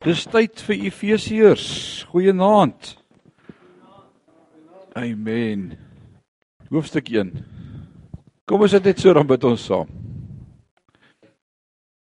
Dis 0.00 0.22
tyd 0.24 0.56
vir 0.64 0.86
Efesiërs. 0.88 1.64
Goeienaand. 2.08 2.94
Amen. 4.96 5.66
Hoofstuk 6.72 7.10
1. 7.12 7.34
Kom 8.48 8.64
ons 8.64 8.72
sit 8.72 8.88
net 8.88 9.02
so 9.04 9.12
dan 9.12 9.28
bid 9.28 9.44
ons 9.44 9.66
saam. 9.68 9.90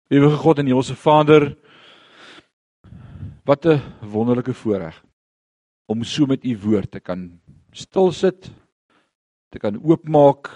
Ewige 0.08 0.40
God 0.40 0.64
en 0.64 0.72
Hemelse 0.72 0.96
Vader, 0.96 1.50
wat 3.44 3.68
'n 3.68 3.82
wonderlike 4.00 4.56
voorreg 4.56 4.96
om 5.86 6.02
so 6.02 6.24
met 6.27 6.45
U 6.45 6.56
woord 6.64 6.90
te 6.90 7.00
kan 7.00 7.40
stil 7.72 8.12
sit, 8.12 8.50
te 9.50 9.59
kan 9.59 9.77
oopmaak 9.77 10.48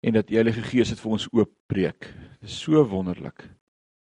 en 0.00 0.12
dat 0.12 0.30
U 0.30 0.34
Heilige 0.34 0.62
Gees 0.62 0.88
dit 0.88 1.00
vir 1.00 1.12
ons 1.12 1.28
oopbreek. 1.32 2.00
Dit 2.40 2.48
is 2.48 2.60
so 2.60 2.80
wonderlik 2.88 3.59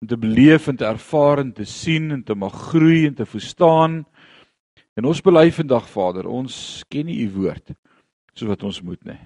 om 0.02 0.08
te 0.10 0.18
beleef 0.18 0.66
en 0.66 0.76
te 0.76 0.84
ervaar 0.84 1.38
en 1.38 1.52
te 1.54 1.64
sien 1.64 2.10
en 2.10 2.22
te 2.26 2.34
mag 2.34 2.54
groei 2.72 3.06
en 3.06 3.14
te 3.14 3.26
verstaan. 3.26 4.00
En 4.98 5.06
ons 5.06 5.20
bely 5.22 5.46
vandag 5.54 5.86
Vader, 5.88 6.26
ons 6.26 6.82
ken 6.90 7.06
nie 7.06 7.20
u 7.22 7.28
woord 7.36 7.70
soos 8.34 8.48
wat 8.50 8.64
ons 8.66 8.80
moet 8.82 8.98
nie. 9.06 9.20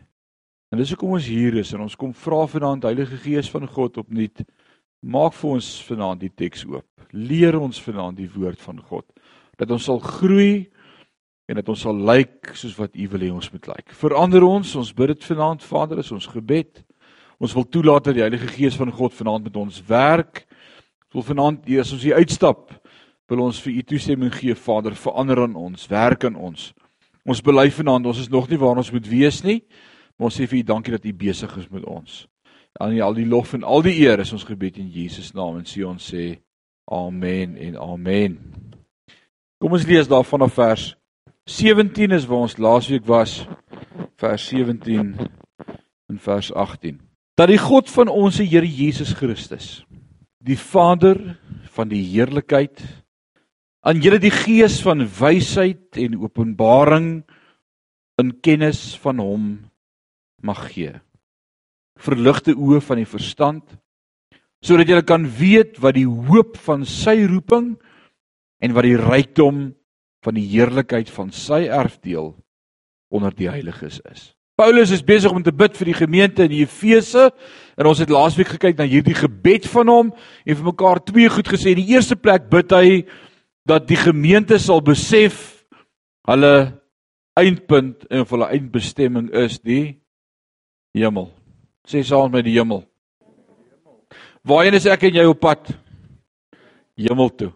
En 0.74 0.80
dis 0.82 0.90
hoekom 0.92 1.14
ons 1.16 1.28
hier 1.30 1.54
is 1.62 1.70
en 1.72 1.84
ons 1.86 1.96
kom 1.96 2.12
vra 2.12 2.42
vanaand 2.50 2.84
Heilige 2.84 3.16
Gees 3.22 3.48
van 3.48 3.64
God 3.70 3.96
opnuut 4.02 4.42
maak 5.06 5.32
vir 5.38 5.54
ons 5.54 5.68
vanaand 5.86 6.20
die 6.20 6.32
teks 6.34 6.66
oop. 6.68 6.88
Leer 7.14 7.56
ons 7.56 7.80
vanaand 7.80 8.18
die 8.18 8.28
woord 8.34 8.60
van 8.60 8.82
God 8.82 9.06
dat 9.56 9.70
ons 9.72 9.86
sal 9.88 10.02
groei 10.02 10.66
en 11.48 11.56
dat 11.56 11.70
ons 11.72 11.86
sal 11.86 11.96
lyk 11.96 12.52
soos 12.58 12.74
wat 12.76 12.98
U 12.98 13.06
wil 13.14 13.24
hê 13.24 13.30
ons 13.32 13.48
moet 13.54 13.70
lyk. 13.70 13.94
Verander 13.96 14.44
ons, 14.44 14.74
ons 14.76 14.92
bid 14.92 15.14
dit 15.14 15.24
vanaand 15.30 15.64
Vader, 15.64 16.02
is 16.02 16.12
ons 16.12 16.28
gebed. 16.34 16.82
Ons 17.40 17.54
wil 17.56 17.64
toelaat 17.64 18.10
dat 18.10 18.18
die 18.18 18.26
Heilige 18.26 18.50
Gees 18.58 18.76
van 18.76 18.92
God 18.92 19.16
vanaand 19.16 19.48
met 19.48 19.56
ons 19.62 19.80
werk 19.88 20.44
wil 21.14 21.22
vanaand 21.22 21.68
as 21.80 21.92
ons 21.92 22.04
hier 22.04 22.18
uitstap, 22.18 22.70
wil 23.30 23.42
ons 23.46 23.58
vir 23.62 23.78
u 23.78 23.82
toestemming 23.82 24.32
gee, 24.34 24.54
Vader, 24.54 24.94
verander 24.94 25.42
aan 25.42 25.56
ons, 25.58 25.88
werk 25.90 26.24
aan 26.24 26.36
ons. 26.38 26.70
Ons 27.26 27.42
bely 27.42 27.68
vanaand, 27.74 28.06
ons 28.06 28.22
is 28.22 28.30
nog 28.30 28.48
nie 28.50 28.58
waar 28.58 28.78
ons 28.78 28.92
moet 28.94 29.06
wees 29.10 29.42
nie, 29.42 29.60
maar 30.16 30.30
ons 30.30 30.38
sê 30.38 30.46
vir 30.46 30.60
u 30.60 30.66
dankie 30.66 30.94
dat 30.94 31.06
u 31.06 31.12
besig 31.12 31.56
is 31.58 31.70
met 31.70 31.84
ons. 31.84 32.24
Aan 32.78 32.94
u 32.94 33.00
al 33.02 33.16
die 33.16 33.26
lof 33.26 33.54
en 33.56 33.64
al 33.64 33.82
die 33.82 33.96
eer 34.04 34.20
is 34.22 34.32
ons 34.36 34.46
gebed 34.46 34.78
in 34.78 34.90
Jesus 34.92 35.32
naam 35.34 35.58
en 35.58 35.66
sê 35.66 35.82
ons 35.86 36.10
sê 36.12 36.36
amen 36.92 37.56
en 37.56 37.78
amen. 37.82 38.36
Kom 39.58 39.74
ons 39.74 39.86
lees 39.88 40.08
daarvan 40.08 40.44
af 40.46 40.54
vers 40.54 40.92
17 41.46 42.12
is 42.12 42.26
waar 42.26 42.44
ons 42.44 42.58
laasweek 42.58 43.06
was, 43.06 43.44
vers 44.18 44.48
17 44.50 45.14
en 46.10 46.18
vers 46.18 46.52
18. 46.52 46.98
Dat 47.38 47.50
die 47.50 47.60
God 47.60 47.90
van 47.90 48.10
ons 48.10 48.38
Here 48.42 48.66
Jesus 48.66 49.14
Christus 49.14 49.86
die 50.46 50.58
Vader 50.58 51.18
van 51.74 51.90
die 51.90 52.04
heerlikheid 52.06 52.82
aan 53.86 54.02
julle 54.02 54.18
die 54.22 54.34
gees 54.34 54.78
van 54.82 55.04
wysheid 55.18 55.98
en 55.98 56.18
openbaring 56.22 57.08
in 58.20 58.32
kennis 58.42 58.94
van 59.02 59.20
hom 59.22 59.48
mag 60.42 60.62
gee. 60.72 60.94
Verligte 61.98 62.54
oë 62.54 62.80
van 62.84 63.02
die 63.02 63.10
verstand 63.10 63.76
sodat 64.64 64.88
julle 64.90 65.06
kan 65.06 65.26
weet 65.38 65.76
wat 65.82 65.94
die 65.98 66.08
hoop 66.08 66.56
van 66.64 66.86
sy 66.88 67.20
roeping 67.28 67.74
en 68.62 68.74
wat 68.74 68.86
die 68.88 68.98
rykdom 68.98 69.68
van 70.24 70.34
die 70.38 70.46
heerlikheid 70.50 71.10
van 71.12 71.30
sy 71.34 71.66
erfdeel 71.70 72.32
onder 73.14 73.34
die 73.36 73.50
heiliges 73.50 74.00
is. 74.10 74.35
Paulus 74.56 74.90
is 74.90 75.04
besig 75.04 75.32
om 75.32 75.42
te 75.44 75.52
bid 75.52 75.74
vir 75.76 75.90
die 75.90 75.98
gemeente 75.98 76.46
in 76.46 76.54
Efese 76.56 77.28
en 77.76 77.88
ons 77.90 77.98
het 78.00 78.12
laasweek 78.12 78.54
gekyk 78.54 78.78
na 78.78 78.86
hierdie 78.88 79.16
gebed 79.18 79.68
van 79.68 79.92
hom 79.92 80.12
en 80.16 80.56
vir 80.56 80.64
mekaar 80.64 81.02
twee 81.04 81.28
goed 81.28 81.50
gesê. 81.52 81.74
In 81.74 81.82
die 81.82 81.92
eerste 81.92 82.16
plek 82.16 82.48
bid 82.48 82.72
hy 82.72 83.02
dat 83.68 83.84
die 83.90 84.00
gemeente 84.00 84.56
sal 84.62 84.80
besef 84.80 85.66
hulle 86.26 86.54
eindpunt 87.36 88.08
en 88.08 88.24
hulle 88.24 88.48
eindbestemming 88.56 89.28
is 89.44 89.60
die 89.60 89.98
hemel. 90.96 91.28
Sê 91.84 92.00
saam 92.00 92.32
met 92.32 92.48
die 92.48 92.56
hemel. 92.56 92.80
Waarheen 94.40 94.80
is 94.80 94.88
ek 94.88 95.04
en 95.10 95.20
jy 95.20 95.28
op 95.28 95.42
pad? 95.44 95.68
Hemel 96.96 97.28
toe. 97.36 97.52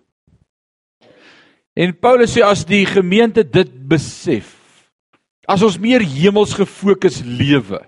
En 1.81 1.97
Paulus 1.97 2.37
sê 2.37 2.44
as 2.44 2.69
die 2.69 2.84
gemeente 2.84 3.41
dit 3.41 3.72
besef 3.89 4.59
As 5.50 5.65
ons 5.66 5.81
meer 5.83 6.03
hemels 6.06 6.53
gefokus 6.55 7.16
lewe, 7.27 7.81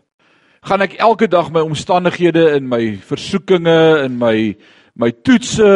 gaan 0.66 0.82
ek 0.82 0.96
elke 0.98 1.28
dag 1.30 1.52
my 1.54 1.60
omstandighede 1.62 2.56
in 2.56 2.66
my 2.66 2.96
versoekinge 3.06 4.02
in 4.02 4.16
my 4.18 4.34
my 4.98 5.12
toetse 5.24 5.68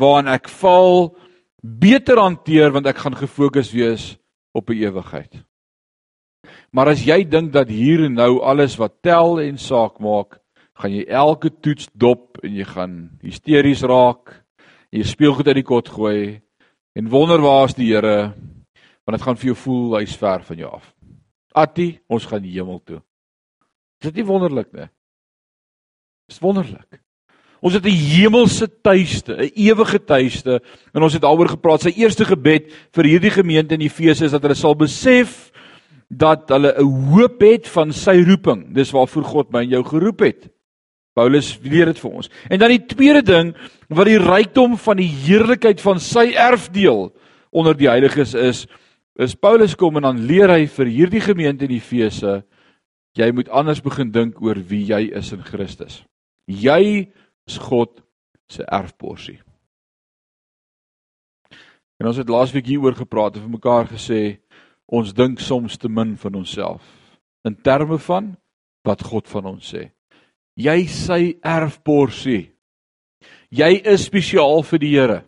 waaraan 0.00 0.30
ek 0.32 0.48
val 0.62 1.12
beter 1.60 2.22
hanteer 2.22 2.72
want 2.72 2.88
ek 2.88 3.02
gaan 3.04 3.18
gefokus 3.20 3.68
wees 3.76 4.06
op 4.56 4.70
'n 4.72 4.80
ewigheid. 4.80 5.44
Maar 6.72 6.88
as 6.96 7.04
jy 7.04 7.20
dink 7.28 7.52
dat 7.52 7.68
hier 7.68 8.06
en 8.06 8.14
nou 8.14 8.40
alles 8.40 8.78
wat 8.80 9.02
tel 9.02 9.40
en 9.40 9.58
saak 9.58 10.00
maak, 10.00 10.40
gaan 10.80 10.92
jy 10.92 11.04
elke 11.04 11.50
toets 11.50 11.88
dop 11.92 12.38
en 12.42 12.54
jy 12.54 12.64
gaan 12.64 13.10
hysteries 13.22 13.82
raak. 13.82 14.42
Jy 14.90 15.04
speel 15.04 15.34
goed 15.34 15.48
uit 15.48 15.60
die 15.60 15.68
kot 15.68 15.88
gooi 15.88 16.40
en 16.96 17.08
wonder 17.08 17.40
waar 17.40 17.68
is 17.68 17.74
die 17.74 17.92
Here 17.92 18.32
want 19.04 19.18
dit 19.18 19.22
gaan 19.22 19.36
vir 19.36 19.46
jou 19.46 19.54
voel 19.54 19.98
hy's 20.00 20.16
ver 20.16 20.42
van 20.42 20.56
jou 20.56 20.72
af. 20.72 20.95
Atti, 21.56 21.96
ons 22.12 22.26
gaan 22.28 22.44
hemel 22.44 22.80
toe. 22.84 23.00
Is 24.02 24.10
dit 24.10 24.20
nie 24.20 24.28
wonderlik 24.28 24.68
nie? 24.76 24.88
Dis 26.28 26.42
wonderlik. 26.42 27.00
Ons 27.64 27.74
het 27.78 27.86
'n 27.86 27.96
hemelse 28.12 28.68
tuiste, 28.82 29.32
'n 29.32 29.50
ewige 29.54 29.98
tuiste 29.98 30.60
en 30.92 31.02
ons 31.02 31.12
het 31.12 31.22
daaroor 31.22 31.48
gepraat. 31.48 31.82
Sy 31.82 31.94
eerste 31.96 32.24
gebed 32.24 32.70
vir 32.92 33.04
hierdie 33.04 33.30
gemeente 33.30 33.74
in 33.74 33.80
Efese 33.80 34.24
is 34.24 34.32
dat 34.32 34.42
hulle 34.42 34.54
sal 34.54 34.74
besef 34.74 35.50
dat 36.08 36.48
hulle 36.48 36.74
'n 36.76 37.10
hoop 37.10 37.40
het 37.40 37.66
van 37.68 37.92
sy 37.92 38.22
roeping. 38.22 38.74
Dis 38.74 38.92
waarvoor 38.92 39.24
God 39.24 39.52
my 39.52 39.62
en 39.62 39.68
jou 39.68 39.84
geroep 39.84 40.20
het. 40.20 40.48
Paulus 41.14 41.58
leer 41.62 41.86
dit 41.86 41.98
vir 41.98 42.10
ons. 42.10 42.30
En 42.50 42.58
dan 42.58 42.68
die 42.68 42.86
tweede 42.86 43.22
ding 43.22 43.56
wat 43.88 44.06
die 44.06 44.18
rykdom 44.18 44.76
van 44.76 44.96
die 44.96 45.08
heerlikheid 45.08 45.80
van 45.80 45.98
sy 46.00 46.34
erfdeel 46.36 47.16
onder 47.50 47.76
die 47.76 47.88
heiliges 47.88 48.34
is, 48.34 48.66
is 48.66 48.66
Paulus 49.40 49.74
kom 49.74 49.96
en 49.96 50.04
dan 50.04 50.24
leer 50.28 50.52
hy 50.52 50.66
vir 50.68 50.92
hierdie 50.92 51.22
gemeente 51.24 51.64
in 51.64 51.76
Efese 51.78 52.42
jy 53.16 53.30
moet 53.32 53.48
anders 53.48 53.80
begin 53.80 54.10
dink 54.12 54.40
oor 54.44 54.58
wie 54.68 54.84
jy 54.90 55.06
is 55.16 55.32
in 55.32 55.44
Christus. 55.44 56.02
Jy 56.46 57.08
is 57.48 57.56
God 57.58 58.02
se 58.52 58.64
erfporsie. 58.68 59.38
En 61.96 62.10
ons 62.10 62.18
het 62.20 62.28
laasweek 62.28 62.68
hieroor 62.68 62.96
gepraat 62.98 63.38
en 63.38 63.46
vir 63.46 63.54
mekaar 63.56 63.88
gesê 63.88 64.38
ons 64.86 65.14
dink 65.16 65.40
soms 65.40 65.78
te 65.80 65.88
min 65.88 66.12
van 66.20 66.36
onsself 66.42 66.84
in 67.48 67.56
terme 67.56 67.96
van 68.04 68.34
wat 68.86 69.02
God 69.06 69.28
van 69.32 69.48
ons 69.54 69.72
sê. 69.72 69.88
Jy 70.56 70.86
sy 70.92 71.20
erfporsie. 71.44 72.52
Jy 73.50 73.80
is 73.84 74.06
spesiaal 74.06 74.62
vir 74.66 74.82
die 74.82 74.92
Here. 74.92 75.18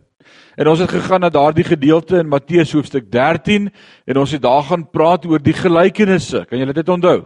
En 0.59 0.67
ons 0.67 0.81
het 0.83 0.91
gegaan 0.91 1.23
na 1.23 1.29
daardie 1.31 1.63
gedeelte 1.63 2.17
in 2.19 2.31
Matteus 2.33 2.73
hoofstuk 2.75 3.05
13 3.13 3.69
en 4.11 4.19
ons 4.19 4.33
het 4.35 4.43
daar 4.43 4.65
gaan 4.67 4.89
praat 4.91 5.27
oor 5.31 5.39
die 5.39 5.55
gelykenisse. 5.55 6.43
Kan 6.51 6.59
julle 6.59 6.75
dit 6.75 6.89
onthou? 6.91 7.21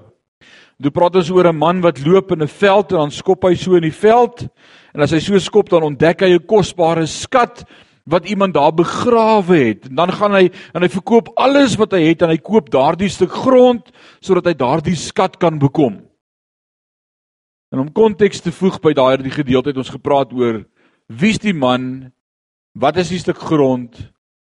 Toe 0.82 0.93
praat 0.93 1.16
ons 1.16 1.31
oor 1.31 1.48
'n 1.48 1.56
man 1.56 1.81
wat 1.81 2.04
loop 2.04 2.32
in 2.32 2.42
'n 2.42 2.48
veld 2.48 2.92
en 2.92 2.98
dan 2.98 3.10
skop 3.10 3.44
hy 3.44 3.54
so 3.54 3.75
in 3.75 3.88
die 3.88 3.98
veld. 4.04 4.48
En 4.94 5.00
as 5.00 5.12
hy 5.12 5.19
so 5.19 5.38
skop 5.38 5.71
dan 5.71 5.82
ontdek 5.82 6.21
hy 6.21 6.34
'n 6.34 6.47
kosbare 6.47 7.06
skat 7.06 7.65
wat 8.04 8.28
iemand 8.28 8.54
daar 8.54 8.72
begrawe 8.72 9.56
het. 9.56 9.88
En 9.88 9.94
dan 9.94 10.12
gaan 10.12 10.32
hy 10.32 10.50
en 10.75 10.82
hy 10.82 10.88
verkoop 10.88 11.28
alles 11.37 11.76
wat 11.76 11.92
hy 11.92 12.03
het 12.09 12.22
en 12.22 12.28
hy 12.28 12.37
koop 12.37 12.71
daardie 12.71 13.09
stuk 13.09 13.32
grond 13.32 13.91
sodat 14.21 14.44
hy 14.44 14.54
daardie 14.54 14.97
skat 14.97 15.38
kan 15.38 15.59
bekom. 15.59 16.03
En 17.72 17.78
om 17.78 17.92
konteks 17.92 18.41
te 18.41 18.53
voeg 18.53 18.81
by 18.81 18.92
daardie 18.92 19.31
gedeelte 19.31 19.69
het 19.69 19.78
ons 19.78 19.91
gepraat 19.91 20.32
oor 20.32 20.65
wie's 21.09 21.38
die 21.38 21.54
man 21.54 22.12
Wat 22.72 22.97
is 22.97 23.10
die 23.12 23.21
stuk 23.21 23.37
grond 23.37 23.99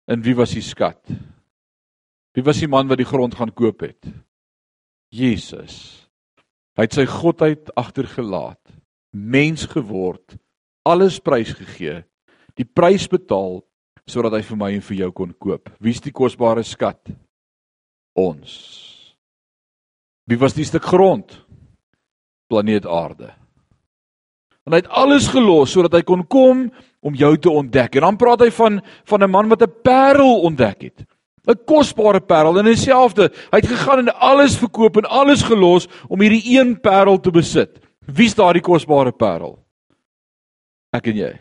en 0.10 0.24
wie 0.26 0.34
was 0.38 0.56
die 0.56 0.64
skat? 0.66 1.02
Wie 2.34 2.44
was 2.46 2.60
die 2.60 2.70
man 2.70 2.90
wat 2.90 3.00
die 3.00 3.08
grond 3.08 3.38
gaan 3.38 3.54
koop 3.54 3.86
het? 3.86 4.10
Jesus. 5.14 5.76
Hy 6.76 6.88
het 6.88 6.98
sy 6.98 7.06
godheid 7.08 7.70
agtergelaat, 7.78 8.60
mens 9.16 9.64
geword, 9.72 10.36
alles 10.84 11.22
prysgegee, 11.24 12.02
die 12.58 12.68
prys 12.68 13.08
betaal 13.08 13.62
sodat 14.10 14.36
hy 14.36 14.42
vir 14.46 14.60
my 14.60 14.74
en 14.76 14.84
vir 14.86 15.00
jou 15.06 15.12
kon 15.16 15.32
koop. 15.42 15.72
Wie 15.80 15.94
is 15.96 16.04
die 16.04 16.14
kosbare 16.14 16.66
skat? 16.66 17.14
Ons. 18.18 18.54
Wie 20.30 20.38
was 20.42 20.58
die 20.58 20.66
stuk 20.66 20.86
grond? 20.86 21.32
Planeet 22.50 22.86
Aarde. 22.86 23.32
En 24.66 24.74
hy 24.74 24.82
het 24.82 24.90
alles 24.90 25.28
gelos 25.30 25.72
sodat 25.72 25.94
hy 25.94 26.02
kon 26.02 26.24
kom 26.28 26.66
om 27.06 27.18
jou 27.18 27.36
te 27.38 27.52
ontdek. 27.52 27.96
En 27.96 28.08
dan 28.08 28.18
praat 28.18 28.42
hy 28.42 28.52
van 28.52 28.82
van 29.06 29.24
'n 29.24 29.30
man 29.30 29.50
wat 29.50 29.62
'n 29.62 29.74
parel 29.84 30.42
ontdek 30.42 30.82
het. 30.82 31.06
'n 31.48 31.66
Kosbare 31.66 32.20
parel 32.20 32.58
en 32.60 32.66
dieselfde. 32.66 33.30
Hy 33.52 33.58
het 33.62 33.68
gegaan 33.68 34.00
en 34.00 34.16
alles 34.16 34.58
verkoop 34.58 34.98
en 34.98 35.06
alles 35.06 35.44
gelos 35.44 35.88
om 36.10 36.22
hierdie 36.22 36.58
een 36.58 36.80
parel 36.82 37.20
te 37.20 37.32
besit. 37.32 37.80
Wie's 38.06 38.36
daardie 38.36 38.62
kosbare 38.62 39.12
parel? 39.12 39.60
Ek 40.94 41.08
en 41.08 41.18
jy. 41.18 41.34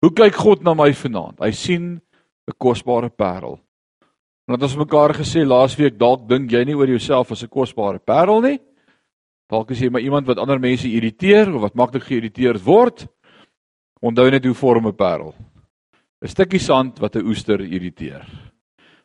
Hoe 0.00 0.12
kyk 0.12 0.34
God 0.34 0.62
na 0.62 0.74
my 0.74 0.92
vanaand? 0.92 1.38
Hy 1.38 1.50
sien 1.50 2.00
'n 2.48 2.56
kosbare 2.58 3.10
parel. 3.10 3.60
Dat 4.48 4.62
ons 4.62 4.76
mekaar 4.76 5.14
gesê 5.14 5.46
laasweek 5.46 5.98
dalk 5.98 6.28
dink 6.28 6.50
jy 6.50 6.64
nie 6.64 6.74
oor 6.74 6.88
jouself 6.88 7.30
as 7.30 7.42
'n 7.42 7.48
kosbare 7.48 7.98
parel 7.98 8.40
nie. 8.40 8.58
Dalk 9.50 9.72
is 9.74 9.80
jy 9.82 9.90
maar 9.90 10.04
iemand 10.04 10.28
wat 10.30 10.38
ander 10.38 10.60
mense 10.62 10.88
irriteer 10.88 11.50
of 11.54 11.64
wat 11.64 11.78
maklik 11.78 12.06
geïrriteerd 12.06 12.62
word. 12.62 13.06
Onthou 14.00 14.28
net 14.30 14.44
hoe 14.46 14.54
vorm 14.54 14.86
'n 14.86 14.96
parel. 14.96 15.34
'n 16.22 16.28
Stukkie 16.28 16.60
sand 16.60 16.98
wat 16.98 17.16
'n 17.16 17.26
oester 17.26 17.60
irriteer. 17.60 18.26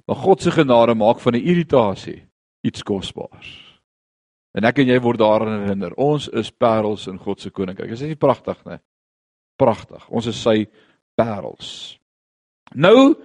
Maar 0.06 0.15
God 0.15 0.42
se 0.42 0.51
genade 0.51 0.94
maak 0.95 1.19
van 1.19 1.33
'n 1.33 1.47
irritasie 1.47 2.27
iets 2.62 2.83
kosbaars. 2.83 3.81
En 4.53 4.63
ek 4.63 4.80
en 4.80 4.88
jy 4.88 5.00
word 5.00 5.19
daaraan 5.19 5.62
herinner. 5.62 5.94
Ons 5.97 6.27
is 6.27 6.51
parels 6.51 7.07
in 7.07 7.18
God 7.18 7.42
se 7.42 7.50
koninkryk. 7.50 7.92
Is 7.92 8.00
dit 8.00 8.07
nie 8.07 8.15
pragtig 8.15 8.65
nie? 8.65 8.80
Pragtig. 9.57 10.09
Ons 10.09 10.27
is 10.27 10.42
sy 10.42 10.68
parels. 11.15 12.00
Nou 12.74 13.15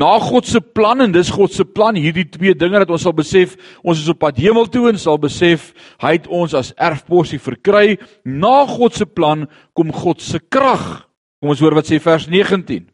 na 0.00 0.16
God 0.22 0.48
se 0.48 0.60
plan 0.60 1.00
en 1.04 1.12
dis 1.14 1.30
God 1.32 1.54
se 1.54 1.64
plan 1.64 1.96
hierdie 1.96 2.26
twee 2.30 2.54
dinge 2.58 2.82
dat 2.82 2.92
ons 2.92 3.04
sal 3.06 3.14
besef 3.16 3.54
ons 3.82 3.98
is 3.98 4.10
op 4.12 4.20
pad 4.24 4.38
hemel 4.40 4.68
toe 4.72 4.88
en 4.90 5.00
sal 5.00 5.20
besef 5.22 5.72
hy 6.02 6.16
het 6.18 6.26
ons 6.28 6.54
as 6.58 6.74
erfposie 6.76 7.40
verkry. 7.42 7.96
Na 8.24 8.64
God 8.68 8.98
se 8.98 9.06
plan 9.06 9.46
kom 9.76 9.94
God 9.94 10.24
se 10.24 10.40
krag. 10.40 11.06
Kom 11.40 11.52
ons 11.52 11.62
hoor 11.62 11.76
wat 11.78 11.88
sê 11.88 12.00
vers 12.02 12.28
19 12.32 12.86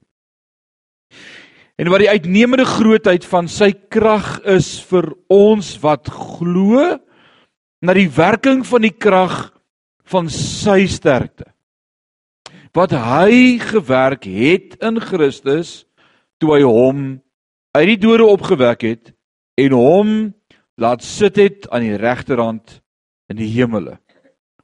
en 1.83 1.91
wat 1.91 2.03
die 2.05 2.11
uitnemende 2.11 2.67
grootheid 2.69 3.25
van 3.27 3.49
sy 3.51 3.73
krag 3.93 4.37
is 4.49 4.77
vir 4.91 5.09
ons 5.33 5.75
wat 5.83 6.11
glo 6.13 6.85
na 7.83 7.97
die 7.97 8.11
werking 8.13 8.63
van 8.69 8.85
die 8.85 8.95
krag 8.95 9.49
van 10.13 10.29
sy 10.33 10.85
sterkte 10.91 11.49
wat 12.77 12.95
hy 12.97 13.59
gewerk 13.61 14.29
het 14.29 14.79
in 14.85 15.01
Christus 15.03 15.83
toe 16.43 16.57
hy 16.57 16.63
hom 16.67 17.05
uit 17.79 17.89
die 17.95 18.01
dode 18.03 18.27
opgewek 18.27 18.87
het 18.89 19.15
en 19.63 19.79
hom 19.79 20.11
laat 20.81 21.07
sit 21.07 21.39
het 21.39 21.71
aan 21.71 21.87
die 21.87 22.01
regterhand 22.01 22.81
in 23.31 23.39
die 23.39 23.53
hemele 23.55 24.01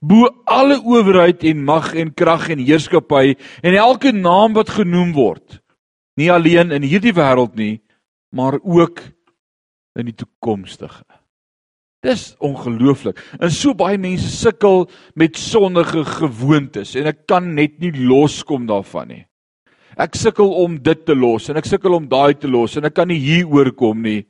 bo 0.03 0.29
alle 0.47 0.77
owerheid 0.83 1.47
en 1.49 1.65
mag 1.67 1.95
en 1.95 2.13
krag 2.15 2.51
en 2.55 2.61
heerskappy 2.63 3.39
en 3.63 3.79
elke 3.79 4.13
naam 4.13 4.59
wat 4.59 4.77
genoem 4.77 5.15
word 5.17 5.63
nie 6.19 6.33
alleen 6.35 6.75
in 6.75 6.87
hierdie 6.87 7.15
wêreld 7.15 7.55
nie, 7.59 7.79
maar 8.35 8.59
ook 8.59 9.01
in 9.99 10.11
die 10.11 10.17
toekomstige. 10.19 11.05
Dis 12.05 12.33
ongelooflik. 12.45 13.19
En 13.43 13.51
so 13.51 13.75
baie 13.79 13.99
mense 13.99 14.29
sukkel 14.31 14.87
met 15.19 15.39
sondige 15.39 16.05
gewoontes 16.07 16.95
en 16.99 17.11
ek 17.11 17.25
kan 17.31 17.53
net 17.57 17.79
nie 17.83 17.93
loskom 18.07 18.69
daarvan 18.69 19.11
nie. 19.11 19.25
Ek 19.99 20.15
sukkel 20.15 20.53
om 20.63 20.77
dit 20.79 21.01
te 21.07 21.15
los 21.17 21.49
en 21.51 21.59
ek 21.59 21.67
sukkel 21.67 21.97
om 21.97 22.05
daai 22.07 22.37
te 22.39 22.47
los 22.47 22.77
en 22.79 22.87
ek 22.87 22.95
kan 22.95 23.09
nie 23.11 23.19
hier 23.19 23.49
oorkom 23.51 24.05
nie. 24.05 24.21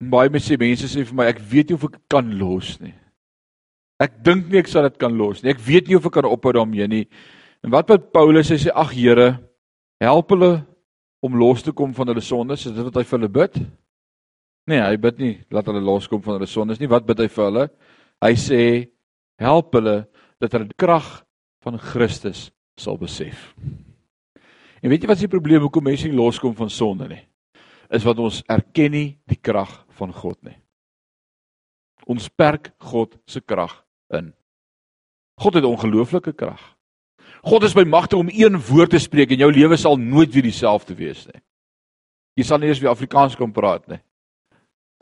Baie 0.00 0.32
mense 0.32 0.48
sê 0.48 0.56
mense 0.60 0.88
sê 0.88 1.04
vir 1.04 1.18
my 1.18 1.26
ek 1.28 1.42
weet 1.50 1.68
nie 1.68 1.76
of 1.76 1.84
ek 1.90 1.98
kan 2.08 2.30
los 2.40 2.78
nie. 2.80 2.94
Ek 4.00 4.14
dink 4.24 4.48
nie 4.48 4.62
ek 4.62 4.70
sal 4.72 4.86
dit 4.86 4.96
kan 5.02 5.12
los 5.20 5.42
nie. 5.42 5.52
Ek 5.52 5.60
weet 5.66 5.90
nie 5.90 5.98
of 5.98 6.08
ek 6.08 6.16
kan 6.16 6.30
ophou 6.30 6.54
daarmee 6.56 6.88
nie. 6.88 7.04
En 7.66 7.74
wat 7.74 7.90
met 7.92 8.08
Paulus? 8.14 8.48
Hy 8.48 8.60
sê 8.62 8.72
ag 8.72 8.94
Here, 8.94 9.30
help 10.00 10.32
hulle 10.32 10.52
om 11.20 11.36
los 11.36 11.64
te 11.66 11.74
kom 11.74 11.92
van 11.92 12.08
hulle 12.08 12.24
sondes. 12.24 12.64
Is 12.64 12.76
dit 12.76 12.88
wat 12.88 12.96
hy 12.96 13.04
vir 13.04 13.18
hulle 13.18 13.34
bid? 13.36 13.62
Nee, 14.68 14.80
hy 14.84 14.96
bid 15.00 15.20
nie 15.20 15.34
laat 15.52 15.68
hulle 15.68 15.84
loskom 15.84 16.22
van 16.24 16.38
hulle 16.38 16.48
sondes 16.48 16.80
nie. 16.80 16.88
Wat 16.88 17.04
bid 17.04 17.20
hy 17.20 17.28
vir 17.34 17.50
hulle? 17.50 17.70
Hy 18.24 18.36
sê 18.38 18.62
help 19.42 19.76
hulle 19.76 19.98
dat 20.40 20.54
hulle 20.54 20.70
die 20.70 20.78
krag 20.78 21.18
van 21.66 21.76
Christus 21.82 22.48
sal 22.78 22.98
besef. 23.00 23.52
En 24.82 24.92
weet 24.92 25.02
jy 25.02 25.10
wat 25.10 25.18
is 25.18 25.26
die 25.26 25.32
probleem 25.32 25.64
hoekom 25.64 25.88
mense 25.88 26.06
nie 26.06 26.16
loskom 26.16 26.54
van 26.56 26.70
sonde 26.70 27.08
nie? 27.10 27.22
Is 27.94 28.06
wat 28.06 28.18
ons 28.22 28.42
erken 28.50 28.92
nie 28.94 29.08
die 29.28 29.40
krag 29.40 29.72
van 29.98 30.12
God 30.14 30.38
nie. 30.46 30.56
Ons 32.08 32.28
perk 32.30 32.70
God 32.90 33.16
se 33.28 33.40
krag 33.40 33.74
in. 34.14 34.32
God 35.38 35.58
het 35.58 35.66
ongelooflike 35.66 36.32
krag. 36.38 36.60
God 37.46 37.64
is 37.64 37.74
by 37.76 37.84
magte 37.86 38.18
om 38.18 38.30
een 38.32 38.58
woord 38.68 38.94
te 38.94 39.00
spreek 39.02 39.32
en 39.32 39.44
jou 39.44 39.50
lewe 39.52 39.76
sal 39.78 39.98
nooit 40.00 40.32
weer 40.34 40.46
dieselfde 40.48 40.96
wees 40.98 41.26
nie. 41.28 41.40
Jy 42.38 42.46
sal 42.46 42.60
nie 42.62 42.70
eens 42.70 42.80
weer 42.82 42.92
Afrikaans 42.92 43.36
kon 43.38 43.52
praat 43.54 43.86
nie. 43.90 44.00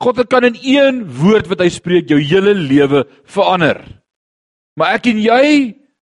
God 0.01 0.21
kan 0.29 0.45
in 0.45 0.57
een 0.61 1.01
woord 1.17 1.47
wat 1.49 1.61
hy 1.63 1.69
spreek 1.73 2.09
jou 2.11 2.19
hele 2.21 2.53
lewe 2.53 3.03
verander. 3.25 3.81
Maar 4.77 4.99
ek 4.99 5.09
en 5.09 5.21
jy, 5.21 5.47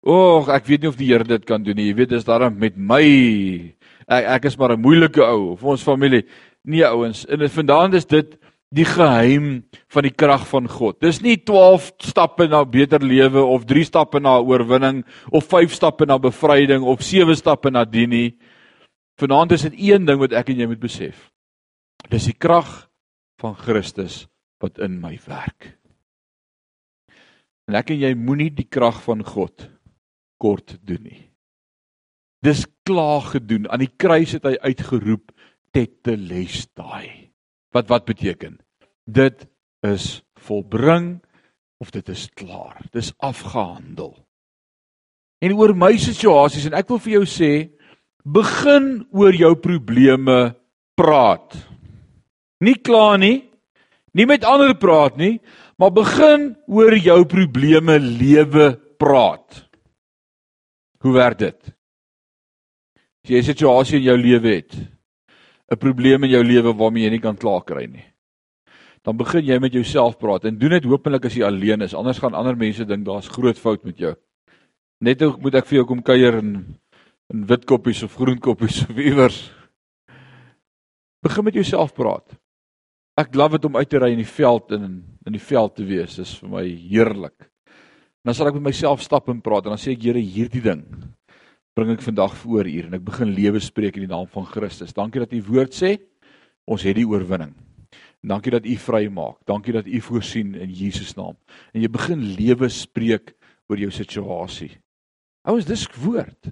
oog, 0.06 0.48
ek 0.48 0.66
weet 0.68 0.84
nie 0.84 0.90
of 0.90 0.98
die 0.98 1.10
Here 1.10 1.26
dit 1.26 1.44
kan 1.48 1.62
doen 1.62 1.76
nie. 1.76 1.90
Jy 1.90 1.96
weet 2.00 2.14
dis 2.14 2.26
daarom 2.26 2.56
met 2.58 2.76
my. 2.76 3.04
Ek 4.10 4.28
ek 4.36 4.44
is 4.50 4.58
maar 4.58 4.72
'n 4.72 4.80
moeilike 4.80 5.22
ou 5.22 5.56
vir 5.56 5.70
ons 5.70 5.82
familie. 5.82 6.24
Nee 6.64 6.84
ouens, 6.84 7.24
en 7.26 7.48
vandaan 7.48 7.94
is 7.94 8.04
dit 8.04 8.36
die 8.70 8.84
geheim 8.84 9.64
van 9.90 10.02
die 10.02 10.14
krag 10.14 10.46
van 10.46 10.68
God. 10.68 11.00
Dis 11.00 11.20
nie 11.22 11.36
12 11.36 11.90
stappe 12.06 12.46
na 12.46 12.64
beter 12.64 13.02
lewe 13.02 13.42
of 13.42 13.64
3 13.66 13.84
stappe 13.84 14.20
na 14.20 14.38
oorwinning 14.38 15.04
of 15.32 15.44
5 15.44 15.72
stappe 15.72 16.06
na 16.06 16.18
bevryding 16.18 16.82
of 16.82 17.02
7 17.02 17.34
stappe 17.36 17.70
na 17.70 17.84
dien 17.84 18.10
nie. 18.10 18.38
Vanaand 19.18 19.52
is 19.52 19.62
dit 19.62 19.74
een 19.90 20.06
ding 20.06 20.20
wat 20.20 20.32
ek 20.32 20.50
en 20.50 20.62
jy 20.62 20.66
moet 20.66 20.80
besef. 20.80 21.30
Dis 22.10 22.30
die 22.30 22.38
krag 22.38 22.88
van 23.40 23.54
Christus 23.54 24.28
wat 24.60 24.78
in 24.78 25.00
my 25.00 25.18
werk. 25.26 25.74
En 27.68 27.74
ek 27.74 27.90
en 27.90 28.00
jy 28.00 28.14
moenie 28.14 28.50
die 28.50 28.68
krag 28.68 29.02
van 29.02 29.24
God 29.24 29.68
kort 30.40 30.78
doen 30.86 31.04
nie. 31.04 31.22
Dis 32.40 32.64
klaar 32.88 33.26
gedoen. 33.34 33.68
Aan 33.68 33.84
die 33.84 33.92
kruis 34.00 34.32
het 34.36 34.46
hy 34.48 34.56
uitgeroep 34.64 35.28
tetelestai. 35.76 37.30
Wat 37.74 37.90
wat 37.92 38.08
beteken? 38.08 38.56
Dit 39.04 39.44
is 39.86 40.22
volbring 40.40 41.18
of 41.80 41.92
dit 41.92 42.08
is 42.08 42.26
klaar. 42.34 42.80
Dis 42.92 43.12
afgehandel. 43.20 44.14
En 45.40 45.54
oor 45.56 45.74
my 45.76 45.94
situasies 46.00 46.66
en 46.68 46.76
ek 46.76 46.88
wil 46.92 47.00
vir 47.00 47.14
jou 47.20 47.26
sê, 47.28 47.52
begin 48.24 49.06
oor 49.16 49.36
jou 49.36 49.54
probleme 49.60 50.52
praat. 50.98 51.56
Nie 52.60 52.76
kla 52.76 53.16
nie, 53.16 53.38
nie 54.12 54.26
met 54.28 54.44
ander 54.44 54.74
praat 54.76 55.16
nie, 55.16 55.38
maar 55.80 55.94
begin 55.96 56.50
oor 56.68 56.92
jou 57.00 57.22
probleme 57.24 57.96
lewe 57.96 58.74
praat. 59.00 59.69
Hoe 61.00 61.12
werk 61.12 61.38
dit? 61.38 61.70
As 63.24 63.30
jy 63.30 63.38
'n 63.38 63.44
situasie 63.44 63.98
in 63.98 64.08
jou 64.08 64.16
lewe 64.16 64.54
het, 64.54 64.74
'n 65.70 65.76
probleem 65.76 66.24
in 66.24 66.30
jou 66.30 66.44
lewe 66.44 66.72
waarmee 66.72 67.04
jy 67.04 67.10
nie 67.10 67.20
kan 67.20 67.36
klaar 67.36 67.64
kry 67.64 67.86
nie. 67.86 68.04
Dan 69.02 69.16
begin 69.16 69.44
jy 69.44 69.58
met 69.58 69.72
jouself 69.72 70.18
praat 70.18 70.44
en 70.44 70.58
doen 70.58 70.70
dit 70.70 70.84
hopelik 70.84 71.24
as 71.24 71.34
jy 71.34 71.44
alleen 71.44 71.82
is. 71.82 71.94
Anders 71.94 72.18
gaan 72.18 72.34
ander 72.34 72.56
mense 72.56 72.84
dink 72.84 73.04
daar's 73.04 73.28
groot 73.28 73.58
fout 73.58 73.84
met 73.84 73.98
jou. 73.98 74.14
Net 75.00 75.20
hoe 75.20 75.36
moet 75.40 75.54
ek 75.54 75.66
vir 75.66 75.76
jou 75.76 75.86
kom 75.86 76.02
kuier 76.02 76.38
in 76.38 76.76
in 77.32 77.46
wit 77.46 77.64
koppies 77.64 78.02
of 78.02 78.14
groen 78.14 78.38
koppies 78.38 78.82
of 78.90 78.98
iewers. 78.98 79.52
Begin 81.22 81.44
met 81.44 81.54
jouself 81.54 81.94
praat. 81.94 82.34
Ek 83.16 83.30
glo 83.32 83.48
dit 83.48 83.64
om 83.64 83.76
uit 83.76 83.88
te 83.88 83.98
ry 83.98 84.10
in 84.10 84.22
die 84.22 84.26
veld 84.26 84.72
en 84.72 84.82
in, 84.82 84.96
in 85.26 85.32
die 85.32 85.42
veld 85.42 85.76
te 85.76 85.84
wees 85.84 86.18
is 86.18 86.34
vir 86.40 86.48
my 86.48 86.64
heerlik. 86.64 87.49
En 88.20 88.30
dan 88.30 88.36
sal 88.36 88.50
ek 88.50 88.58
met 88.58 88.68
myself 88.68 89.00
stap 89.00 89.30
en 89.32 89.40
praat 89.40 89.64
en 89.64 89.72
dan 89.72 89.80
sê 89.80 89.94
ek 89.94 90.04
Here 90.04 90.20
hierdie 90.20 90.64
ding 90.64 90.84
bring 91.78 91.94
ek 91.94 92.02
vandag 92.04 92.34
voor 92.42 92.68
u 92.68 92.76
en 92.82 92.96
ek 92.98 93.04
begin 93.06 93.30
lewe 93.32 93.60
spreek 93.62 93.96
in 93.96 94.04
die 94.04 94.10
naam 94.10 94.26
van 94.28 94.44
Christus. 94.44 94.92
Dankie 94.92 95.22
dat 95.22 95.32
u 95.32 95.40
woord 95.46 95.72
sê 95.72 95.94
ons 96.68 96.82
het 96.84 96.98
die 96.98 97.06
oorwinning. 97.08 97.54
Dankie 98.20 98.52
dat 98.52 98.66
u 98.68 98.76
vry 98.76 99.06
maak. 99.08 99.38
Dankie 99.48 99.72
dat 99.72 99.86
u 99.88 100.00
voorsien 100.04 100.52
in 100.54 100.72
Jesus 100.76 101.14
naam. 101.16 101.38
En 101.72 101.80
jy 101.80 101.88
begin 101.88 102.24
lewe 102.36 102.68
spreek 102.68 103.32
oor 103.70 103.80
jou 103.80 103.90
situasie. 103.94 104.74
Ouens, 105.48 105.64
dis 105.64 105.86
woord. 106.02 106.50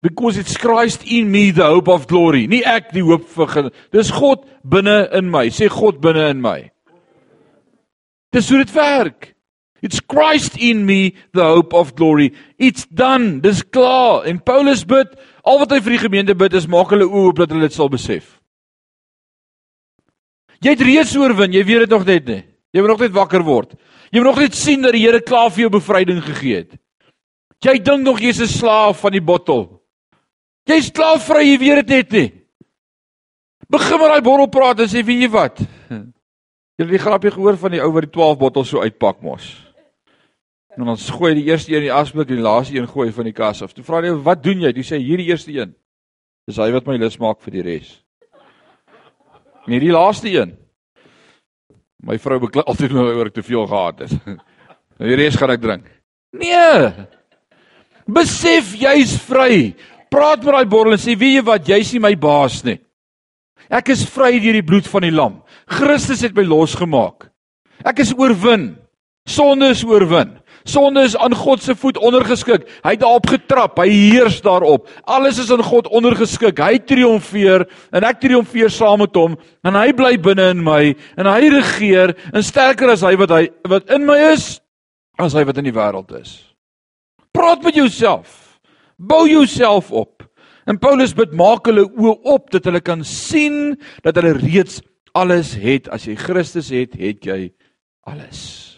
Because 0.00 0.40
it's 0.40 0.56
Christ 0.56 1.04
in 1.04 1.28
me 1.30 1.50
the 1.52 1.66
hope 1.68 1.90
of 1.92 2.06
glory. 2.08 2.46
Nie 2.48 2.62
ek 2.64 2.94
die 2.94 3.04
hoop 3.04 3.26
vir 3.34 3.68
dis 3.92 4.12
God 4.16 4.46
binne 4.64 5.02
in 5.18 5.28
my. 5.28 5.50
Sê 5.52 5.68
God 5.68 6.00
binne 6.00 6.30
in 6.32 6.40
my. 6.40 6.62
Dis 8.32 8.48
hoe 8.48 8.62
dit 8.62 8.72
werk. 8.72 9.34
It's 9.82 10.00
Christ 10.00 10.56
in 10.56 10.84
me 10.84 11.14
the 11.32 11.44
hope 11.44 11.74
of 11.76 11.94
glory. 11.94 12.32
It's 12.58 12.86
done. 12.86 13.40
Dis 13.40 13.62
klaar. 13.62 14.26
En 14.28 14.42
Paulus 14.42 14.84
bid, 14.84 15.14
al 15.44 15.58
wat 15.62 15.72
hy 15.72 15.80
vir 15.80 15.96
die 15.96 16.04
gemeente 16.04 16.36
bid 16.36 16.54
is 16.58 16.68
maak 16.68 16.92
hulle 16.92 17.08
oë 17.08 17.30
oop 17.30 17.40
dat 17.40 17.52
hulle 17.54 17.68
dit 17.68 17.76
sal 17.76 17.88
besef. 17.92 18.36
Jy 20.60 20.74
het 20.74 20.84
reeds 20.84 21.16
oorwin, 21.16 21.54
jy 21.56 21.64
weet 21.64 21.86
dit 21.86 21.94
nog 21.94 22.04
net 22.04 22.26
nie. 22.28 22.42
Jy 22.70 22.82
moet 22.82 22.92
nog 22.92 23.00
net 23.06 23.16
wakker 23.16 23.44
word. 23.46 23.72
Jy 24.12 24.20
moet 24.20 24.28
nog 24.28 24.42
net 24.44 24.58
sien 24.58 24.84
dat 24.84 24.92
die 24.92 25.06
Here 25.06 25.22
klaar 25.24 25.48
vir 25.50 25.64
jou 25.64 25.72
bevryding 25.78 26.20
gegee 26.26 26.62
het. 26.62 26.76
Jy 27.64 27.78
dink 27.84 28.04
nog 28.04 28.20
jy's 28.20 28.40
'n 28.40 28.48
slaaf 28.48 29.00
van 29.00 29.12
die 29.12 29.24
bottel. 29.24 29.80
Jy's 30.68 30.90
klaar 30.90 31.18
vry, 31.18 31.44
jy 31.44 31.58
weet 31.58 31.86
dit 31.86 31.88
net 31.88 32.12
nie. 32.12 32.32
Begin 33.70 33.98
met 33.98 34.08
daai 34.08 34.22
borrel 34.22 34.48
praat 34.48 34.80
en 34.80 34.88
sê, 34.88 35.04
"Wie 35.04 35.20
jy 35.20 35.28
wat?" 35.28 35.58
Jy 36.80 36.86
het 36.86 36.88
die 36.88 36.98
grapjie 36.98 37.30
gehoor 37.30 37.56
van 37.56 37.70
die 37.70 37.80
ou 37.82 37.92
wat 37.92 38.02
die 38.02 38.10
12 38.10 38.38
bottels 38.38 38.68
so 38.68 38.80
uitpak 38.80 39.20
mos. 39.22 39.69
En 40.76 40.88
ons 40.88 41.10
gooi 41.10 41.34
die 41.34 41.48
eerste 41.50 41.72
een 41.72 41.82
in 41.82 41.88
die 41.88 41.94
asblik 41.94 42.30
en 42.30 42.38
die 42.38 42.44
laaste 42.44 42.76
een 42.76 42.88
gooi 42.88 43.10
van 43.12 43.26
die 43.26 43.34
kas 43.34 43.62
af. 43.62 43.74
Toe 43.74 43.84
vra 43.84 44.02
hy: 44.02 44.12
"Wat 44.14 44.42
doen 44.42 44.60
jy?" 44.60 44.72
Hy 44.76 44.82
sê: 44.86 44.98
"Hierdie 44.98 45.26
eerste 45.30 45.52
een. 45.52 45.74
Dis 46.46 46.56
hy 46.56 46.70
wat 46.72 46.86
my 46.86 46.96
lus 46.96 47.18
maak 47.18 47.40
vir 47.40 47.52
die 47.52 47.62
res." 47.62 48.02
Nee, 49.66 49.80
die 49.80 49.92
laaste 49.92 50.28
een. 50.28 50.56
My 52.02 52.18
vrou 52.18 52.38
beklei 52.40 52.64
altyd 52.64 52.92
nou 52.92 53.06
oor 53.12 53.26
ek 53.26 53.34
te 53.34 53.42
veel 53.42 53.66
gehad 53.66 53.98
het. 54.00 54.10
Nou 55.00 55.08
die 55.08 55.16
res 55.16 55.36
gaan 55.40 55.48
ek 55.48 55.62
drink. 55.62 55.86
Nee. 56.36 56.90
Besef 58.04 58.74
jy's 58.76 59.14
vry. 59.24 59.74
Praat 60.12 60.44
met 60.44 60.52
daai 60.52 60.68
bottel 60.68 60.92
en 60.92 61.00
sê: 61.00 61.16
"Wie 61.16 61.38
jy 61.38 61.42
wat, 61.42 61.64
jy's 61.64 61.92
nie 61.94 62.00
my 62.00 62.14
baas 62.20 62.62
nie. 62.64 62.76
Ek 63.70 63.88
is 63.88 64.04
vry 64.04 64.38
deur 64.42 64.58
die 64.58 64.66
bloed 64.66 64.86
van 64.90 65.02
die 65.06 65.14
lam. 65.14 65.42
Christus 65.70 66.20
het 66.20 66.34
my 66.34 66.42
losgemaak. 66.42 67.30
Ek 67.86 68.02
is 68.02 68.12
oorwin. 68.12 68.76
Sonde 69.24 69.70
is 69.70 69.84
oorwin. 69.84 70.39
Sonde 70.68 71.02
is 71.08 71.16
aan 71.16 71.34
God 71.34 71.62
se 71.62 71.74
voet 71.76 71.98
ondergeskik. 71.98 72.66
Hy 72.84 72.94
het 72.94 73.00
daarop 73.00 73.28
getrap. 73.32 73.78
Hy 73.80 73.88
heers 73.88 74.40
daarop. 74.44 74.88
Alles 75.08 75.38
is 75.40 75.50
aan 75.52 75.62
God 75.64 75.88
ondergeskik. 75.88 76.60
Hy 76.60 76.78
triomfeer 76.84 77.64
en 77.96 78.06
ek 78.06 78.20
triomfeer 78.20 78.72
saam 78.72 79.00
met 79.04 79.16
hom 79.16 79.38
en 79.64 79.78
hy 79.78 79.88
bly 79.96 80.14
binne 80.20 80.50
in 80.54 80.62
my 80.64 80.92
en 81.16 81.30
hy 81.30 81.50
regeer 81.56 82.14
en 82.32 82.44
sterker 82.44 82.92
as 82.92 83.04
hy 83.06 83.14
wat 83.20 83.32
hy 83.34 83.42
wat 83.70 83.88
in 83.94 84.04
my 84.08 84.18
is 84.32 84.58
as 85.20 85.36
hy 85.36 85.44
wat 85.48 85.60
in 85.60 85.68
die 85.68 85.76
wêreld 85.76 86.12
is. 86.20 86.38
Praat 87.32 87.64
met 87.64 87.76
jouself. 87.78 88.60
Bou 89.00 89.24
jouself 89.28 89.92
op. 89.92 90.26
En 90.68 90.78
Paulus 90.78 91.14
bid 91.16 91.32
maak 91.36 91.66
hulle 91.70 91.86
oë 91.88 92.16
op 92.34 92.50
dat 92.52 92.66
hulle 92.68 92.82
kan 92.84 93.04
sien 93.06 93.78
dat 94.04 94.18
hulle 94.20 94.36
reeds 94.38 94.82
alles 95.18 95.54
het. 95.58 95.88
As 95.88 96.06
jy 96.06 96.18
Christus 96.20 96.70
het, 96.74 96.98
het 97.00 97.24
jy 97.26 97.40
alles. 98.06 98.69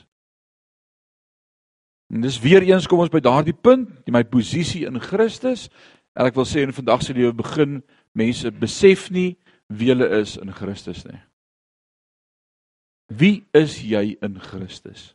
En 2.13 2.21
dis 2.21 2.41
weer 2.41 2.63
eens 2.63 2.87
kom 2.87 3.01
ons 3.01 3.13
by 3.13 3.23
daardie 3.25 3.57
punt, 3.57 3.89
my 4.13 4.23
posisie 4.29 4.85
in 4.85 5.01
Christus. 5.01 5.69
En 6.13 6.29
ek 6.29 6.37
wil 6.37 6.45
sê 6.49 6.61
in 6.67 6.75
vandag 6.77 7.05
se 7.05 7.15
lewe 7.17 7.33
begin 7.33 7.81
mense 8.13 8.51
besef 8.53 9.09
nie 9.11 9.39
wie 9.73 9.89
hulle 9.89 10.11
is 10.21 10.37
in 10.37 10.53
Christus 10.53 11.07
nie. 11.09 11.21
Wie 13.09 13.45
is 13.57 13.79
jy 13.81 14.19
in 14.25 14.37
Christus? 14.41 15.15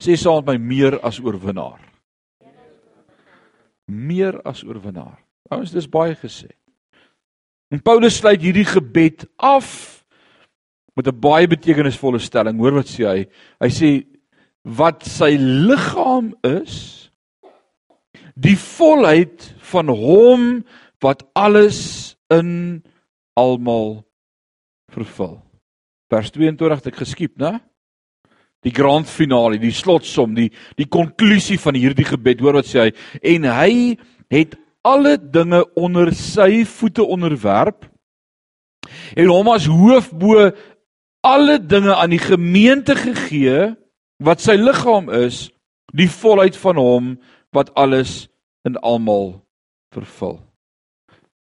Sê 0.00 0.16
saam 0.16 0.40
met 0.44 0.54
my 0.54 0.56
meer 0.60 0.96
as 1.04 1.20
oorwinnaar. 1.20 1.82
Meer 3.84 4.40
as 4.48 4.64
oorwinnaar. 4.64 5.20
Ouens, 5.52 5.72
dis 5.76 5.88
baie 5.88 6.16
gesê. 6.16 6.48
En 7.72 7.82
Paulus 7.84 8.16
sluit 8.16 8.40
hierdie 8.40 8.64
gebed 8.64 9.26
af 9.36 9.68
met 10.96 11.06
'n 11.08 11.20
baie 11.20 11.46
betekenisvolle 11.46 12.18
stelling. 12.18 12.58
Hoor 12.58 12.80
wat 12.80 12.88
sê 12.88 13.04
hy? 13.04 13.28
Hy 13.60 13.68
sê 13.68 14.13
wat 14.64 15.04
sy 15.06 15.34
liggaam 15.38 16.32
is 16.46 17.10
die 18.34 18.56
volheid 18.58 19.52
van 19.70 19.92
hom 19.92 20.48
wat 21.04 21.22
alles 21.36 22.16
in 22.32 22.80
almal 23.36 24.02
vervul. 24.94 25.38
Vers 26.10 26.32
22 26.32 26.80
het 26.80 26.90
ek 26.90 27.00
geskiep, 27.02 27.36
né? 27.38 27.58
Die 28.64 28.72
grand 28.72 29.08
finale, 29.10 29.58
die 29.60 29.74
slotsom, 29.74 30.32
die 30.36 30.48
die 30.78 30.88
konklusie 30.88 31.58
van 31.60 31.76
hierdie 31.76 32.06
gebed. 32.08 32.40
Hoor 32.40 32.62
wat 32.62 32.70
sê 32.70 32.86
hy? 32.86 32.92
En 33.20 33.48
hy 33.52 33.72
het 34.32 34.56
alle 34.84 35.18
dinge 35.18 35.60
onder 35.76 36.12
sy 36.16 36.64
voete 36.68 37.04
onderwerp 37.04 37.86
en 39.16 39.30
hom 39.32 39.48
as 39.52 39.68
hoof 39.70 40.10
bo 40.12 40.50
alle 41.24 41.56
dinge 41.60 41.94
aan 41.94 42.12
die 42.12 42.20
gemeente 42.20 42.96
gegee 42.98 43.72
wat 44.24 44.42
sy 44.42 44.56
liggaam 44.58 45.10
is, 45.12 45.48
die 45.94 46.08
volheid 46.10 46.56
van 46.58 46.80
hom 46.80 47.14
wat 47.54 47.70
alles 47.78 48.24
in 48.66 48.78
almal 48.80 49.36
vervul. 49.94 50.38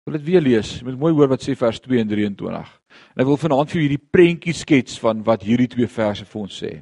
Wil 0.06 0.16
dit 0.16 0.28
weer 0.30 0.44
lees. 0.44 0.78
Jy 0.78 0.86
moet 0.86 1.00
mooi 1.00 1.12
hoor 1.12 1.28
wat 1.34 1.42
sê 1.44 1.56
vers 1.58 1.80
2 1.84 2.00
en 2.00 2.08
23. 2.08 2.70
En 3.12 3.22
ek 3.22 3.28
wil 3.28 3.40
vanaand 3.40 3.68
vir 3.68 3.76
julle 3.76 3.88
hierdie 3.90 4.12
prentjie 4.16 4.54
skets 4.56 4.96
van 5.02 5.20
wat 5.26 5.44
hierdie 5.44 5.68
twee 5.68 5.90
verse 5.90 6.24
vir 6.24 6.40
ons 6.40 6.60
sê. 6.62 6.78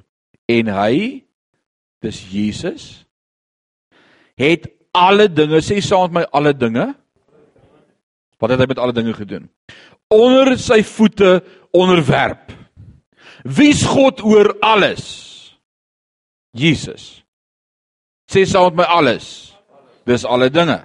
En 0.46 0.70
hy 0.76 1.24
dis 2.04 2.20
Jesus 2.30 2.86
het 4.38 4.68
alle 4.94 5.26
dinge 5.32 5.58
sê 5.64 5.80
saam 5.82 6.12
met 6.12 6.20
my 6.20 6.24
alle 6.38 6.52
dinge. 6.54 6.86
Wat 8.38 8.52
het 8.52 8.60
hy 8.60 8.68
met 8.68 8.80
alle 8.84 8.94
dinge 8.94 9.14
gedoen? 9.16 9.48
Onder 10.12 10.52
sy 10.60 10.82
voete 10.86 11.40
onderwerp. 11.74 12.52
Wie's 13.42 13.82
God 13.88 14.22
oor 14.22 14.52
alles? 14.62 15.35
Jesus. 16.56 17.22
Sê 18.32 18.46
saam 18.48 18.72
met 18.74 18.84
my 18.84 18.90
alles. 18.98 19.54
Dis 20.06 20.24
alle 20.24 20.50
dinge. 20.50 20.80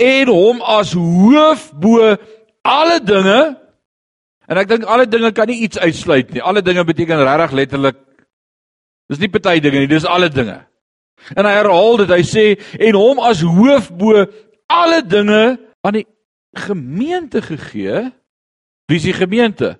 En 0.00 0.28
hom 0.32 0.62
as 0.62 0.94
hoof 0.96 1.70
bo 1.76 2.16
alle 2.64 2.98
dinge. 3.04 3.40
En 4.48 4.60
ek 4.60 4.68
dink 4.70 4.86
alle 4.88 5.04
dinge 5.08 5.32
kan 5.36 5.50
nie 5.50 5.62
iets 5.66 5.78
uitsluit 5.78 6.32
nie. 6.32 6.42
Alle 6.42 6.62
dinge 6.64 6.84
beteken 6.88 7.20
regtig 7.20 7.56
letterlik 7.58 7.98
Dis 9.08 9.20
nie 9.22 9.30
party 9.32 9.56
dinge 9.64 9.80
nie, 9.82 9.88
dis 9.88 10.04
alle 10.04 10.28
dinge. 10.28 10.58
En 11.34 11.48
hy 11.48 11.54
herhaal 11.56 12.02
dit, 12.02 12.12
hy 12.12 12.24
sê 12.28 12.44
en 12.88 12.98
hom 12.98 13.22
as 13.24 13.40
hoof 13.42 13.88
bo 13.96 14.26
alle 14.68 15.00
dinge 15.02 15.56
aan 15.82 15.96
die 15.96 16.06
gemeente 16.58 17.40
gegee. 17.42 18.04
Wie 18.88 19.00
is 19.00 19.08
die 19.08 19.16
gemeente? 19.16 19.76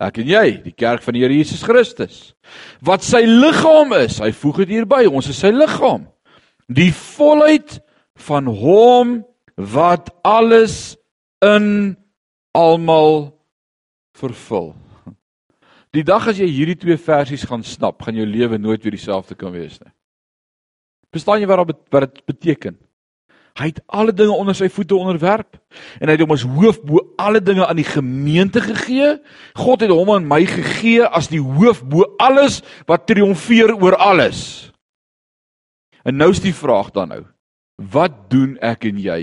Ek 0.00 0.22
en 0.22 0.30
jy, 0.30 0.44
die 0.64 0.72
kerk 0.72 1.04
van 1.04 1.16
die 1.16 1.22
Here 1.24 1.36
Jesus 1.36 1.62
Christus. 1.66 2.32
Wat 2.80 3.04
sy 3.04 3.20
liggaam 3.28 3.92
is, 3.98 4.16
hy 4.22 4.30
voeg 4.32 4.62
dit 4.64 4.78
hierby, 4.78 5.04
ons 5.10 5.28
is 5.28 5.40
sy 5.42 5.52
liggaam. 5.52 6.06
Die 6.72 6.90
volheid 6.96 7.78
van 8.24 8.48
hom 8.48 9.18
wat 9.60 10.08
alles 10.24 10.96
in 11.44 11.96
almal 12.56 13.34
vervul. 14.16 14.72
Die 15.92 16.04
dag 16.06 16.28
as 16.30 16.38
jy 16.38 16.46
hierdie 16.48 16.78
twee 16.78 16.96
versies 17.00 17.44
gaan 17.48 17.64
snap, 17.66 18.00
gaan 18.00 18.16
jou 18.16 18.26
lewe 18.28 18.60
nooit 18.62 18.82
weer 18.84 18.94
dieselfde 18.94 19.36
kan 19.36 19.52
wees 19.52 19.76
nie. 19.82 19.92
Verstaan 21.10 21.42
jy 21.42 21.48
wat 21.50 21.66
dit 21.66 22.20
beteken? 22.30 22.78
Hy 23.60 23.68
het 23.68 23.82
alle 23.92 24.14
dinge 24.16 24.32
onder 24.32 24.56
sy 24.56 24.70
voete 24.72 24.96
onderwerp 24.96 25.58
en 26.00 26.08
hy 26.08 26.14
het 26.14 26.22
hom 26.24 26.32
as 26.32 26.46
hoof 26.48 26.78
bo 26.80 27.02
alle 27.20 27.42
dinge 27.44 27.66
aan 27.66 27.76
die 27.76 27.84
gemeente 27.84 28.62
gegee. 28.64 29.18
God 29.58 29.84
het 29.84 29.92
hom 29.92 30.08
aan 30.14 30.28
my 30.28 30.40
gegee 30.48 31.04
as 31.04 31.28
die 31.28 31.42
hoof 31.44 31.82
bo 31.84 32.06
alles 32.16 32.62
wat 32.88 33.04
triomfeer 33.10 33.74
oor 33.76 33.98
alles. 34.00 34.70
En 36.08 36.16
nou 36.16 36.30
is 36.32 36.40
die 36.40 36.56
vraag 36.56 36.88
dan 36.96 37.12
nou: 37.12 37.22
Wat 37.76 38.30
doen 38.32 38.56
ek 38.64 38.88
en 38.88 39.00
jy 39.00 39.20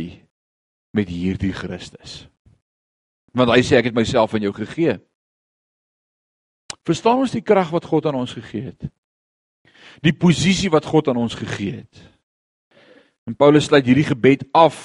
met 0.94 1.10
hierdie 1.10 1.54
Christus? 1.58 2.28
Want 3.34 3.50
hy 3.56 3.64
sê 3.66 3.80
ek 3.82 3.90
het 3.90 3.98
myself 3.98 4.36
aan 4.38 4.46
jou 4.46 4.54
gegee. 4.54 5.00
Verstaan 6.86 7.26
ons 7.26 7.34
die 7.34 7.42
krag 7.42 7.74
wat 7.74 7.90
God 7.90 8.06
aan 8.06 8.22
ons 8.22 8.38
gegee 8.38 8.70
het? 8.70 8.86
Die 10.06 10.14
posisie 10.14 10.70
wat 10.70 10.86
God 10.86 11.10
aan 11.10 11.18
ons 11.26 11.34
gegee 11.34 11.82
het. 11.82 12.06
En 13.28 13.36
Paulus 13.36 13.68
sluit 13.68 13.86
hierdie 13.86 14.08
gebed 14.08 14.46
af 14.56 14.78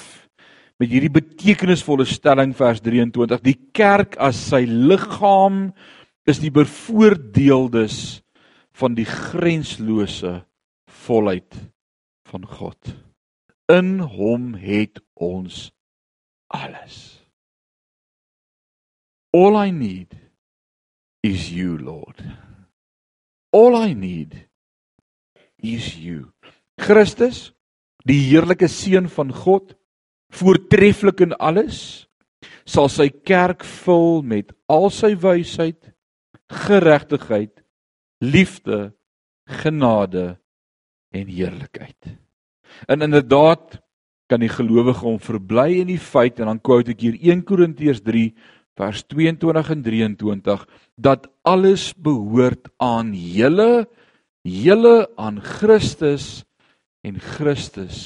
met 0.81 0.91
hierdie 0.91 1.13
betekenisvolle 1.13 2.03
stelling 2.09 2.51
vers 2.57 2.81
23: 2.83 3.39
Die 3.39 3.55
kerk 3.71 4.17
as 4.19 4.39
sy 4.49 4.65
liggaam 4.67 5.69
is 6.27 6.41
die 6.43 6.51
bevoordeeldes 6.51 8.19
van 8.75 8.97
die 8.97 9.07
grenslose 9.07 10.41
volheid 11.05 11.55
van 12.27 12.43
God. 12.47 12.93
In 13.71 14.01
hom 14.03 14.53
het 14.59 14.99
ons 15.15 15.69
alles. 16.51 16.97
All 19.33 19.55
I 19.57 19.71
need 19.71 20.11
is 21.23 21.47
you, 21.49 21.77
Lord. 21.79 22.19
All 23.55 23.77
I 23.77 23.93
need 23.95 24.35
is 25.63 25.93
you. 25.95 26.33
Christus 26.81 27.53
die 28.07 28.19
heerlike 28.29 28.67
seun 28.71 29.07
van 29.11 29.31
God, 29.31 29.73
voortreffelik 30.33 31.23
in 31.23 31.35
alles, 31.39 32.07
sal 32.65 32.89
sy 32.91 33.09
kerk 33.09 33.63
vul 33.83 34.23
met 34.25 34.51
al 34.71 34.89
sy 34.91 35.13
wysheid, 35.19 35.79
geregtigheid, 36.51 37.53
liefde, 38.23 38.93
genade 39.63 40.37
en 41.13 41.27
heerlikheid. 41.27 42.15
En 42.87 43.05
inderdaad 43.05 43.79
kan 44.31 44.41
die 44.41 44.51
gelowige 44.51 45.03
hom 45.05 45.19
verbly 45.21 45.79
in 45.81 45.91
die 45.91 46.01
feit 46.01 46.39
en 46.39 46.49
dan 46.49 46.61
quote 46.63 46.93
ek 46.95 47.03
hier 47.03 47.17
1 47.19 47.43
Korintiërs 47.47 48.01
3 48.05 48.31
vers 48.79 49.03
22 49.11 49.69
en 49.75 49.83
23 49.85 50.63
dat 50.97 51.27
alles 51.45 51.91
behoort 51.93 52.71
aan 52.81 53.11
julle 53.13 53.85
julle 54.41 54.95
aan 55.21 55.37
Christus 55.43 56.43
en 57.03 57.19
Christus 57.19 57.97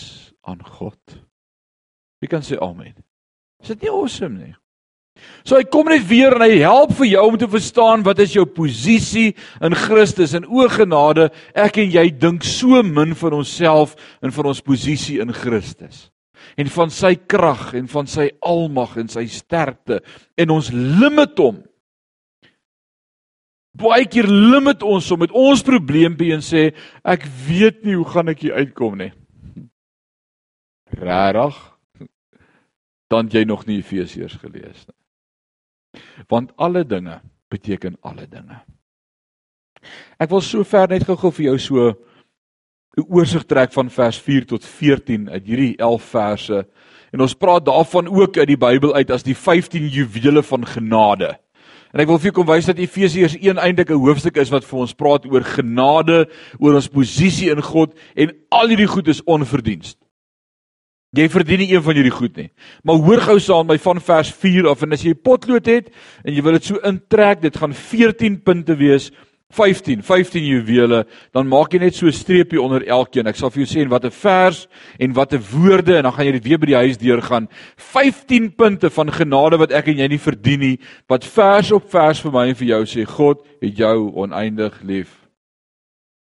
aan 0.47 0.61
God. 0.63 0.99
Wie 2.21 2.29
kan 2.29 2.45
sê 2.45 2.57
amen? 2.61 2.95
Is 3.61 3.73
dit 3.73 3.85
nie 3.85 3.93
awesome 3.93 4.37
nie? 4.37 4.55
So 5.47 5.57
hy 5.57 5.65
kom 5.71 5.87
net 5.89 6.03
weer 6.09 6.35
en 6.35 6.43
hy 6.45 6.59
help 6.61 6.93
vir 6.99 7.09
jou 7.13 7.23
om 7.31 7.37
te 7.41 7.47
verstaan 7.49 8.03
wat 8.05 8.19
is 8.21 8.35
jou 8.35 8.45
posisie 8.45 9.31
in 9.65 9.75
Christus 9.77 10.35
en 10.37 10.45
o 10.45 10.67
genade, 10.69 11.29
ek 11.57 11.79
en 11.81 11.89
jy 11.93 12.05
dink 12.13 12.45
so 12.45 12.83
min 12.85 13.15
van 13.17 13.39
onsself 13.39 13.95
en 14.21 14.33
van 14.35 14.51
ons 14.53 14.61
posisie 14.61 15.17
in 15.23 15.33
Christus 15.33 16.07
en 16.57 16.69
van 16.71 16.91
sy 16.93 17.13
krag 17.29 17.73
en 17.77 17.89
van 17.91 18.07
sy 18.09 18.29
almag 18.45 18.95
en 19.01 19.09
sy 19.11 19.25
sterkte 19.31 19.99
en 20.39 20.53
ons 20.53 20.69
limit 20.71 21.41
hom. 21.41 21.59
Baie 23.77 24.07
keer 24.09 24.27
limit 24.27 24.83
ons 24.83 25.09
hom 25.11 25.21
met 25.21 25.33
ons 25.35 25.63
probleempie 25.65 26.31
en 26.33 26.43
sê 26.45 26.71
ek 27.05 27.27
weet 27.47 27.83
nie 27.85 27.97
hoe 27.97 28.07
gaan 28.09 28.31
ek 28.33 28.45
hier 28.45 28.57
uitkom 28.57 28.97
nie. 29.01 29.11
Rarig. 30.97 31.57
Dan 33.11 33.29
jy 33.31 33.45
nog 33.47 33.65
nie 33.67 33.79
Efesiërs 33.79 34.39
gelees 34.41 34.87
nie. 34.87 36.01
Want 36.27 36.51
alle 36.57 36.83
dinge 36.83 37.21
beteken 37.51 37.95
alle 38.01 38.27
dinge. 38.27 38.59
Ek 40.19 40.31
wil 40.33 40.43
so 40.43 40.65
ver 40.67 40.89
net 40.91 41.05
gou-gou 41.07 41.31
vir 41.31 41.45
jou 41.51 41.57
so 41.59 41.89
'n 42.97 43.05
oorsig 43.13 43.45
trek 43.45 43.71
van 43.73 43.89
vers 43.89 44.17
4 44.17 44.45
tot 44.45 44.65
14 44.65 45.29
uit 45.29 45.45
hierdie 45.45 45.77
11 45.77 46.03
verse. 46.03 46.65
En 47.13 47.21
ons 47.21 47.33
praat 47.33 47.65
daarvan 47.65 48.07
ook 48.07 48.37
uit 48.37 48.47
die 48.47 48.57
Bybel 48.57 48.93
uit 48.93 49.11
as 49.11 49.23
die 49.23 49.35
15 49.35 49.87
juwele 49.87 50.43
van 50.43 50.65
genade. 50.65 51.37
En 51.93 52.01
ek 52.03 52.09
wil 52.09 52.19
vir 52.19 52.29
julle 52.29 52.37
kom 52.39 52.49
wys 52.49 52.67
dat 52.67 52.81
Efesiërs 52.81 53.37
1 53.39 53.61
eintlik 53.61 53.91
'n 53.91 54.01
hoofstuk 54.01 54.37
is 54.37 54.51
wat 54.51 54.65
vir 54.65 54.79
ons 54.79 54.93
praat 54.93 55.25
oor 55.25 55.43
genade, 55.43 56.27
oor 56.59 56.75
ons 56.75 56.87
posisie 56.87 57.51
in 57.51 57.61
God 57.61 57.93
en 58.15 58.31
al 58.51 58.67
hierdie 58.67 58.87
goed 58.87 59.07
is 59.07 59.23
onverdiens. 59.23 59.95
Jy 61.15 61.29
verdien 61.29 61.59
nie 61.59 61.71
een 61.71 61.81
van 61.81 61.95
hierdie 61.95 62.11
goed 62.11 62.35
nie. 62.35 62.49
Maar 62.83 62.95
hoor 62.95 63.21
gou 63.21 63.39
saam 63.39 63.67
by 63.67 63.77
van 63.77 64.01
vers 64.01 64.31
4 64.31 64.67
af 64.67 64.83
en 64.83 64.93
as 64.93 65.03
jy 65.03 65.13
potlood 65.13 65.65
het 65.65 65.87
en 66.25 66.33
jy 66.33 66.41
wil 66.43 66.57
dit 66.59 66.67
so 66.67 66.81
intrek, 66.83 67.41
dit 67.41 67.55
gaan 67.57 67.73
14 67.73 68.41
punte 68.43 68.75
wees 68.75 69.11
15, 69.49 70.03
15 70.03 70.43
juwele, 70.43 71.05
dan 71.31 71.47
maak 71.47 71.71
jy 71.71 71.79
net 71.79 71.95
so 71.95 72.05
'n 72.07 72.11
streepie 72.11 72.61
onder 72.61 72.83
elkeen. 72.83 73.27
Ek 73.27 73.35
sal 73.35 73.49
vir 73.49 73.63
jou 73.63 73.69
sê 73.75 73.81
en 73.81 73.89
wat 73.89 74.05
'n 74.05 74.11
vers 74.11 74.67
en 74.99 75.13
wat 75.13 75.33
'n 75.33 75.41
woorde 75.51 75.97
en 75.97 76.03
dan 76.03 76.13
gaan 76.13 76.25
jy 76.25 76.31
dit 76.31 76.43
weer 76.43 76.59
by 76.59 76.65
die 76.65 76.75
huis 76.75 76.97
deurgaan. 76.97 77.47
15 77.77 78.55
punte 78.55 78.89
van 78.89 79.11
genade 79.11 79.57
wat 79.57 79.71
ek 79.71 79.87
en 79.87 79.97
jy 79.97 80.07
nie 80.07 80.19
verdien 80.19 80.59
nie, 80.59 80.79
wat 81.07 81.23
vers 81.23 81.71
op 81.71 81.89
vers 81.89 82.19
vir 82.19 82.31
my 82.31 82.47
en 82.47 82.55
vir 82.55 82.67
jou 82.67 82.83
sê 82.85 83.05
God 83.05 83.45
het 83.61 83.77
jou 83.77 84.11
oneindig 84.15 84.81
lief. 84.83 85.27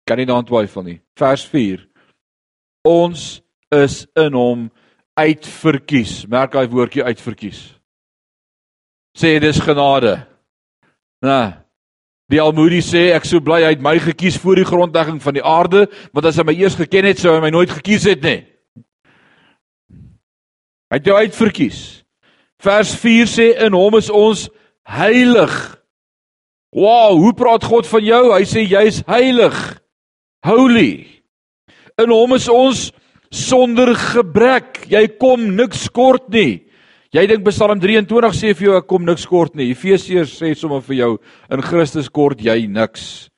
Kan 0.06 0.18
nie 0.18 0.26
daaraan 0.26 0.44
twyfel 0.44 0.82
nie. 0.82 1.00
Vers 1.16 1.44
4. 1.46 1.88
Ons 2.84 3.40
is 3.70 4.06
in 4.16 4.32
hom 4.34 4.70
uitverkies. 5.16 6.26
Merk 6.28 6.52
daai 6.52 6.68
woordjie 6.68 7.04
uitverkies. 7.04 7.74
Sê 9.16 9.40
dis 9.40 9.58
genade. 9.60 10.26
Nou 11.22 11.63
Die 12.32 12.40
Almoedi 12.40 12.80
sê 12.80 13.10
ek 13.12 13.26
sou 13.28 13.42
bly 13.44 13.60
hy 13.66 13.74
het 13.74 13.84
my 13.84 13.98
gekies 14.00 14.38
voor 14.40 14.56
die 14.56 14.68
grondlegging 14.68 15.20
van 15.22 15.36
die 15.36 15.44
aarde, 15.44 15.84
want 16.16 16.26
as 16.28 16.38
hy 16.40 16.46
my 16.48 16.54
eers 16.56 16.78
geken 16.78 17.10
het, 17.10 17.20
sou 17.20 17.34
hy 17.34 17.42
my 17.44 17.52
nooit 17.52 17.72
gekies 17.74 18.08
het 18.08 18.24
nie. 18.24 18.40
Hy 20.88 21.00
het 21.00 21.10
jou 21.10 21.16
uitverkies. 21.18 21.80
Vers 22.64 22.94
4 22.96 23.28
sê 23.28 23.48
in 23.66 23.76
hom 23.76 23.98
is 23.98 24.08
ons 24.08 24.46
heilig. 24.88 25.52
Wow, 26.74 27.18
hoe 27.20 27.34
praat 27.36 27.66
God 27.68 27.86
van 27.86 28.04
jou? 28.06 28.22
Hy 28.32 28.44
sê 28.48 28.64
jy's 28.64 29.02
heilig. 29.08 29.58
Holy. 30.46 31.04
In 32.00 32.10
hom 32.10 32.34
is 32.36 32.48
ons 32.50 32.88
sonder 33.34 33.92
gebrek. 33.98 34.84
Jy 34.90 35.06
kom 35.20 35.50
niks 35.58 35.86
kort 35.92 36.30
nie. 36.32 36.63
Jy 37.14 37.28
dink 37.30 37.44
Psalm 37.46 37.78
23 37.78 38.34
sê 38.34 38.48
vir 38.58 38.66
jou 38.66 38.72
ek 38.74 38.88
kom 38.90 39.04
niks 39.06 39.22
kort 39.30 39.52
nie. 39.54 39.68
Efesiërs 39.70 40.32
sê 40.34 40.48
sommer 40.58 40.80
vir 40.82 40.96
jou 40.98 41.10
in 41.54 41.60
Christus 41.62 42.08
kort 42.10 42.40
jy 42.42 42.64
niks. 42.66 43.28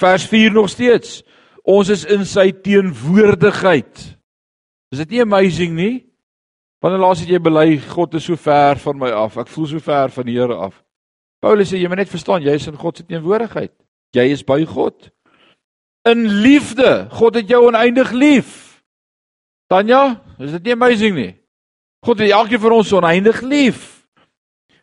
Vers 0.00 0.24
4 0.30 0.54
nog 0.56 0.70
steeds. 0.72 1.18
Ons 1.68 1.90
is 1.92 2.06
in 2.08 2.24
sy 2.24 2.48
teenwoordigheid. 2.64 4.06
Is 4.96 5.02
dit 5.04 5.12
nie 5.12 5.20
amazing 5.26 5.76
nie? 5.76 5.92
Wanneer 6.80 7.02
laas 7.04 7.20
het 7.20 7.28
jy 7.28 7.42
bely 7.44 7.76
God 7.90 8.16
is 8.16 8.24
so 8.30 8.40
ver 8.40 8.80
van 8.80 8.98
my 9.04 9.12
af. 9.12 9.36
Ek 9.44 9.52
voel 9.52 9.68
so 9.74 9.84
ver 9.84 10.08
van 10.16 10.28
die 10.30 10.38
Here 10.40 10.56
af. 10.70 10.80
Paulus 11.44 11.68
sê 11.68 11.82
jy 11.82 11.92
moet 11.92 12.00
net 12.00 12.14
verstaan 12.14 12.42
jy 12.46 12.56
is 12.56 12.70
in 12.70 12.80
God 12.80 12.96
se 12.96 13.04
teenwoordigheid. 13.04 13.74
Jy 14.16 14.26
is 14.32 14.40
by 14.40 14.62
God. 14.64 15.12
In 16.08 16.24
liefde. 16.40 17.10
God 17.12 17.36
het 17.36 17.52
jou 17.52 17.66
oneindig 17.68 18.16
lief. 18.16 18.80
Tanya, 19.68 20.22
is 20.40 20.56
dit 20.56 20.70
nie 20.70 20.80
amazing 20.80 21.16
nie? 21.20 21.30
God 22.02 22.18
het 22.18 22.30
elkeen 22.34 22.60
van 22.60 22.72
ons 22.72 22.92
oneindig 22.92 23.40
lief. 23.46 23.82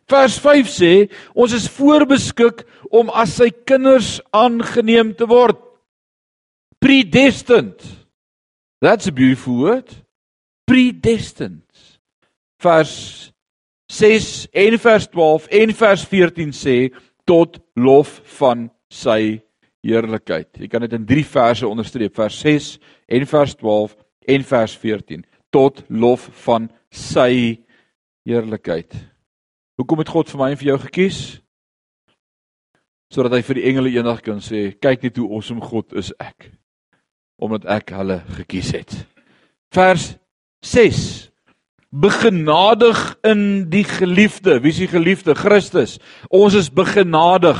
Vers 0.08 0.38
5 0.40 0.70
sê 0.72 0.92
ons 1.36 1.52
is 1.52 1.68
voorbeskik 1.70 2.64
om 2.90 3.12
as 3.14 3.36
sy 3.38 3.50
kinders 3.68 4.18
aangeneem 4.34 5.12
te 5.14 5.28
word. 5.28 5.58
Predestined. 6.80 7.84
That's 8.80 9.06
a 9.06 9.12
beautiful 9.12 9.60
word. 9.60 9.92
Predestined. 10.66 11.68
Vers 12.60 12.94
6 13.92 14.48
en 14.56 14.78
vers 14.80 15.06
12 15.12 15.46
en 15.60 15.76
vers 15.76 16.04
14 16.08 16.56
sê 16.56 16.76
tot 17.28 17.60
lof 17.76 18.16
van 18.38 18.68
sy 18.90 19.42
heerlikheid. 19.84 20.48
Jy 20.56 20.68
kan 20.72 20.88
dit 20.88 20.96
in 20.96 21.06
3 21.06 21.24
verse 21.36 21.68
onderstreep. 21.68 22.16
Vers 22.16 22.40
6 22.42 22.74
en 23.12 23.28
vers 23.28 23.54
12 23.60 23.96
en 24.34 24.50
vers 24.56 24.76
14 24.80 25.24
tot 25.50 25.82
lof 25.88 26.28
van 26.46 26.70
sy 26.90 27.60
heerlikheid. 28.26 28.94
Hoekom 29.80 30.02
het 30.02 30.12
God 30.12 30.30
vir 30.30 30.40
my 30.40 30.50
en 30.52 30.60
vir 30.60 30.72
jou 30.72 30.78
gekies? 30.86 31.20
Sodat 33.10 33.34
hy 33.38 33.42
vir 33.46 33.58
die 33.58 33.66
engele 33.70 33.92
eendag 33.94 34.20
kan 34.22 34.42
sê, 34.44 34.70
kyk 34.78 35.06
net 35.06 35.18
hoe 35.18 35.30
awesome 35.34 35.64
God 35.64 35.96
is 35.98 36.12
ek 36.20 36.50
omdat 37.40 37.64
ek 37.72 37.94
hulle 37.96 38.18
gekies 38.36 38.74
het. 38.76 38.94
Vers 39.72 40.10
6 40.60 41.30
Begenadig 41.90 43.16
in 43.26 43.70
die 43.70 43.82
geliefde. 43.82 44.60
Wie 44.62 44.70
is 44.70 44.78
die 44.78 44.86
geliefde? 44.86 45.34
Christus. 45.34 45.96
Ons 46.28 46.54
is 46.54 46.68
begenadig. 46.70 47.58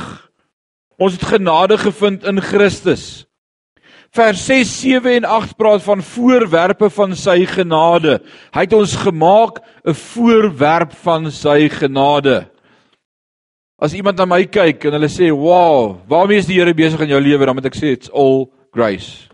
Ons 0.95 1.17
het 1.17 1.25
genade 1.33 1.75
gevind 1.77 2.23
in 2.23 2.39
Christus. 2.39 3.25
Vers 4.11 4.41
6, 4.45 4.71
7 4.81 5.13
en 5.21 5.23
8 5.23 5.55
praat 5.55 5.83
van 5.83 6.01
voorwerpe 6.03 6.89
van 6.91 7.13
sy 7.15 7.45
genade. 7.47 8.17
Hy 8.51 8.63
het 8.65 8.73
ons 8.75 8.95
gemaak 8.99 9.61
'n 9.87 9.95
voorwerp 9.95 10.91
van 11.03 11.31
sy 11.31 11.69
genade. 11.69 12.51
As 13.79 13.93
iemand 13.93 14.17
na 14.17 14.25
my 14.25 14.45
kyk 14.45 14.83
en 14.85 14.93
hulle 14.93 15.07
sê, 15.07 15.31
"Wow, 15.31 16.01
waarmee 16.07 16.37
is 16.37 16.45
die 16.45 16.59
Here 16.59 16.73
besig 16.73 16.99
in 16.99 17.09
jou 17.09 17.21
lewe?" 17.21 17.45
dan 17.45 17.55
moet 17.55 17.65
ek 17.65 17.75
sê, 17.75 17.93
"It's 17.93 18.09
all 18.09 18.51
grace." 18.71 19.29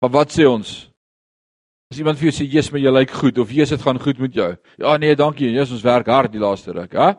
Maar 0.00 0.10
wat 0.10 0.32
sê 0.32 0.44
ons? 0.46 0.90
As 1.90 1.98
iemand 1.98 2.18
vir 2.18 2.30
jou 2.30 2.44
sê, 2.44 2.50
"Jesus, 2.50 2.72
maar 2.72 2.80
jy 2.80 2.90
lyk 2.90 3.10
goed," 3.10 3.38
of 3.38 3.50
"Jesus, 3.50 3.78
dit 3.78 3.82
gaan 3.82 4.00
goed 4.00 4.18
met 4.18 4.34
jou." 4.34 4.56
Ja, 4.76 4.96
nee, 4.96 5.14
dankie. 5.14 5.50
Jesus, 5.50 5.72
ons 5.72 5.82
werk 5.82 6.06
hard 6.06 6.32
die 6.32 6.40
laaste 6.40 6.72
ruk, 6.72 6.92
hè? 6.92 7.14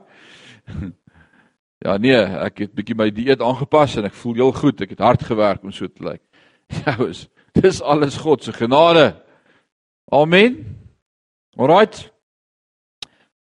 Ja 1.84 1.98
nee, 2.00 2.16
ek 2.16 2.64
het 2.64 2.74
bietjie 2.76 2.96
my 2.98 3.10
dieet 3.12 3.44
aangepas 3.44 3.98
en 4.00 4.08
ek 4.08 4.16
voel 4.16 4.40
heel 4.40 4.54
goed. 4.56 4.82
Ek 4.86 4.96
het 4.96 5.04
hard 5.04 5.26
gewerk 5.28 5.64
om 5.64 5.74
so 5.76 5.88
te 5.88 6.06
lyk. 6.06 6.24
Ja, 6.86 6.96
is 7.06 7.28
dis 7.56 7.82
alles 7.82 8.18
God 8.20 8.44
se 8.44 8.52
genade. 8.52 9.14
Amen. 10.12 10.58
Alraight. 11.56 12.10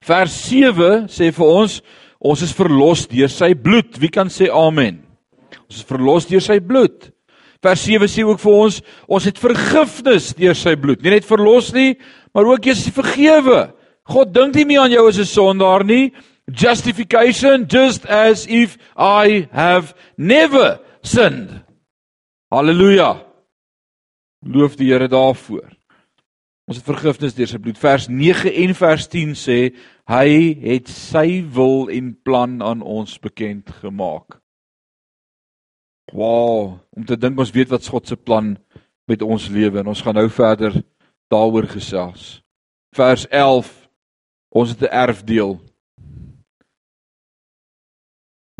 Vers 0.03 0.35
7 0.49 1.07
sê 1.09 1.31
vir 1.33 1.47
ons, 1.47 1.79
ons 2.19 2.43
is 2.43 2.51
verlos 2.53 3.05
deur 3.09 3.31
sy 3.31 3.53
bloed. 3.55 3.95
Wie 4.01 4.11
kan 4.11 4.29
sê 4.29 4.49
amen? 4.51 4.99
Ons 5.69 5.79
is 5.79 5.87
verlos 5.87 6.27
deur 6.29 6.43
sy 6.43 6.59
bloed. 6.59 7.09
Vers 7.63 7.85
7 7.87 8.11
sê 8.11 8.25
ook 8.27 8.41
vir 8.43 8.59
ons, 8.65 8.81
ons 9.07 9.29
het 9.29 9.39
vergifnis 9.39 10.33
deur 10.35 10.57
sy 10.59 10.75
bloed. 10.79 10.99
Nie 11.01 11.15
net 11.15 11.27
verlos 11.27 11.71
nie, 11.73 11.95
maar 12.35 12.51
ook 12.51 12.67
jy 12.67 12.75
is 12.75 12.91
vergewe. 12.91 13.69
God 14.11 14.35
dink 14.35 14.59
nie 14.59 14.67
meer 14.67 14.83
aan 14.83 14.91
jou 14.91 15.07
as 15.07 15.17
'n 15.17 15.25
sondaar 15.31 15.87
nie 15.87 16.11
justification 16.51 17.67
just 17.67 18.05
as 18.05 18.47
if 18.47 18.77
I 18.97 19.47
have 19.51 19.93
never 20.17 20.79
sinned. 21.03 21.63
Halleluja. 22.51 23.25
Loof 24.45 24.75
die 24.75 24.91
Here 24.91 25.07
daarvoor. 25.07 25.71
Ons 26.67 26.79
het 26.79 26.87
vergifnis 26.87 27.35
deur 27.35 27.49
sy 27.49 27.59
bloed. 27.59 27.79
Vers 27.79 28.07
9 28.07 28.51
en 28.63 28.75
vers 28.75 29.07
10 29.11 29.35
sê 29.39 29.59
hy 30.07 30.29
het 30.63 30.91
sy 30.91 31.43
wil 31.55 31.89
en 31.91 32.13
plan 32.23 32.59
aan 32.63 32.81
ons 32.81 33.17
bekend 33.19 33.71
gemaak. 33.81 34.39
Wow, 36.13 36.79
om 36.93 37.05
te 37.07 37.17
dink 37.17 37.39
ons 37.39 37.53
weet 37.55 37.71
wat 37.71 37.87
God 37.87 38.07
se 38.07 38.19
plan 38.19 38.53
met 39.07 39.23
ons 39.23 39.47
lewe 39.51 39.79
en 39.79 39.89
ons 39.91 40.03
gaan 40.03 40.15
nou 40.19 40.27
verder 40.31 40.75
daaroor 41.31 41.67
gesels. 41.71 42.43
Vers 42.95 43.25
11 43.31 43.71
Ons 44.53 44.69
het 44.69 44.81
'n 44.81 44.93
erfdeel. 44.93 45.61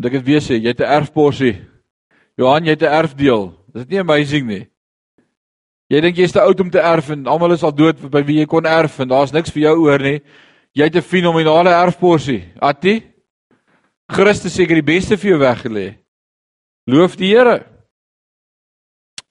Moet 0.04 0.12
ek 0.12 0.18
dit 0.20 0.34
weer 0.34 0.42
sê, 0.44 0.58
jy 0.60 0.68
het 0.68 0.82
'n 0.84 0.96
erfporsie. 1.00 1.64
Johan, 2.36 2.66
jy 2.66 2.76
het 2.76 2.82
'n 2.84 2.92
erfdeel. 2.92 3.56
Is 3.74 3.86
dit 3.88 3.90
nie 3.92 4.00
amazing 4.00 4.46
nie? 4.46 4.68
Jy 5.90 6.02
dink 6.02 6.18
jy's 6.18 6.34
te 6.34 6.42
oud 6.42 6.60
om 6.60 6.70
te 6.70 6.80
erf 6.80 7.10
en 7.10 7.26
almal 7.26 7.54
is 7.54 7.64
al 7.64 7.72
dood 7.72 8.12
by 8.12 8.22
wie 8.22 8.40
jy 8.40 8.46
kon 8.46 8.66
erf 8.66 9.00
en 9.00 9.08
daar's 9.08 9.32
niks 9.32 9.52
vir 9.52 9.64
jou 9.64 9.78
oor 9.86 10.00
nie. 10.00 10.22
Jy 10.76 10.84
het 10.84 10.96
'n 10.96 11.02
fenominale 11.02 11.70
erfporsie. 11.70 12.52
Attie. 12.60 13.04
Christus 14.12 14.54
seker 14.54 14.76
die 14.76 14.82
beste 14.94 15.16
vir 15.18 15.30
jou 15.30 15.40
weggelê. 15.40 15.96
Loof 16.86 17.16
die 17.16 17.34
Here. 17.34 17.66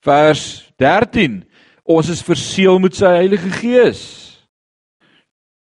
Vers 0.01 0.73
13. 0.79 1.45
Ons 1.85 2.09
is 2.09 2.23
verseël 2.23 2.79
met 2.79 2.95
sy 2.95 3.07
Heilige 3.07 3.51
Gees. 3.51 4.41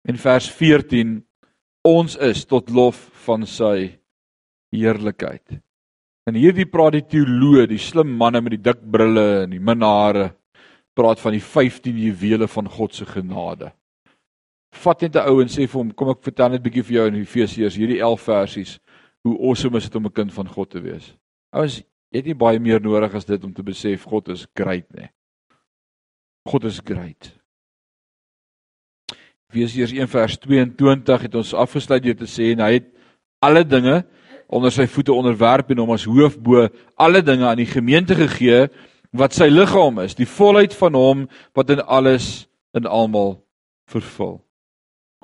En 0.09 0.17
vers 0.17 0.51
14. 0.51 1.25
Ons 1.85 2.17
is 2.17 2.45
tot 2.45 2.69
lof 2.71 3.11
van 3.25 3.47
sy 3.47 3.98
heerlikheid. 4.75 5.61
En 6.29 6.37
hierdie 6.37 6.69
praat 6.69 6.99
die 6.99 7.07
teoloë, 7.09 7.67
die 7.71 7.81
slim 7.81 8.11
manne 8.21 8.43
met 8.45 8.57
die 8.57 8.63
dik 8.63 8.83
brille 8.93 9.45
en 9.45 9.55
die 9.55 9.63
minhare, 9.65 10.33
praat 10.99 11.21
van 11.23 11.33
die 11.33 11.43
15 11.45 11.97
juwele 11.97 12.49
van 12.51 12.69
God 12.69 12.95
se 12.95 13.07
genade. 13.07 13.73
Vat 14.75 15.03
net 15.03 15.17
'n 15.17 15.29
ou 15.31 15.41
en 15.41 15.49
sê 15.49 15.67
vir 15.67 15.79
hom, 15.79 15.93
kom 15.93 16.11
ek 16.11 16.23
vertel 16.23 16.51
net 16.51 16.61
'n 16.61 16.65
bietjie 16.65 16.85
vir 16.85 16.95
jou 16.97 17.07
in 17.07 17.15
Efesiërs 17.23 17.77
hierdie 17.77 18.01
11 18.01 18.21
versies 18.21 18.79
hoe 19.25 19.39
awesome 19.39 19.77
is 19.79 19.85
dit 19.85 19.97
om 19.97 20.07
'n 20.07 20.13
kind 20.13 20.33
van 20.33 20.49
God 20.49 20.71
te 20.71 20.81
wees. 20.81 21.15
Ouens, 21.53 21.79
jy 22.11 22.19
het 22.19 22.27
nie 22.27 22.35
baie 22.35 22.59
meer 22.59 22.81
nodig 22.81 23.15
as 23.15 23.25
dit 23.25 23.45
om 23.45 23.53
te 23.53 23.63
besef 23.63 24.05
God 24.05 24.29
is 24.29 24.47
great 24.55 24.89
nê. 24.93 25.09
God 26.47 26.65
is 26.65 26.81
great. 26.81 27.33
Efesiërs 29.53 29.93
1 29.93 30.09
vers 30.09 30.39
22 30.39 31.23
het 31.23 31.35
ons 31.35 31.55
afgesluit 31.55 32.03
deur 32.03 32.17
te 32.17 32.27
sê 32.27 32.53
en 32.53 32.61
hy 32.61 32.73
het 32.73 32.89
alle 33.41 33.65
dinge 33.65 34.05
onder 34.49 34.73
sy 34.73 34.87
voete 34.89 35.13
onderwerp 35.13 35.71
en 35.71 35.83
hom 35.83 35.93
as 35.93 36.07
hoof 36.09 36.39
bo 36.41 36.67
alle 36.97 37.23
dinge 37.23 37.47
aan 37.47 37.61
die 37.61 37.69
gemeente 37.69 38.17
gegee 38.17 38.67
wat 39.17 39.37
sy 39.37 39.49
liggaam 39.49 40.01
is, 40.05 40.17
die 40.17 40.29
volheid 40.29 40.75
van 40.77 40.97
hom 40.97 41.27
wat 41.57 41.71
in 41.73 41.85
alles 41.85 42.49
en 42.77 42.89
almal 42.89 43.39
vervul. 43.89 44.39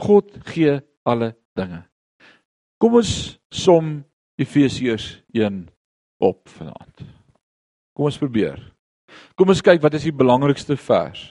God 0.01 0.31
gee 0.49 0.79
alle 1.05 1.35
dinge. 1.57 1.85
Kom 2.81 2.99
ons 3.01 3.37
som 3.53 3.97
Efesiërs 4.41 5.23
1 5.33 5.67
op 6.25 6.49
vanaand. 6.57 7.05
Kom 7.95 8.09
ons 8.11 8.19
probeer. 8.19 8.59
Kom 9.39 9.53
ons 9.53 9.63
kyk 9.63 9.83
wat 9.85 9.95
is 9.97 10.09
die 10.09 10.17
belangrikste 10.17 10.77
vers 10.77 11.31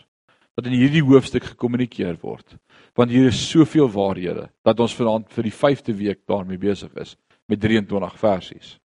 wat 0.54 0.68
in 0.70 0.76
hierdie 0.78 1.02
hoofstuk 1.02 1.48
gekommunikeer 1.56 2.20
word. 2.22 2.46
Want 2.94 3.10
hier 3.10 3.32
is 3.32 3.40
soveel 3.50 3.88
waarhede 3.90 4.46
dat 4.62 4.80
ons 4.86 4.94
vanaand 4.94 5.32
vir 5.34 5.48
die 5.50 5.54
5de 5.54 5.96
week 5.98 6.20
daarmee 6.30 6.62
besig 6.62 6.94
is 7.02 7.16
met 7.54 7.62
23 7.62 8.18
versies. 8.20 8.78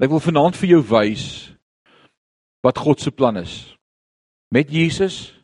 Ek 0.00 0.12
wil 0.12 0.22
vanaand 0.22 0.56
vir 0.56 0.76
jou 0.76 0.82
wys 0.88 1.26
wat 2.64 2.80
God 2.80 3.00
se 3.00 3.12
plan 3.12 3.36
is 3.40 3.76
met 4.52 4.70
Jesus, 4.70 5.34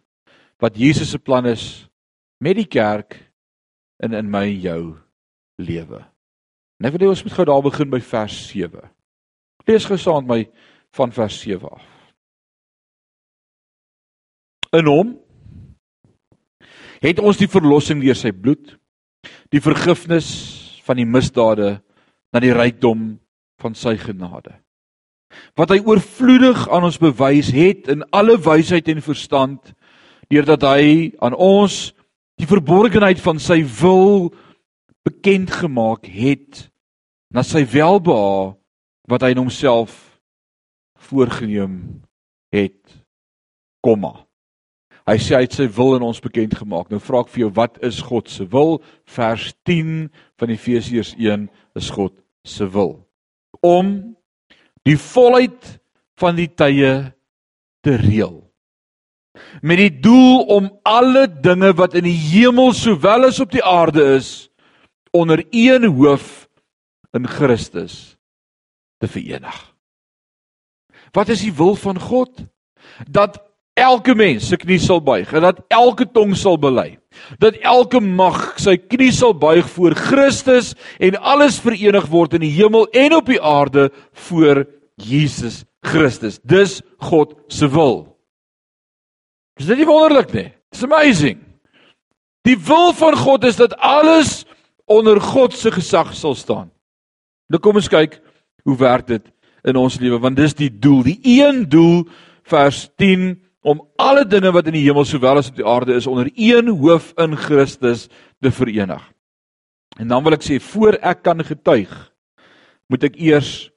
wat 0.63 0.79
Jesus 0.79 1.11
se 1.13 1.19
plan 1.19 1.47
is 1.51 1.87
met 2.43 2.57
die 2.57 2.69
kerk 2.69 3.19
in 4.03 4.15
in 4.17 4.31
my 4.31 4.47
jou 4.49 4.97
lewe. 5.63 6.03
En 6.81 6.89
ek 6.89 6.97
wil 6.97 7.07
hê 7.07 7.11
ons 7.13 7.25
moet 7.27 7.35
gou 7.37 7.47
daar 7.47 7.65
begin 7.65 7.91
by 7.93 8.01
vers 8.03 8.37
7. 8.49 8.83
Lees 9.69 9.87
gou 9.87 9.99
saam 10.01 10.25
met 10.27 10.33
my 10.33 10.69
van 10.97 11.13
vers 11.15 11.39
7 11.43 11.69
af. 11.69 11.85
In 14.73 14.89
hom 14.89 15.13
het 17.03 17.21
ons 17.21 17.39
die 17.39 17.51
verlossing 17.51 18.01
deur 18.03 18.17
sy 18.17 18.33
bloed, 18.33 18.77
die 19.53 19.63
vergifnis 19.63 20.29
van 20.87 20.99
die 20.99 21.07
misdade 21.07 21.77
na 22.33 22.41
die 22.41 22.55
rykdom 22.57 23.17
van 23.63 23.77
sy 23.79 23.97
genade. 24.01 24.57
Wat 25.57 25.73
hy 25.73 25.81
oorvloedig 25.85 26.65
aan 26.69 26.89
ons 26.89 27.01
bewys 27.01 27.53
het 27.55 27.89
in 27.93 28.05
alle 28.13 28.37
wysheid 28.41 28.89
en 28.93 29.05
verstand 29.05 29.73
deurdat 30.33 30.65
hy 30.67 31.13
aan 31.21 31.37
ons 31.37 31.93
die 32.41 32.49
verborgenheid 32.49 33.21
van 33.23 33.41
sy 33.41 33.61
wil 33.81 34.33
bekend 35.07 35.53
gemaak 35.63 36.09
het 36.09 36.67
na 37.33 37.45
sy 37.47 37.65
welbehae 37.69 38.53
wat 39.11 39.25
hy 39.25 39.33
in 39.35 39.43
homself 39.43 39.95
voorgeneem 41.09 42.03
het 42.55 43.01
komma. 43.85 44.15
Hy 45.09 45.17
sê 45.19 45.35
hy 45.35 45.45
het 45.45 45.57
sy 45.57 45.67
wil 45.75 45.97
in 45.97 46.05
ons 46.07 46.23
bekend 46.23 46.55
gemaak. 46.55 46.93
Nou 46.93 47.01
vra 47.03 47.25
ek 47.25 47.33
vir 47.35 47.47
jou 47.47 47.53
wat 47.57 47.81
is 47.83 47.99
God 48.07 48.31
se 48.31 48.47
wil? 48.53 48.79
Vers 49.11 49.51
10 49.67 50.07
van 50.39 50.53
Efesiërs 50.55 51.17
1 51.19 51.49
is 51.81 51.91
God 51.91 52.22
se 52.43 52.69
wil 52.71 53.09
om 53.61 54.17
die 54.83 54.99
volheid 54.99 55.79
van 56.19 56.37
die 56.37 56.49
tye 56.51 57.13
te 57.81 57.97
reël 57.97 58.41
met 59.63 59.81
die 59.81 59.93
doel 60.05 60.45
om 60.53 60.71
alle 60.83 61.27
dinge 61.43 61.73
wat 61.79 61.95
in 61.99 62.07
die 62.07 62.19
hemel 62.19 62.73
sowel 62.77 63.29
as 63.29 63.41
op 63.41 63.53
die 63.53 63.65
aarde 63.65 64.05
is 64.17 64.51
onder 65.13 65.45
een 65.51 65.85
hoof 65.85 66.49
in 67.13 67.29
Christus 67.29 68.17
te 68.99 69.09
verenig. 69.09 69.75
Wat 71.13 71.29
is 71.29 71.43
die 71.45 71.53
wil 71.53 71.75
van 71.77 72.01
God? 72.01 72.45
Dat 73.09 73.43
elke 73.79 74.15
mens 74.15 74.51
sy 74.51 74.59
knie 74.61 74.79
sal 74.83 75.01
buig 75.05 75.31
en 75.33 75.47
dat 75.47 75.63
elke 75.73 76.07
tong 76.07 76.35
sal 76.37 76.59
bely. 76.61 76.99
Dat 77.41 77.57
elke 77.65 78.01
mag 78.01 78.59
sy 78.61 78.77
knie 78.77 79.13
sal 79.15 79.35
buig 79.37 79.69
voor 79.75 79.97
Christus 79.97 80.73
en 81.01 81.17
alles 81.17 81.61
verenig 81.63 82.09
word 82.13 82.37
in 82.37 82.45
die 82.45 82.53
hemel 82.55 82.89
en 82.93 83.17
op 83.17 83.31
die 83.31 83.41
aarde 83.41 83.91
voor 84.29 84.65
Jesus 85.01 85.63
Christus. 85.85 86.39
Dis 86.45 86.81
God 87.01 87.35
se 87.49 87.69
wil. 87.73 88.13
Is 89.61 89.69
dit 89.69 89.81
nie 89.81 89.89
wonderlik 89.89 90.33
nie? 90.33 90.51
It's 90.73 90.85
amazing. 90.85 91.41
Die 92.47 92.57
wil 92.59 92.93
van 92.97 93.17
God 93.17 93.45
is 93.45 93.57
dat 93.61 93.77
alles 93.79 94.43
onder 94.91 95.21
God 95.21 95.55
se 95.55 95.71
gesag 95.73 96.15
sal 96.17 96.35
staan. 96.35 96.71
Nou 97.53 97.61
kom 97.63 97.77
ons 97.79 97.91
kyk 97.91 98.19
hoe 98.67 98.77
werk 98.81 99.07
dit 99.07 99.25
in 99.69 99.79
ons 99.79 99.99
lewe 100.01 100.19
want 100.23 100.39
dis 100.39 100.55
die 100.59 100.71
doel, 100.73 101.05
die 101.07 101.21
een 101.23 101.65
doel 101.71 102.03
vers 102.49 102.89
10 102.99 103.37
om 103.63 103.83
alle 103.97 104.25
dinge 104.27 104.53
wat 104.53 104.67
in 104.67 104.77
die 104.77 104.85
hemel 104.85 105.07
sowel 105.07 105.39
as 105.39 105.51
op 105.53 105.57
die 105.57 105.67
aarde 105.67 105.95
is 105.95 106.07
onder 106.11 106.31
een 106.35 106.69
hoof 106.69 107.13
in 107.23 107.37
Christus 107.37 108.09
te 108.41 108.51
verenig. 108.51 109.03
En 109.99 110.09
dan 110.09 110.25
wil 110.25 110.35
ek 110.35 110.47
sê 110.47 110.59
voor 110.61 110.99
ek 111.01 111.23
kan 111.23 111.45
getuig, 111.45 111.93
moet 112.91 113.05
ek 113.05 113.21
eers 113.21 113.71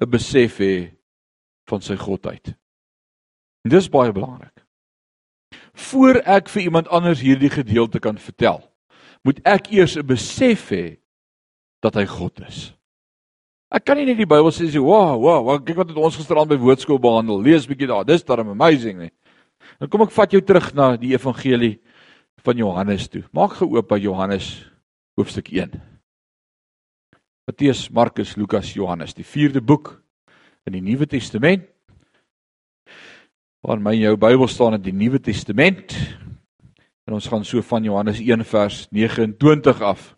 'n 0.00 0.10
besef 0.10 0.58
hê 0.58 0.92
van 1.66 1.80
sy 1.80 1.96
godheid. 1.96 2.54
En 3.64 3.70
dis 3.70 3.88
baie 3.88 4.12
belangrik 4.12 4.66
voor 5.76 6.20
ek 6.24 6.48
vir 6.48 6.62
iemand 6.62 6.88
anders 6.88 7.20
hierdie 7.20 7.50
gedeelte 7.52 8.00
kan 8.00 8.18
vertel, 8.18 8.62
moet 9.22 9.40
ek 9.44 9.70
eers 9.72 9.96
'n 9.96 10.06
besef 10.06 10.70
hê 10.70 10.96
dat 11.80 11.94
hy 11.94 12.06
God 12.06 12.40
is. 12.48 12.75
Ek 13.66 13.82
kan 13.82 13.98
nie 13.98 14.06
net 14.06 14.18
die 14.20 14.28
Bybel 14.28 14.52
sê, 14.54 14.68
"Wow, 14.78 15.18
wow, 15.18 15.42
wow 15.44 15.58
kyk 15.58 15.76
wat 15.76 15.88
het 15.88 15.96
ons 15.96 16.16
gisterand 16.16 16.48
by 16.48 16.56
woordskool 16.56 17.00
behandel. 17.00 17.42
Lees 17.42 17.66
bietjie 17.66 17.88
daar. 17.88 18.04
Dis 18.04 18.22
darem 18.22 18.48
amazing 18.48 18.98
nie." 18.98 19.10
Dan 19.80 19.88
kom 19.88 20.02
ek 20.02 20.10
vat 20.10 20.30
jou 20.30 20.40
terug 20.40 20.74
na 20.74 20.96
die 20.96 21.12
evangelie 21.12 21.80
van 22.44 22.56
Johannes 22.56 23.08
toe. 23.08 23.24
Maak 23.32 23.58
geoop 23.58 23.88
by 23.88 23.98
Johannes 23.98 24.64
hoofstuk 25.16 25.50
1. 25.52 25.80
Matteus, 27.46 27.90
Markus, 27.90 28.36
Lukas, 28.36 28.74
Johannes, 28.74 29.14
die 29.14 29.24
4de 29.24 29.60
boek 29.60 30.02
in 30.66 30.72
die 30.72 30.80
Nuwe 30.80 31.06
Testament 31.06 31.64
waar 33.66 33.80
my 33.80 33.96
jou 33.98 34.16
Bybel 34.16 34.46
staan 34.48 34.74
in 34.74 34.82
die 34.82 34.92
Nuwe 34.94 35.18
Testament. 35.20 35.92
En 37.06 37.14
ons 37.14 37.26
gaan 37.26 37.44
so 37.44 37.62
van 37.62 37.82
Johannes 37.82 38.20
1 38.20 38.44
vers 38.44 38.86
29 38.90 39.80
af. 39.82 40.16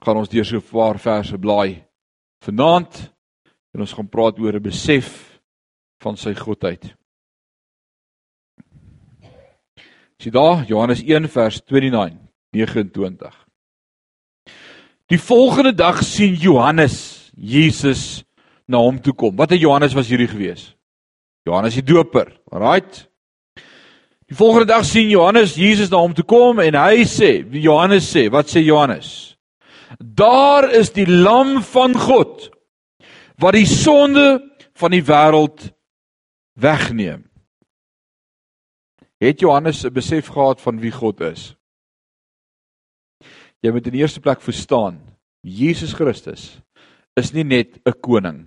Gaan 0.00 0.16
ons 0.16 0.28
deur 0.28 0.44
so 0.44 0.56
'n 0.56 0.62
paar 0.62 0.98
verse 0.98 1.38
blaai 1.38 1.87
vanaand 2.44 3.14
en 3.74 3.80
ons 3.80 3.92
gaan 3.92 4.08
praat 4.08 4.38
oor 4.38 4.54
'n 4.54 4.62
besef 4.62 5.40
van 6.02 6.16
sy 6.16 6.34
godheid. 6.34 6.94
Sien 10.18 10.32
daar 10.32 10.64
Johannes 10.66 11.02
1 11.02 11.28
vers 11.28 11.60
29 11.64 12.18
29. 12.50 13.46
Die 15.06 15.20
volgende 15.20 15.74
dag 15.74 16.02
sien 16.02 16.34
Johannes 16.34 17.30
Jesus 17.34 18.24
na 18.66 18.78
hom 18.78 19.00
toe 19.00 19.14
kom. 19.14 19.36
Wat 19.36 19.50
het 19.50 19.60
Johannes 19.60 19.94
was 19.94 20.08
hierdie 20.08 20.28
gewees? 20.28 20.74
Johannes 21.46 21.74
die 21.74 21.82
Doper. 21.82 22.40
Right? 22.52 23.08
Die 24.28 24.36
volgende 24.36 24.66
dag 24.66 24.84
sien 24.84 25.08
Johannes 25.08 25.54
Jesus 25.54 25.88
na 25.88 26.02
hom 26.02 26.12
toe 26.14 26.24
kom 26.28 26.60
en 26.60 26.76
hy 26.76 27.06
sê, 27.08 27.38
Johannes 27.62 28.04
sê, 28.12 28.26
wat 28.28 28.50
sê 28.52 28.60
Johannes? 28.60 29.37
Daar 29.96 30.68
is 30.74 30.92
die 30.92 31.08
lam 31.08 31.62
van 31.62 31.96
God 31.96 32.50
wat 33.38 33.54
die 33.54 33.66
sonde 33.66 34.42
van 34.76 34.92
die 34.92 35.04
wêreld 35.06 35.70
wegneem. 36.58 37.24
Het 39.18 39.40
Johannes 39.40 39.84
'n 39.84 39.92
besef 39.92 40.26
gehad 40.26 40.60
van 40.60 40.80
wie 40.80 40.92
God 40.92 41.20
is? 41.20 41.56
Jy 43.60 43.70
moet 43.70 43.86
in 43.86 43.92
die 43.92 44.00
eerste 44.00 44.20
plek 44.20 44.40
verstaan, 44.40 45.00
Jesus 45.42 45.92
Christus 45.92 46.60
is 47.16 47.32
nie 47.32 47.44
net 47.44 47.80
'n 47.86 48.00
koning 48.00 48.46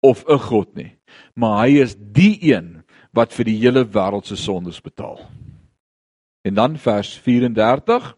of 0.00 0.24
'n 0.28 0.38
god 0.38 0.74
nie, 0.74 0.98
maar 1.34 1.66
hy 1.66 1.80
is 1.80 1.96
die 1.98 2.38
een 2.52 2.84
wat 3.12 3.32
vir 3.32 3.44
die 3.44 3.58
hele 3.58 3.84
wêreld 3.84 4.26
se 4.26 4.36
sondes 4.36 4.80
betaal. 4.80 5.30
En 6.44 6.54
dan 6.54 6.78
vers 6.78 7.18
34 7.18 8.16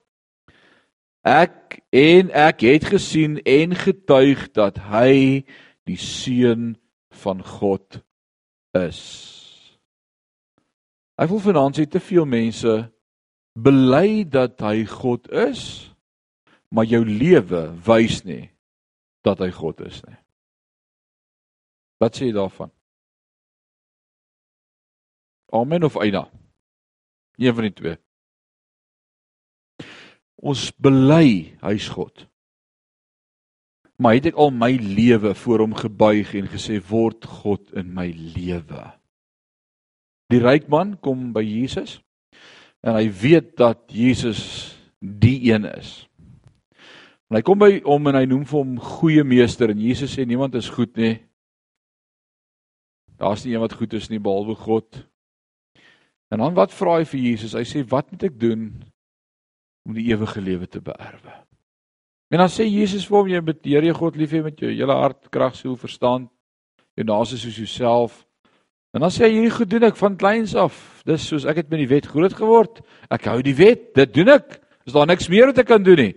Ek 1.24 1.63
en 1.94 2.33
ek 2.35 2.64
het 2.66 2.88
gesien 2.90 3.38
en 3.46 3.74
getuig 3.78 4.48
dat 4.57 4.80
hy 4.90 5.44
die 5.87 6.00
seun 6.00 6.74
van 7.22 7.42
God 7.46 8.00
is. 8.74 9.02
Ek 11.14 11.30
wil 11.30 11.42
vanaand 11.44 11.78
sê 11.78 11.87
te 11.87 12.02
veel 12.02 12.26
mense 12.26 12.74
bely 13.54 14.24
dat 14.26 14.59
hy 14.66 14.83
God 14.90 15.30
is, 15.30 15.94
maar 16.74 16.90
jou 16.90 17.04
lewe 17.07 17.68
wys 17.87 18.24
nie 18.26 18.48
dat 19.22 19.38
hy 19.38 19.52
God 19.54 19.85
is 19.87 20.02
nie. 20.02 20.18
Wat 22.02 22.18
sê 22.18 22.26
jy 22.26 22.35
daarvan? 22.35 22.74
Amen 25.54 25.87
of 25.87 25.94
Aina? 26.02 26.26
Een 27.38 27.54
van 27.54 27.70
die 27.70 27.76
twee. 27.78 28.03
Ons 30.44 30.68
bely 30.76 31.57
hy's 31.64 31.88
God. 31.88 32.26
Maar 33.96 34.18
het 34.18 34.33
ek 34.33 34.38
al 34.40 34.50
my 34.52 34.72
lewe 34.76 35.33
voor 35.38 35.64
hom 35.64 35.74
gebuig 35.78 36.35
en 36.37 36.50
gesê 36.52 36.80
word 36.90 37.24
God 37.40 37.70
in 37.78 37.94
my 37.96 38.11
lewe. 38.12 38.85
Die 40.33 40.40
ryk 40.42 40.66
man 40.72 40.96
kom 41.00 41.30
by 41.33 41.44
Jesus 41.44 42.00
en 42.85 42.98
hy 42.98 43.07
weet 43.09 43.54
dat 43.57 43.87
Jesus 43.88 44.42
die 45.00 45.38
een 45.48 45.64
is. 45.70 46.02
En 47.30 47.38
hy 47.38 47.44
kom 47.46 47.61
by 47.62 47.78
hom 47.87 48.11
en 48.11 48.18
hy 48.18 48.26
noem 48.28 48.44
vir 48.48 48.61
hom 48.61 48.74
goeie 48.98 49.24
meester 49.24 49.72
en 49.72 49.80
Jesus 49.80 50.12
sê 50.12 50.26
niemand 50.28 50.57
is 50.59 50.68
goed 50.68 50.92
nie. 51.00 51.16
Daar's 53.16 53.46
nie 53.46 53.54
een 53.54 53.62
wat 53.62 53.76
goed 53.78 53.94
is 53.96 54.11
nie 54.11 54.20
behalwe 54.20 54.59
God. 54.59 55.04
En 56.35 56.42
dan 56.42 56.57
wat 56.59 56.74
vra 56.74 56.98
hy 56.98 57.07
vir 57.09 57.20
Jesus? 57.30 57.54
Hy 57.57 57.64
sê 57.68 57.85
wat 57.88 58.11
moet 58.12 58.26
ek 58.28 58.37
doen 58.42 58.68
om 59.85 59.97
die 59.97 60.07
ewige 60.11 60.40
lewe 60.40 60.68
te 60.68 60.81
beerwe? 60.85 61.35
En 62.33 62.40
dan 62.40 62.51
sê 62.51 62.66
Jesus 62.66 63.07
vir 63.07 63.18
hom 63.18 63.31
jy 63.31 63.40
moet 63.44 63.61
die 63.62 63.77
Here 63.77 63.94
God 63.94 64.16
lief 64.18 64.33
hê 64.35 64.42
met 64.42 64.59
jou 64.59 64.70
hele 64.73 64.97
hart, 64.99 65.29
krag, 65.31 65.55
siel, 65.59 65.77
verstand, 65.79 66.31
jou 66.99 67.07
naaste 67.07 67.38
soos 67.38 67.59
jouself. 67.61 68.23
En 68.94 69.03
dan 69.03 69.12
sê 69.12 69.27
hy 69.27 69.35
hierdie 69.37 69.55
goed 69.55 69.70
doen 69.70 69.88
ek 69.90 69.99
van 69.99 70.16
kleins 70.18 70.55
af. 70.59 70.77
Dis 71.07 71.27
soos 71.29 71.47
ek 71.51 71.62
het 71.62 71.70
met 71.70 71.83
die 71.83 71.90
wet 71.90 72.07
groot 72.11 72.35
geword. 72.35 72.81
Ek 73.12 73.27
hou 73.31 73.40
die 73.42 73.57
wet, 73.59 73.92
dit 73.99 74.14
doen 74.14 74.33
ek. 74.37 74.61
Is 74.87 74.94
daar 74.94 75.09
niks 75.11 75.31
meer 75.33 75.51
wat 75.51 75.61
ek 75.62 75.70
kan 75.70 75.83
doen 75.83 75.99
nie? 75.99 76.12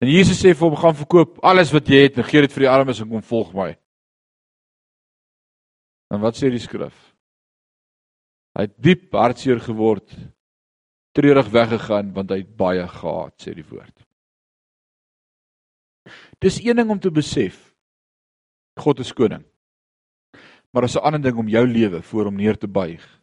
En 0.00 0.08
Jesus 0.08 0.40
sê 0.40 0.54
vir 0.54 0.66
hom 0.66 0.78
gaan 0.80 0.96
verkoop 0.96 1.40
alles 1.44 1.72
wat 1.74 1.88
jy 1.90 2.04
het 2.06 2.18
en 2.18 2.26
gee 2.26 2.42
dit 2.46 2.54
vir 2.54 2.64
die 2.64 2.72
armes 2.72 3.02
en 3.02 3.10
kom 3.10 3.24
volg 3.26 3.52
my. 3.56 3.70
En 6.10 6.22
wat 6.22 6.38
sê 6.38 6.50
die 6.50 6.62
skrif? 6.62 6.94
Hy 8.56 8.66
het 8.66 8.76
diep 8.82 9.14
hartseer 9.14 9.60
geword, 9.62 10.08
treurig 11.16 11.48
weggegaan 11.50 12.12
want 12.14 12.30
hy 12.30 12.42
het 12.42 12.56
baie 12.56 12.86
gehaat, 12.88 13.34
sê 13.40 13.54
die 13.54 13.66
woord. 13.66 13.94
Dis 16.40 16.60
een 16.62 16.76
ding 16.76 16.90
om 16.90 17.00
te 17.00 17.10
besef 17.12 17.70
God 18.80 19.02
is 19.02 19.12
koning. 19.12 19.42
Maar 20.72 20.82
dis 20.82 20.96
'n 20.96 21.04
ander 21.04 21.22
ding 21.22 21.36
om 21.36 21.48
jou 21.48 21.66
lewe 21.66 22.02
voor 22.02 22.24
hom 22.24 22.36
neer 22.36 22.56
te 22.56 22.68
buig 22.68 23.20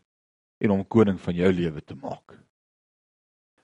en 0.60 0.70
hom 0.70 0.88
koning 0.88 1.20
van 1.20 1.36
jou 1.36 1.52
lewe 1.54 1.82
te 1.82 1.96
maak. 1.96 2.38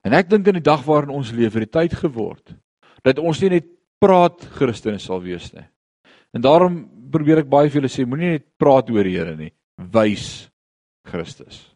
En 0.03 0.13
ek 0.13 0.29
dink 0.29 0.47
in 0.47 0.53
die 0.53 0.61
dag 0.61 0.83
waarin 0.83 1.09
ons 1.09 1.31
leef, 1.31 1.53
het 1.53 1.71
die 1.71 1.79
tyd 1.79 1.93
geword 1.93 2.55
dat 3.03 3.19
ons 3.19 3.41
nie 3.41 3.49
net 3.49 3.65
praat 3.99 4.45
Christene 4.55 4.99
sal 4.99 5.21
wees 5.21 5.53
nie. 5.53 5.65
En 6.33 6.41
daarom 6.41 7.09
probeer 7.11 7.37
ek 7.37 7.49
baie 7.49 7.69
vir 7.69 7.81
julle 7.81 7.91
sê, 7.91 8.05
moenie 8.05 8.31
net 8.31 8.57
praat 8.57 8.89
oor 8.89 9.03
die 9.03 9.17
Here 9.17 9.35
nie, 9.35 9.51
wys 9.77 10.49
Christus. 11.05 11.72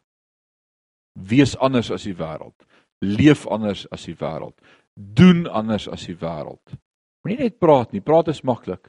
Wees 1.18 1.56
anders 1.58 1.92
as 1.92 2.06
die 2.06 2.16
wêreld. 2.16 2.56
Leef 3.02 3.46
anders 3.48 3.86
as 3.94 4.06
die 4.06 4.16
wêreld. 4.18 4.56
Doen 4.94 5.48
anders 5.48 5.88
as 5.90 6.06
die 6.06 6.18
wêreld. 6.18 6.78
Moenie 7.26 7.48
net 7.48 7.58
praat 7.60 7.92
nie, 7.94 8.02
praat 8.02 8.30
is 8.32 8.44
maklik. 8.46 8.86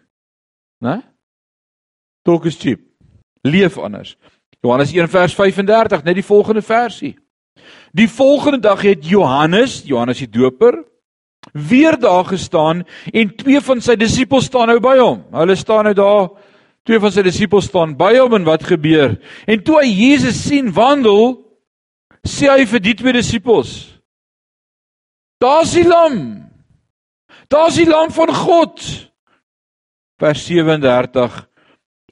Né? 0.85 1.01
Talk 2.25 2.47
is 2.47 2.59
cheap. 2.61 2.85
Leef 3.45 3.79
anders. 3.79 4.17
Johannes 4.61 4.93
1 4.93 5.09
vers 5.09 5.35
35, 5.35 6.05
net 6.05 6.19
die 6.19 6.27
volgende 6.27 6.63
versie. 6.63 7.15
Die 7.93 8.09
volgende 8.09 8.61
dag 8.61 8.83
het 8.83 9.07
Johannes, 9.07 9.83
Johannes 9.87 10.21
die 10.23 10.31
Doper, 10.31 10.85
weer 11.53 11.99
daar 11.99 12.25
gestaan 12.25 12.85
en 13.13 13.35
twee 13.37 13.61
van 13.65 13.81
sy 13.81 13.97
disippels 13.97 14.49
staan 14.51 14.69
nou 14.69 14.79
by 14.83 14.97
hom. 15.01 15.23
Hulle 15.33 15.57
staan 15.57 15.89
nou 15.89 15.95
daar. 15.97 16.31
Twee 16.89 17.01
van 17.01 17.13
sy 17.13 17.23
disippels 17.25 17.69
staan 17.69 17.95
by 17.99 18.15
hom 18.19 18.35
en 18.39 18.47
wat 18.49 18.67
gebeur? 18.67 19.17
En 19.47 19.63
toe 19.65 19.79
hy 19.81 19.89
Jesus 19.89 20.41
sien 20.47 20.73
wandel, 20.75 21.37
sê 22.27 22.51
hy 22.51 22.67
vir 22.67 22.83
die 22.85 22.95
twee 22.99 23.15
disippels: 23.17 23.99
Daar's 25.41 25.75
die 25.77 25.87
lam. 25.87 26.49
Daar's 27.49 27.79
die 27.79 27.87
lam 27.89 28.11
van 28.11 28.35
God. 28.35 28.83
Vers 30.19 30.47
37 30.47 31.45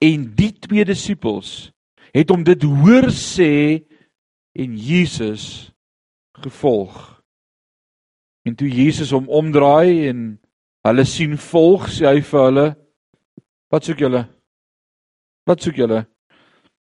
en 0.07 0.27
die 0.37 0.53
twee 0.61 0.85
disippels 0.87 1.73
het 2.17 2.31
hom 2.31 2.45
dit 2.47 2.63
hoor 2.63 3.09
sê 3.13 3.83
en 4.57 4.77
Jesus 4.79 5.73
gevolg. 6.41 6.95
En 8.47 8.55
toe 8.55 8.69
Jesus 8.71 9.11
hom 9.13 9.27
omdraai 9.29 10.07
en 10.09 10.21
hulle 10.87 11.05
sien 11.09 11.35
volg, 11.51 11.89
sê 11.91 12.07
hy 12.07 12.21
vir 12.23 12.45
hulle: 12.45 12.67
"Wat 13.73 13.85
soek 13.85 14.01
julle? 14.01 14.23
Wat 15.47 15.63
soek 15.63 15.77
julle?" 15.83 16.05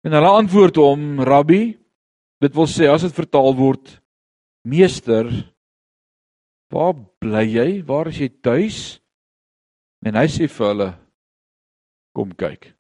En 0.03 0.17
hulle 0.17 0.31
antwoord 0.41 0.75
hom: 0.81 1.21
"Rabbi, 1.21 1.77
dit 2.43 2.55
wil 2.55 2.69
sê 2.69 2.89
as 2.91 3.05
dit 3.05 3.15
vertaal 3.15 3.55
word: 3.57 3.95
Meester, 4.67 5.29
waar 6.73 6.95
bly 7.23 7.45
jy? 7.47 7.69
Waar 7.87 8.11
is 8.11 8.21
jy 8.21 8.29
tuis?" 8.43 8.79
En 10.03 10.19
hy 10.19 10.27
sê 10.27 10.47
vir 10.51 10.67
hulle: 10.67 10.89
"Kom 12.15 12.31
kyk." 12.35 12.73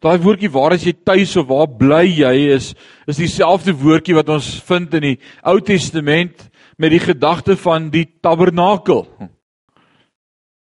Daai 0.00 0.18
woordjie 0.22 0.50
waar 0.52 0.74
is 0.76 0.84
jy 0.86 0.94
tuis 1.04 1.34
of 1.36 1.48
waar 1.50 1.68
bly 1.68 2.04
jy 2.08 2.34
is 2.54 2.72
is 3.10 3.20
dieselfde 3.20 3.74
woordjie 3.76 4.16
wat 4.16 4.30
ons 4.32 4.48
vind 4.64 4.94
in 4.96 5.08
die 5.10 5.16
Ou 5.44 5.58
Testament 5.60 6.46
met 6.80 6.94
die 6.94 7.02
gedagte 7.02 7.56
van 7.60 7.90
die 7.92 8.06
tabernakel. 8.24 9.04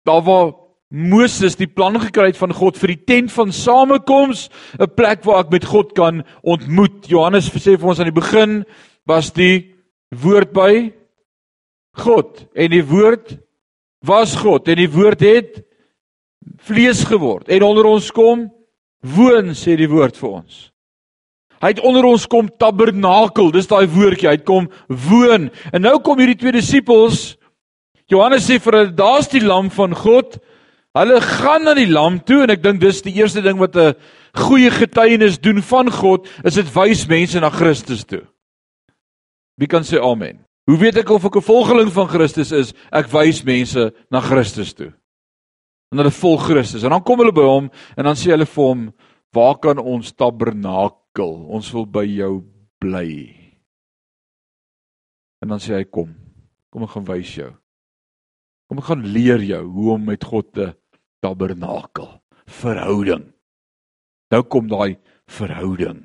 Daar 0.05 0.21
waar 0.25 0.53
Moses 0.89 1.53
die 1.55 1.69
plan 1.69 1.99
gekry 2.01 2.31
het 2.31 2.39
van 2.39 2.53
God 2.53 2.77
vir 2.81 2.95
die 2.95 3.03
tent 3.05 3.31
van 3.31 3.51
samekoms, 3.53 4.49
'n 4.79 4.89
plek 4.95 5.23
waar 5.25 5.45
ek 5.45 5.51
met 5.51 5.65
God 5.65 5.93
kan 5.93 6.23
ontmoet. 6.41 7.07
Johannes 7.07 7.49
sê 7.49 7.77
vir 7.77 7.87
ons 7.87 7.99
aan 7.99 8.09
die 8.09 8.21
begin 8.21 8.65
was 9.05 9.31
die 9.31 9.75
woord 10.09 10.51
by 10.53 10.93
God 11.93 12.47
en 12.55 12.71
die 12.71 12.83
woord 12.83 13.37
was 14.01 14.35
God 14.35 14.67
en 14.67 14.77
die 14.77 14.89
woord 14.89 15.21
het 15.21 15.63
vlees 16.57 17.03
geword 17.05 17.49
en 17.49 17.63
onder 17.63 17.85
ons 17.85 18.11
kom 18.11 18.49
woon 19.01 19.53
sê 19.53 19.77
die 19.77 19.89
woord 19.89 20.17
vir 20.17 20.29
ons. 20.29 20.71
Hy 21.59 21.73
het 21.73 21.81
onder 21.83 22.05
ons 22.07 22.25
kom 22.27 22.47
tabernakel, 22.47 23.51
dis 23.51 23.67
daai 23.67 23.87
woordjie, 23.91 24.29
hy 24.29 24.37
het 24.37 24.45
kom 24.47 24.69
woon. 24.87 25.49
En 25.73 25.83
nou 25.83 25.97
kom 25.99 26.19
hierdie 26.21 26.37
twee 26.39 26.55
disippels. 26.55 27.35
Johannes 28.07 28.47
sê 28.47 28.61
vir 28.63 28.77
hulle, 28.77 28.93
daar's 28.95 29.27
die 29.27 29.43
lam 29.43 29.67
van 29.69 29.93
God. 29.93 30.37
Hulle 30.99 31.21
gaan 31.23 31.63
na 31.63 31.73
die 31.77 31.87
lam 31.87 32.19
toe 32.19 32.43
en 32.43 32.51
ek 32.51 32.63
dink 32.63 32.81
dis 32.83 33.01
die 33.05 33.15
eerste 33.21 33.41
ding 33.41 33.59
wat 33.61 33.75
'n 33.75 33.95
goeie 34.35 34.69
getuienis 34.71 35.39
doen 35.39 35.61
van 35.61 35.91
God, 35.91 36.27
is 36.43 36.55
dit 36.55 36.67
wys 36.75 37.07
mense 37.07 37.39
na 37.39 37.49
Christus 37.49 38.03
toe. 38.03 38.27
Wie 39.57 39.67
kan 39.67 39.83
sê 39.83 39.99
amen? 39.99 40.45
Hoe 40.67 40.77
weet 40.77 40.97
ek 40.97 41.09
of 41.09 41.25
ek 41.25 41.35
'n 41.35 41.41
volgeling 41.41 41.91
van 41.91 42.07
Christus 42.07 42.51
is? 42.51 42.73
Ek 42.91 43.07
wys 43.07 43.43
mense 43.43 43.93
na 44.11 44.19
Christus 44.19 44.73
toe 44.73 44.93
en 45.89 46.01
hulle 46.01 46.13
volg 46.13 46.45
Christus. 46.45 46.85
En 46.85 46.93
dan 46.93 47.03
kom 47.05 47.21
hulle 47.23 47.35
by 47.35 47.45
hom 47.45 47.69
en 47.97 48.09
dan 48.09 48.17
sê 48.17 48.33
hulle 48.33 48.45
vir 48.45 48.63
hom, 48.63 48.93
"Waar 49.33 49.57
kan 49.59 49.79
ons 49.79 50.11
tabernakel? 50.11 51.33
Ons 51.49 51.71
wil 51.73 51.85
by 51.85 52.05
jou 52.05 52.43
bly." 52.79 53.35
En 55.41 55.49
dan 55.49 55.59
sê 55.59 55.75
hy, 55.75 55.83
"Kom. 55.83 56.15
Kom 56.71 56.83
ek 56.83 56.89
gaan 56.89 57.05
wys 57.05 57.35
jou. 57.35 57.51
Kom 58.69 58.77
ek 58.77 58.83
gaan 58.83 59.03
leer 59.03 59.39
jou 59.39 59.65
hoe 59.65 59.93
om 59.93 60.05
met 60.05 60.23
God 60.23 60.53
te 60.53 60.75
tabernakel, 61.19 62.21
verhouding." 62.45 63.29
Nou 64.29 64.43
kom 64.45 64.67
daai 64.69 64.97
verhouding. 65.29 66.03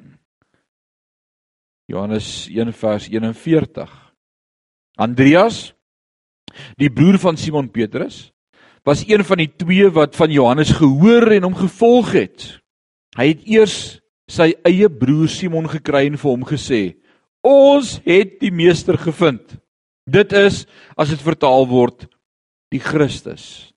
Johannes 1.87 2.47
1 2.49 2.73
vers 2.73 3.09
41. 3.13 3.91
Andreas, 4.97 5.75
die 6.81 6.89
broer 6.89 7.19
van 7.21 7.37
Simon 7.37 7.69
Petrus, 7.69 8.31
was 8.85 9.05
een 9.09 9.25
van 9.25 9.41
die 9.43 9.51
twee 9.51 9.89
wat 9.93 10.17
van 10.17 10.33
Johannes 10.33 10.73
gehoor 10.77 11.29
en 11.37 11.49
hom 11.49 11.57
gevolg 11.57 12.15
het. 12.17 12.47
Hy 13.17 13.29
het 13.33 13.45
eers 13.49 13.77
sy 14.31 14.53
eie 14.65 14.89
broer 14.89 15.29
Simon 15.29 15.69
gekry 15.69 16.07
en 16.09 16.19
vir 16.21 16.31
hom 16.31 16.45
gesê: 16.49 16.97
"Ons 17.45 17.99
het 18.05 18.41
die 18.41 18.53
meester 18.53 18.99
gevind." 18.99 19.59
Dit 20.07 20.33
is 20.33 20.67
as 20.97 21.09
dit 21.09 21.21
vertaal 21.21 21.67
word 21.69 22.07
die 22.73 22.81
Christus. 22.81 23.74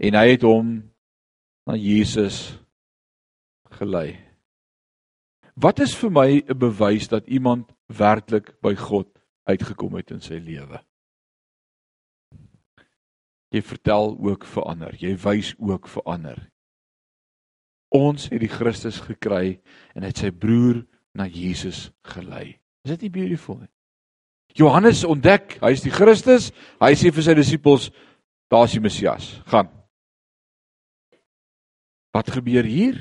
En 0.00 0.16
hy 0.16 0.26
het 0.32 0.44
hom 0.48 0.78
na 1.68 1.76
Jesus 1.76 2.56
gelei. 3.76 4.16
Wat 5.60 5.80
is 5.84 5.92
vir 5.94 6.10
my 6.10 6.28
'n 6.40 6.58
bewys 6.58 7.08
dat 7.08 7.26
iemand 7.28 7.72
werklik 7.86 8.60
by 8.62 8.74
God 8.74 9.08
uitgekom 9.44 9.94
het 9.94 10.10
in 10.10 10.20
sy 10.20 10.38
lewe? 10.38 10.80
Jy 13.50 13.62
vertel 13.62 14.16
ook 14.20 14.44
vir 14.44 14.62
ander. 14.62 14.94
Jy 14.98 15.16
wys 15.16 15.54
ook 15.58 15.88
vir 15.88 16.02
ander. 16.06 16.50
Ons 17.90 18.28
het 18.28 18.40
die 18.40 18.48
Christus 18.48 19.00
gekry 19.00 19.60
en 19.94 20.02
hy 20.02 20.08
het 20.08 20.18
sy 20.18 20.30
broer 20.30 20.86
na 21.14 21.26
Jesus 21.26 21.90
gelei. 22.02 22.60
Is 22.84 22.90
dit 22.90 23.02
nie 23.02 23.10
beautiful 23.10 23.58
nie? 23.58 23.68
Johannes 24.54 25.04
ontdek, 25.04 25.58
hy 25.60 25.70
is 25.70 25.82
die 25.82 25.90
Christus. 25.90 26.52
Hy 26.80 26.94
sê 26.94 27.12
vir 27.12 27.22
sy 27.22 27.34
disippels, 27.34 27.90
daar's 28.50 28.72
die 28.72 28.80
Messias. 28.80 29.42
Gaan. 29.46 29.79
Wat 32.14 32.30
gebeur 32.30 32.66
hier? 32.66 32.96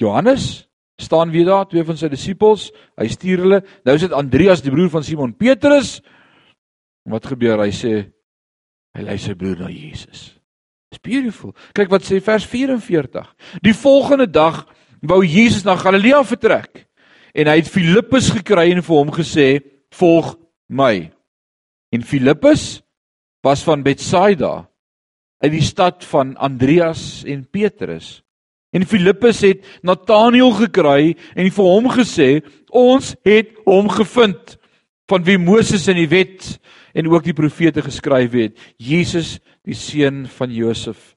Johannes 0.00 0.68
staan 0.96 1.30
weer 1.30 1.44
daar, 1.44 1.68
twee 1.68 1.84
van 1.84 1.96
sy 1.96 2.08
disippels. 2.12 2.68
Hy 3.00 3.08
stuur 3.08 3.44
hulle. 3.44 3.60
Nou 3.84 3.96
is 3.96 4.04
dit 4.04 4.16
Andreas, 4.16 4.64
die 4.64 4.72
broer 4.72 4.90
van 4.92 5.04
Simon 5.04 5.32
Petrus. 5.36 5.98
Wat 7.08 7.26
gebeur? 7.26 7.62
Hy 7.64 7.72
sê 7.74 7.94
hy 8.96 9.06
lei 9.06 9.16
sy 9.22 9.36
broer 9.38 9.64
na 9.64 9.70
Jesus. 9.72 10.30
It's 10.90 11.02
beautiful. 11.02 11.54
Kyk 11.76 11.92
wat 11.92 12.04
sê 12.04 12.18
vers 12.24 12.44
44. 12.50 13.28
Die 13.62 13.74
volgende 13.76 14.26
dag 14.26 14.64
wou 15.00 15.22
Jesus 15.24 15.64
na 15.64 15.78
Galilea 15.80 16.20
vertrek 16.26 16.86
en 17.30 17.46
hy 17.46 17.60
het 17.60 17.70
Filippus 17.70 18.32
gekry 18.34 18.70
en 18.74 18.82
vir 18.82 18.96
hom 18.96 19.12
gesê: 19.14 19.60
"Volg 19.94 20.34
my." 20.68 21.10
En 21.94 22.02
Filippus 22.02 22.82
was 23.42 23.62
van 23.62 23.82
Betsaida, 23.82 24.69
uit 25.40 25.52
die 25.52 25.64
stad 25.64 26.04
van 26.04 26.34
Andreas 26.36 27.22
en 27.24 27.46
Petrus. 27.48 28.20
En 28.70 28.86
Filippus 28.86 29.40
het 29.42 29.66
Nataneel 29.82 30.52
gekry 30.60 31.16
en 31.34 31.50
vir 31.50 31.66
hom 31.66 31.88
gesê: 31.90 32.28
"Ons 32.70 33.16
het 33.26 33.56
hom 33.64 33.88
gevind 33.88 34.58
van 35.10 35.24
wie 35.26 35.38
Moses 35.38 35.88
in 35.88 35.96
die 35.98 36.08
wet 36.08 36.60
en 36.94 37.08
ook 37.10 37.24
die 37.24 37.34
profete 37.34 37.82
geskryf 37.82 38.32
het, 38.32 38.58
Jesus, 38.76 39.40
die 39.66 39.74
seun 39.74 40.26
van 40.26 40.52
Josef 40.52 41.16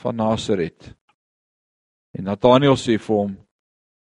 van 0.00 0.16
Nasaret." 0.16 0.94
En 2.14 2.24
Nataneel 2.24 2.76
sê 2.76 2.96
vir 2.98 3.16
hom: 3.16 3.36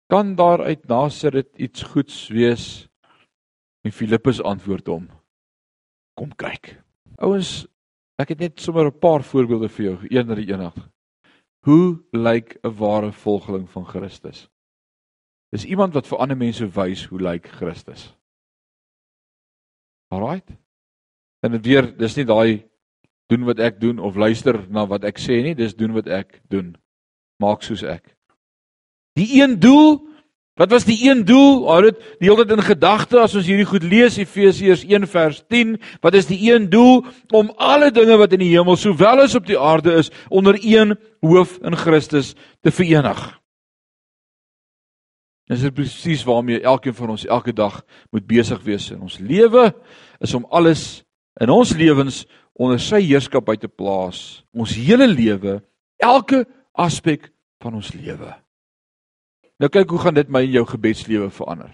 "Kan 0.09 0.35
daar 0.35 0.63
uit 0.63 0.87
Nasaret 0.87 1.49
iets 1.57 1.83
goeds 1.83 2.27
wees?" 2.29 2.87
En 3.83 3.91
Filippus 3.91 4.41
antwoord 4.41 4.87
hom: 4.87 5.09
"Kom 6.15 6.35
kyk." 6.35 6.81
Ouens, 7.17 7.67
ek 8.19 8.33
het 8.35 8.39
net 8.39 8.59
sommer 8.59 8.85
'n 8.85 8.99
paar 8.99 9.23
voorbeelde 9.23 9.69
vir 9.69 9.85
jou, 9.85 9.97
een 10.09 10.27
na 10.27 10.35
die 10.35 10.51
een. 10.51 10.71
Hoe 11.65 12.03
lyk 12.11 12.57
'n 12.63 12.75
ware 12.77 13.11
volgeling 13.11 13.69
van 13.69 13.85
Christus? 13.85 14.49
Dis 15.51 15.65
iemand 15.65 15.93
wat 15.93 16.07
vir 16.07 16.17
ander 16.17 16.37
mense 16.37 16.67
wys 16.67 17.05
hoe 17.05 17.21
lyk 17.21 17.47
Christus. 17.47 18.15
Alraight. 20.07 20.49
En 21.41 21.51
dit 21.51 21.65
weer, 21.65 21.97
dis 21.97 22.15
nie 22.15 22.25
daai 22.25 22.69
doen 23.29 23.45
wat 23.45 23.59
ek 23.59 23.79
doen 23.79 23.99
of 23.99 24.15
luister 24.15 24.69
na 24.69 24.85
wat 24.89 25.03
ek 25.03 25.19
sê 25.21 25.41
nie, 25.43 25.55
dis 25.55 25.75
doen 25.75 25.93
wat 25.93 26.07
ek 26.07 26.41
doen. 26.49 26.75
Maak 27.41 27.61
soos 27.61 27.83
ek. 27.83 28.15
Die 29.13 29.41
een 29.41 29.59
doel 29.59 29.99
Wat 30.59 30.73
was 30.73 30.83
die 30.83 30.97
een 31.07 31.21
doel? 31.23 31.69
Hou 31.69 31.79
dit 31.85 31.99
die 32.19 32.27
hele 32.27 32.43
tyd 32.43 32.57
in 32.57 32.65
gedagte 32.67 33.21
as 33.23 33.35
ons 33.39 33.47
hierdie 33.47 33.67
goed 33.67 33.85
lees 33.87 34.17
Efesiërs 34.19 34.83
1 34.83 35.07
vers 35.07 35.37
10. 35.47 35.77
Wat 36.03 36.17
is 36.19 36.27
die 36.27 36.39
een 36.51 36.65
doel? 36.71 37.05
Om 37.31 37.53
alle 37.55 37.93
dinge 37.95 38.17
wat 38.19 38.35
in 38.35 38.43
die 38.43 38.51
hemel 38.51 38.75
sowel 38.75 39.23
as 39.23 39.37
op 39.39 39.47
die 39.47 39.59
aarde 39.59 39.95
is 40.01 40.11
onder 40.27 40.59
een 40.59 40.97
hoof 41.23 41.55
in 41.63 41.79
Christus 41.79 42.33
te 42.59 42.73
verenig. 42.75 43.21
Dis 45.49 45.63
presies 45.73 46.25
waarmee 46.27 46.59
elkeen 46.61 46.93
van 46.93 47.15
ons 47.15 47.25
elke 47.25 47.55
dag 47.55 47.79
moet 48.11 48.27
besig 48.27 48.59
wees 48.67 48.91
in 48.91 48.99
ons 49.01 49.15
lewe 49.17 49.71
is 50.19 50.35
om 50.35 50.45
alles 50.51 51.05
in 51.39 51.49
ons 51.49 51.71
lewens 51.73 52.25
onder 52.59 52.83
sy 52.83 52.99
heerskappy 53.07 53.55
te 53.55 53.71
plaas. 53.71 54.43
Ons 54.51 54.75
hele 54.75 55.07
lewe, 55.07 55.61
elke 56.03 56.43
aspek 56.75 57.31
van 57.63 57.79
ons 57.79 57.95
lewe. 57.95 58.35
Nou 59.59 59.67
kyk 59.67 59.91
hoe 59.91 59.99
gaan 59.99 60.15
dit 60.15 60.29
my 60.31 60.41
in 60.47 60.55
jou 60.55 60.65
gebedslewe 60.67 61.29
verander. 61.35 61.71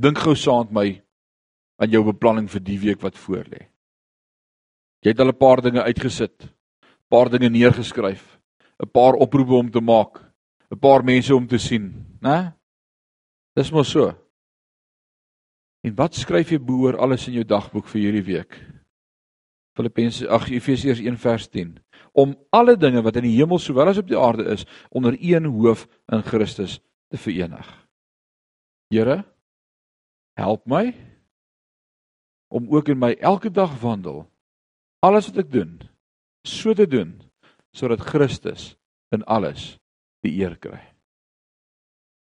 Dink 0.00 0.20
gou 0.22 0.34
saam 0.36 0.68
met 0.68 0.76
my 0.78 0.86
aan 1.82 1.92
jou 1.92 2.04
beplanning 2.06 2.48
vir 2.48 2.62
die 2.64 2.78
week 2.80 3.02
wat 3.04 3.18
voorlê. 3.20 3.66
Jy 5.04 5.12
het 5.12 5.20
al 5.20 5.28
'n 5.28 5.38
paar 5.38 5.60
dinge 5.62 5.82
uitgesit, 5.82 6.44
'n 6.44 7.08
paar 7.10 7.28
dinge 7.28 7.50
neergeskryf, 7.50 8.38
'n 8.82 8.90
paar 8.90 9.14
oproepe 9.14 9.54
om 9.54 9.70
te 9.70 9.80
maak, 9.80 10.24
'n 10.72 10.78
paar 10.78 11.04
mense 11.04 11.34
om 11.34 11.46
te 11.46 11.58
sien, 11.58 12.18
né? 12.22 12.54
Dis 13.54 13.70
mos 13.70 13.90
so. 13.90 14.14
En 15.84 15.94
wat 15.94 16.14
skryf 16.14 16.50
jy 16.50 16.58
behoor 16.58 16.98
alles 16.98 17.28
in 17.28 17.34
jou 17.34 17.44
dagboek 17.44 17.86
vir 17.86 18.00
hierdie 18.00 18.24
week? 18.24 18.77
Filippense 19.78 20.26
ag 20.26 20.48
Efesiërs 20.50 20.98
1 21.04 21.18
vers 21.22 21.46
10 21.54 21.76
om 22.18 22.34
alle 22.50 22.74
dinge 22.76 23.02
wat 23.06 23.20
in 23.20 23.28
die 23.28 23.36
hemel 23.36 23.60
sowel 23.62 23.92
as 23.92 24.00
op 24.00 24.08
die 24.10 24.18
aarde 24.18 24.48
is 24.50 24.64
onder 24.90 25.14
een 25.14 25.46
hoof 25.46 25.86
in 26.10 26.24
Christus 26.26 26.80
te 27.12 27.18
verenig. 27.20 27.66
Here 28.90 29.22
help 30.38 30.66
my 30.66 30.90
om 32.50 32.66
ook 32.74 32.88
in 32.88 32.98
my 32.98 33.12
elke 33.20 33.50
dag 33.50 33.76
wandel 33.80 34.24
alles 35.04 35.30
wat 35.30 35.44
ek 35.44 35.52
doen 35.52 35.78
so 36.42 36.74
te 36.74 36.88
doen 36.88 37.14
sodat 37.70 38.02
Christus 38.02 38.72
in 39.14 39.22
alles 39.30 39.76
die 40.26 40.34
eer 40.40 40.56
kry. 40.58 40.80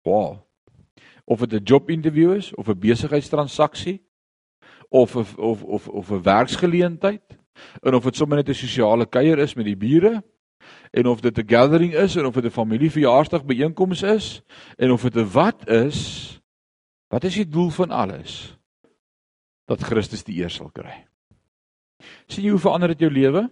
Wow. 0.03 0.43
Of 1.25 1.47
dit 1.47 1.61
'n 1.61 1.65
jobinterview 1.65 2.35
is 2.35 2.55
of 2.55 2.69
'n 2.69 2.79
besigheidstransaksie 2.79 4.08
of 4.89 5.17
of 5.17 5.37
of 5.39 5.63
of 5.65 5.89
of 5.89 6.11
'n 6.11 6.23
werksgeleentheid 6.23 7.39
en 7.83 7.95
of 7.95 8.05
dit 8.05 8.17
sommer 8.17 8.37
net 8.37 8.49
'n 8.49 8.55
sosiale 8.55 9.07
kuier 9.07 9.39
is 9.39 9.55
met 9.55 9.65
die 9.65 9.77
bure 9.77 10.23
en 10.91 11.07
of 11.07 11.21
dit 11.21 11.39
'n 11.39 11.49
gathering 11.49 11.95
is 11.95 12.17
en 12.17 12.27
of 12.27 12.35
dit 12.35 12.45
'n 12.45 12.51
familieverjaarsdag 12.51 13.45
byeenkoms 13.45 14.03
is 14.03 14.43
en 14.79 14.91
of 14.91 15.03
dit 15.03 15.17
'n 15.17 15.31
wat 15.33 15.69
is 15.69 16.41
wat 17.09 17.25
is 17.25 17.35
die 17.35 17.49
doel 17.49 17.71
van 17.71 17.91
alles? 17.91 18.57
Dat 19.65 19.83
Christus 19.83 20.25
die 20.25 20.41
eer 20.41 20.51
sal 20.51 20.71
kry. 20.71 21.07
Sien 22.27 22.45
jy 22.45 22.51
hoe 22.51 22.61
verander 22.61 22.89
dit 22.89 23.01
jou 23.01 23.11
lewe? 23.13 23.49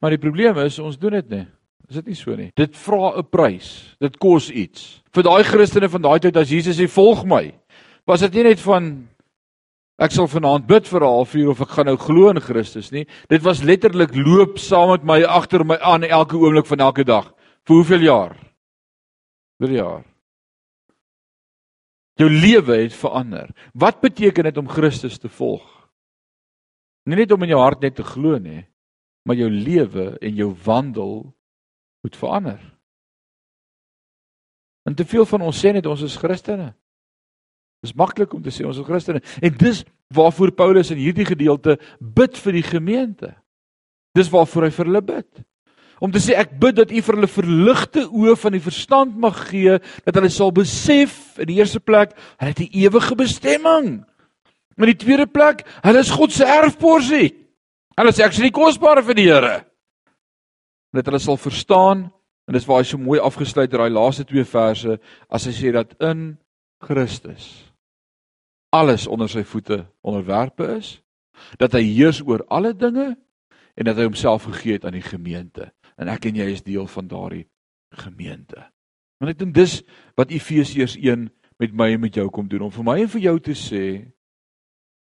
Maar 0.00 0.10
die 0.10 0.18
probleem 0.18 0.58
is 0.58 0.78
ons 0.78 0.98
doen 0.98 1.10
dit 1.10 1.28
nie. 1.28 1.46
Is 1.88 1.98
dit 1.98 2.06
nie 2.06 2.14
so 2.14 2.34
nie? 2.36 2.50
Dit 2.54 2.76
vra 2.76 3.18
'n 3.18 3.28
prys. 3.30 3.96
Dit 3.98 4.18
kos 4.18 4.50
iets. 4.50 5.02
Vir 5.12 5.22
daai 5.22 5.42
Christene 5.44 5.88
van 5.88 6.02
daai 6.02 6.18
tyd 6.18 6.36
as 6.36 6.50
Jesus 6.50 6.78
sê 6.78 6.88
volg 6.88 7.24
my 7.24 7.52
was 8.06 8.20
dit 8.20 8.34
nie 8.34 8.50
net 8.50 8.60
van 8.60 9.08
ek 10.00 10.14
sal 10.14 10.28
vanaand 10.30 10.66
bid 10.66 10.86
vir 10.88 11.00
'n 11.00 11.12
halfuur 11.12 11.50
of 11.50 11.60
ek 11.60 11.74
gaan 11.76 11.86
nou 11.86 11.96
glo 11.96 12.30
in 12.30 12.40
Christus 12.40 12.90
nie. 12.90 13.06
Dit 13.28 13.42
was 13.42 13.62
letterlik 13.62 14.14
loop 14.14 14.58
saam 14.58 14.90
met 14.90 15.04
my 15.04 15.22
agter 15.24 15.64
my 15.64 15.76
aan 15.78 16.02
elke 16.04 16.36
oomblik 16.36 16.66
van 16.66 16.80
elke 16.80 17.04
dag. 17.04 17.34
Vir 17.64 17.76
hoeveel 17.76 18.00
jaar? 18.00 18.36
Vir 19.60 19.70
jaar. 19.70 20.04
Jou 22.16 22.30
lewe 22.30 22.82
het 22.82 22.92
verander. 22.92 23.50
Wat 23.72 24.00
beteken 24.00 24.44
dit 24.44 24.56
om 24.56 24.68
Christus 24.68 25.18
te 25.18 25.28
volg? 25.28 25.64
Nie 27.04 27.16
net 27.16 27.32
om 27.32 27.42
in 27.42 27.48
jou 27.48 27.60
hart 27.60 27.80
net 27.80 27.96
te 27.96 28.04
glo 28.04 28.38
nie, 28.38 28.66
maar 29.24 29.36
jou 29.36 29.48
lewe 29.50 30.18
en 30.20 30.34
jou 30.34 30.50
wandel 30.64 31.34
moet 32.04 32.16
verander. 32.16 32.60
En 34.84 34.94
te 34.94 35.04
veel 35.04 35.26
van 35.26 35.40
ons 35.40 35.64
sê 35.64 35.72
net 35.72 35.86
ons 35.86 36.02
is 36.02 36.16
Christene. 36.16 36.74
Dis 37.80 37.96
maklik 37.96 38.34
om 38.36 38.42
te 38.44 38.52
sê 38.52 38.66
ons 38.68 38.76
is 38.76 38.84
Christene 38.84 39.22
en 39.40 39.54
dis 39.60 39.84
waarvoor 40.12 40.52
Paulus 40.56 40.90
in 40.92 41.00
hierdie 41.00 41.24
gedeelte 41.28 41.78
bid 42.00 42.36
vir 42.36 42.58
die 42.58 42.66
gemeente. 42.66 43.30
Dis 44.16 44.28
waarvoor 44.32 44.66
hy 44.66 44.74
vir 44.74 44.90
hulle 44.90 45.02
bid. 45.06 45.28
Om 46.00 46.12
te 46.12 46.20
sê 46.20 46.36
ek 46.36 46.52
bid 46.60 46.76
dat 46.76 46.92
U 46.92 47.00
vir 47.06 47.16
hulle 47.18 47.30
verligte 47.30 48.04
oë 48.08 48.34
van 48.40 48.56
die 48.56 48.62
verstand 48.64 49.16
mag 49.20 49.36
gee 49.50 49.78
dat 50.04 50.16
hulle 50.16 50.32
sal 50.32 50.52
besef 50.56 51.38
in 51.40 51.48
die 51.52 51.58
eerste 51.60 51.80
plek 51.80 52.12
hulle 52.40 52.52
het 52.52 52.60
'n 52.60 52.72
ewige 52.72 53.16
bestemming. 53.16 54.04
In 54.80 54.86
die 54.86 54.96
tweede 54.96 55.26
plek, 55.26 55.64
hulle 55.84 56.00
is 56.00 56.10
God 56.10 56.32
se 56.32 56.44
erfporsie. 56.44 57.34
Hulle 57.96 58.08
is 58.08 58.20
actually 58.20 58.50
kosbaar 58.50 59.02
vir 59.04 59.14
die 59.14 59.28
Here. 59.28 59.64
Dat 60.92 61.06
hulle 61.06 61.18
sal 61.18 61.36
verstaan 61.36 62.10
en 62.48 62.52
dis 62.52 62.66
waar 62.66 62.78
hy 62.78 62.84
so 62.84 62.98
mooi 62.98 63.20
afgesluit 63.20 63.70
daai 63.70 63.90
laaste 63.90 64.24
twee 64.24 64.44
verse 64.44 64.98
as 65.30 65.44
hy 65.44 65.52
sê 65.52 65.72
dat 65.72 65.94
in 66.00 66.38
Christus 66.80 67.69
alles 68.70 69.06
onder 69.06 69.28
sy 69.30 69.42
voete 69.44 69.84
onderwerpe 70.00 70.66
is, 70.76 70.98
dat 71.58 71.74
hy 71.74 71.82
heers 71.82 72.20
oor 72.26 72.44
alle 72.52 72.72
dinge 72.76 73.12
en 73.74 73.88
dat 73.88 73.98
hy 73.98 74.06
homself 74.08 74.46
gegee 74.50 74.78
het 74.78 74.84
aan 74.84 74.98
die 74.98 75.06
gemeente. 75.06 75.70
En 75.98 76.10
ek 76.12 76.28
en 76.30 76.38
jy 76.38 76.50
is 76.54 76.64
deel 76.66 76.86
van 76.90 77.08
daardie 77.10 77.46
gemeente. 77.98 78.62
Want 79.20 79.34
ek 79.34 79.40
dink 79.42 79.54
dis 79.56 79.80
wat 80.18 80.32
Efesiërs 80.32 80.96
1 81.00 81.28
met 81.60 81.74
my 81.76 81.90
en 81.94 82.04
met 82.04 82.16
jou 82.16 82.28
kom 82.32 82.48
doen 82.48 82.68
om 82.68 82.72
vir 82.72 82.86
my 82.86 82.96
en 83.02 83.12
vir 83.12 83.26
jou 83.26 83.36
te 83.50 83.56
sê 83.58 83.84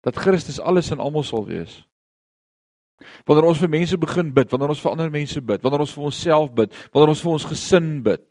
dat 0.06 0.18
Christus 0.18 0.60
alles 0.60 0.90
en 0.94 1.02
almal 1.02 1.26
sal 1.26 1.44
wees. 1.46 1.80
Wanneer 3.28 3.46
ons 3.46 3.60
vir 3.62 3.70
mense 3.70 3.98
begin 4.00 4.32
bid, 4.34 4.50
wanneer 4.50 4.72
ons 4.74 4.82
vir 4.82 4.90
ander 4.90 5.10
mense 5.12 5.40
bid, 5.42 5.62
wanneer 5.62 5.84
ons 5.84 5.94
vir 5.94 6.06
onsself 6.08 6.50
bid, 6.54 6.74
wanneer 6.94 7.12
ons 7.14 7.22
vir 7.22 7.32
ons 7.34 7.46
gesin 7.52 7.90
bid. 8.02 8.24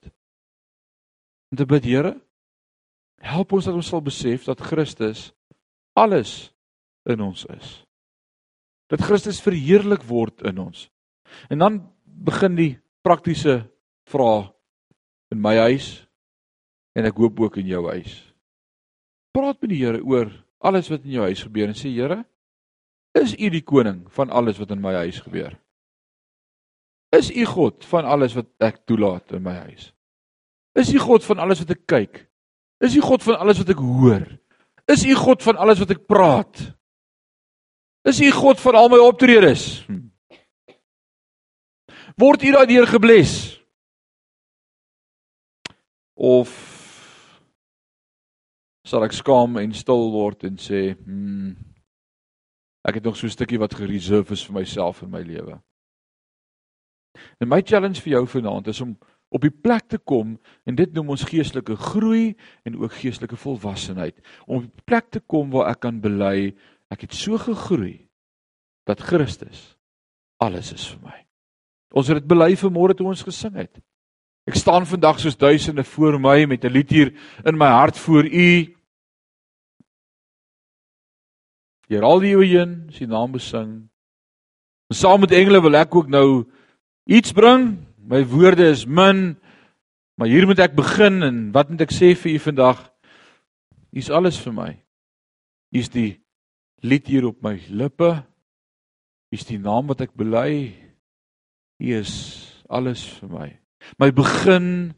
Om 1.51 1.59
te 1.61 1.67
bid, 1.69 1.87
Here, 1.87 2.15
Help 3.23 3.53
ons 3.57 3.65
dat 3.65 3.75
ons 3.75 3.89
sal 3.89 4.03
besef 4.05 4.45
dat 4.45 4.61
Christus 4.61 5.31
alles 5.97 6.51
in 7.09 7.21
ons 7.23 7.45
is. 7.49 7.71
Dat 8.91 9.03
Christus 9.03 9.41
verheerlik 9.43 10.05
word 10.07 10.43
in 10.47 10.59
ons. 10.61 10.87
En 11.49 11.59
dan 11.59 11.79
begin 12.03 12.55
die 12.55 12.73
praktiese 13.03 13.63
vrae 14.07 14.47
in 15.33 15.41
my 15.43 15.55
huis 15.67 16.07
en 16.97 17.07
ek 17.07 17.19
hoop 17.19 17.39
ook 17.43 17.59
in 17.61 17.69
jou 17.69 17.83
huis. 17.89 18.13
Praat 19.35 19.59
met 19.61 19.73
die 19.73 19.81
Here 19.83 20.01
oor 20.01 20.31
alles 20.65 20.89
wat 20.89 21.05
in 21.05 21.17
jou 21.17 21.27
huis 21.27 21.43
gebeur 21.45 21.69
en 21.69 21.77
sê 21.77 21.91
Here, 21.93 22.23
is 23.17 23.35
U 23.35 23.49
die 23.53 23.65
koning 23.65 24.05
van 24.13 24.31
alles 24.33 24.59
wat 24.61 24.71
in 24.73 24.81
my 24.81 24.95
huis 25.03 25.19
gebeur? 25.25 25.57
Is 27.15 27.29
U 27.31 27.45
God 27.45 27.85
van 27.87 28.05
alles 28.05 28.35
wat 28.37 28.49
ek 28.63 28.83
toelaat 28.89 29.35
in 29.37 29.43
my 29.45 29.55
huis? 29.67 29.91
Is 30.77 30.91
U 30.93 30.99
God 31.01 31.25
van 31.25 31.41
alles 31.43 31.61
wat 31.63 31.75
ek 31.75 31.85
kyk? 31.89 32.26
Is 32.79 32.95
U 32.95 33.01
God 33.01 33.23
van 33.23 33.39
alles 33.39 33.57
wat 33.57 33.69
ek 33.73 33.81
hoor? 33.81 34.25
Is 34.87 35.05
U 35.05 35.13
God 35.17 35.43
van 35.43 35.57
alles 35.57 35.79
wat 35.81 35.93
ek 35.95 36.05
praat? 36.07 36.61
Is 38.07 38.21
U 38.23 38.29
God 38.31 38.61
van 38.61 38.77
al 38.79 38.91
my 38.93 38.99
optredes? 39.03 39.65
Word 42.17 42.45
U 42.45 42.51
daardeur 42.53 42.87
gebless? 42.89 43.35
Of 46.17 46.53
sal 48.87 49.03
ek 49.05 49.13
skaam 49.13 49.59
en 49.59 49.73
stil 49.75 50.07
word 50.13 50.47
en 50.47 50.55
sê, 50.57 50.95
"Hm, 50.95 51.51
ek 52.87 52.95
het 52.95 53.03
nog 53.03 53.17
so 53.17 53.27
'n 53.27 53.35
stukkie 53.35 53.59
wat 53.59 53.75
gereserve 53.75 54.31
is 54.31 54.45
vir 54.45 54.53
myself 54.53 55.01
in 55.01 55.11
my 55.11 55.21
lewe." 55.21 55.61
En 57.39 57.47
my 57.47 57.61
challenge 57.61 58.01
vir 58.01 58.13
jou 58.13 58.27
vanaand 58.27 58.67
is 58.67 58.81
om 58.81 58.97
op 59.29 59.43
die 59.43 59.51
plek 59.51 59.89
te 59.91 59.97
kom 59.97 60.37
en 60.65 60.75
dit 60.75 60.93
noem 60.95 61.13
ons 61.15 61.25
geestelike 61.27 61.75
groei 61.75 62.35
en 62.63 62.77
ook 62.79 62.93
geestelike 63.01 63.39
volwassenheid 63.39 64.15
om 64.45 64.61
op 64.61 64.67
die 64.69 64.85
plek 64.87 65.09
te 65.11 65.19
kom 65.19 65.51
waar 65.51 65.73
ek 65.73 65.83
kan 65.83 65.99
bely 66.03 66.53
ek 66.93 67.07
het 67.07 67.15
so 67.15 67.39
gegroei 67.41 68.07
dat 68.87 69.03
Christus 69.03 69.75
alles 70.39 70.71
is 70.71 70.85
vir 70.93 71.09
my. 71.09 71.17
Ons 71.97 72.11
het 72.11 72.21
dit 72.21 72.29
bely 72.29 72.53
vanmôre 72.59 72.95
toe 72.95 73.07
ons 73.09 73.25
gesing 73.25 73.55
het. 73.57 73.79
Ek 74.47 74.55
staan 74.55 74.87
vandag 74.87 75.19
soos 75.19 75.35
duisende 75.35 75.83
voor 75.83 76.19
my 76.19 76.45
met 76.45 76.63
'n 76.63 76.71
lied 76.71 76.89
hier 76.89 77.11
in 77.43 77.57
my 77.57 77.67
hart 77.67 77.97
voor 77.97 78.23
U. 78.23 78.75
Hier 81.87 82.03
al 82.03 82.19
die 82.19 82.35
eeue 82.35 82.57
heen, 82.57 82.87
sy 82.91 83.05
naam 83.05 83.31
besing. 83.31 83.89
En 84.87 84.95
saam 84.95 85.19
met 85.19 85.31
engele 85.31 85.61
wil 85.61 85.75
ek 85.75 85.95
ook 85.95 86.07
nou 86.07 86.45
iets 87.03 87.31
bring 87.31 87.86
My 88.07 88.23
woorde 88.23 88.69
is 88.69 88.85
min, 88.85 89.35
maar 90.15 90.29
hier 90.31 90.45
moet 90.47 90.61
ek 90.63 90.77
begin 90.77 91.19
en 91.27 91.39
wat 91.51 91.67
moet 91.67 91.83
ek 91.83 91.91
sê 91.91 92.13
vir 92.15 92.37
u 92.37 92.39
vandag? 92.39 92.79
U's 93.91 94.07
alles 94.07 94.39
vir 94.39 94.55
my. 94.55 94.69
U's 95.75 95.91
die 95.91 96.13
lied 96.87 97.11
hier 97.11 97.27
op 97.27 97.43
my 97.43 97.57
lippe. 97.67 98.13
U's 99.35 99.43
die 99.49 99.59
naam 99.59 99.91
wat 99.91 100.05
ek 100.07 100.15
bely. 100.15 100.71
U 101.83 101.91
is 101.99 102.15
alles 102.71 103.03
vir 103.19 103.33
my. 103.33 103.49
My 103.99 104.11
begin, 104.15 104.95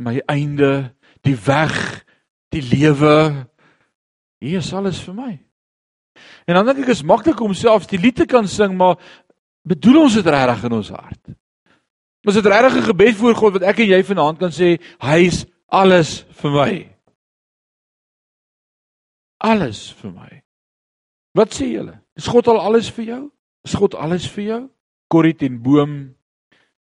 my 0.00 0.16
einde, 0.24 0.96
die 1.28 1.36
weg, 1.36 1.76
die 2.56 2.64
lewe. 2.64 3.44
U 4.40 4.56
is 4.56 4.72
alles 4.72 5.04
vir 5.04 5.20
my. 5.20 5.32
En 6.48 6.56
dan 6.56 6.72
dink 6.72 6.86
ek 6.86 6.96
is 6.96 7.04
maklik 7.04 7.44
om 7.44 7.52
selfs 7.52 7.92
die 7.92 8.00
lied 8.00 8.16
te 8.16 8.24
kan 8.24 8.48
sing, 8.48 8.72
maar 8.80 8.96
bedoel 9.68 10.06
ons 10.06 10.16
dit 10.16 10.32
regtig 10.32 10.70
in 10.70 10.80
ons 10.80 10.96
hart? 10.96 11.36
Ons 12.26 12.34
het 12.34 12.46
regtig 12.46 12.76
'n 12.82 12.88
gebed 12.90 13.16
voor 13.16 13.34
God 13.34 13.52
wat 13.52 13.62
ek 13.62 13.78
en 13.78 13.88
jy 13.88 14.02
vanaand 14.02 14.38
kan 14.38 14.50
sê, 14.50 14.80
hy's 14.98 15.46
alles 15.70 16.26
vir 16.30 16.50
my. 16.50 16.72
Alles 19.38 19.92
vir 19.92 20.10
my. 20.12 20.42
Wat 21.34 21.54
sê 21.54 21.70
julle? 21.70 22.00
Is 22.16 22.26
God 22.26 22.48
al 22.48 22.58
alles 22.58 22.90
vir 22.90 23.04
jou? 23.04 23.32
Is 23.64 23.74
God 23.74 23.94
alles 23.94 24.26
vir 24.26 24.44
jou? 24.44 24.70
Corrie 25.08 25.34
ten 25.34 25.62
Boom, 25.62 26.16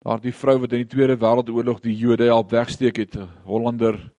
daardie 0.05 0.31
vrou 0.31 0.59
wat 0.59 0.71
in 0.71 0.85
die 0.85 0.95
Tweede 0.95 1.17
Wêreldoorlog 1.17 1.81
die 1.81 1.95
Jode 1.97 2.23
help 2.23 2.51
wegsteek 2.51 2.97
het, 2.97 3.15
'n 3.15 3.27
Hollander. 3.43 4.13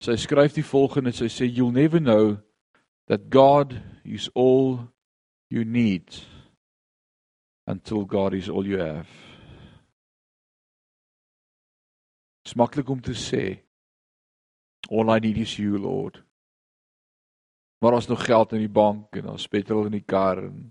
Sy 0.00 0.16
skryf 0.16 0.52
die 0.52 0.64
volgende, 0.64 1.12
sy 1.12 1.28
sê 1.28 1.46
you'll 1.46 1.72
never 1.72 2.00
know 2.00 2.36
that 3.06 3.30
God 3.30 3.74
is 4.04 4.28
all 4.34 4.92
you 5.48 5.64
need 5.64 6.26
until 7.66 8.04
God 8.04 8.34
is 8.34 8.50
all 8.50 8.66
you 8.66 8.78
have. 8.78 9.23
Dis 12.44 12.56
maklik 12.60 12.88
om 12.92 13.00
te 13.00 13.14
sê 13.16 13.44
all 14.92 15.08
I 15.16 15.20
need 15.20 15.40
is 15.40 15.56
you 15.56 15.78
Lord. 15.78 16.20
Maar 17.80 17.92
ons 17.92 18.08
nog 18.08 18.24
geld 18.24 18.52
in 18.52 18.64
die 18.64 18.72
bank 18.72 19.16
en 19.16 19.28
ons 19.32 19.48
petrol 19.48 19.88
in 19.88 19.96
die 19.98 20.04
kar 20.04 20.42
en 20.44 20.70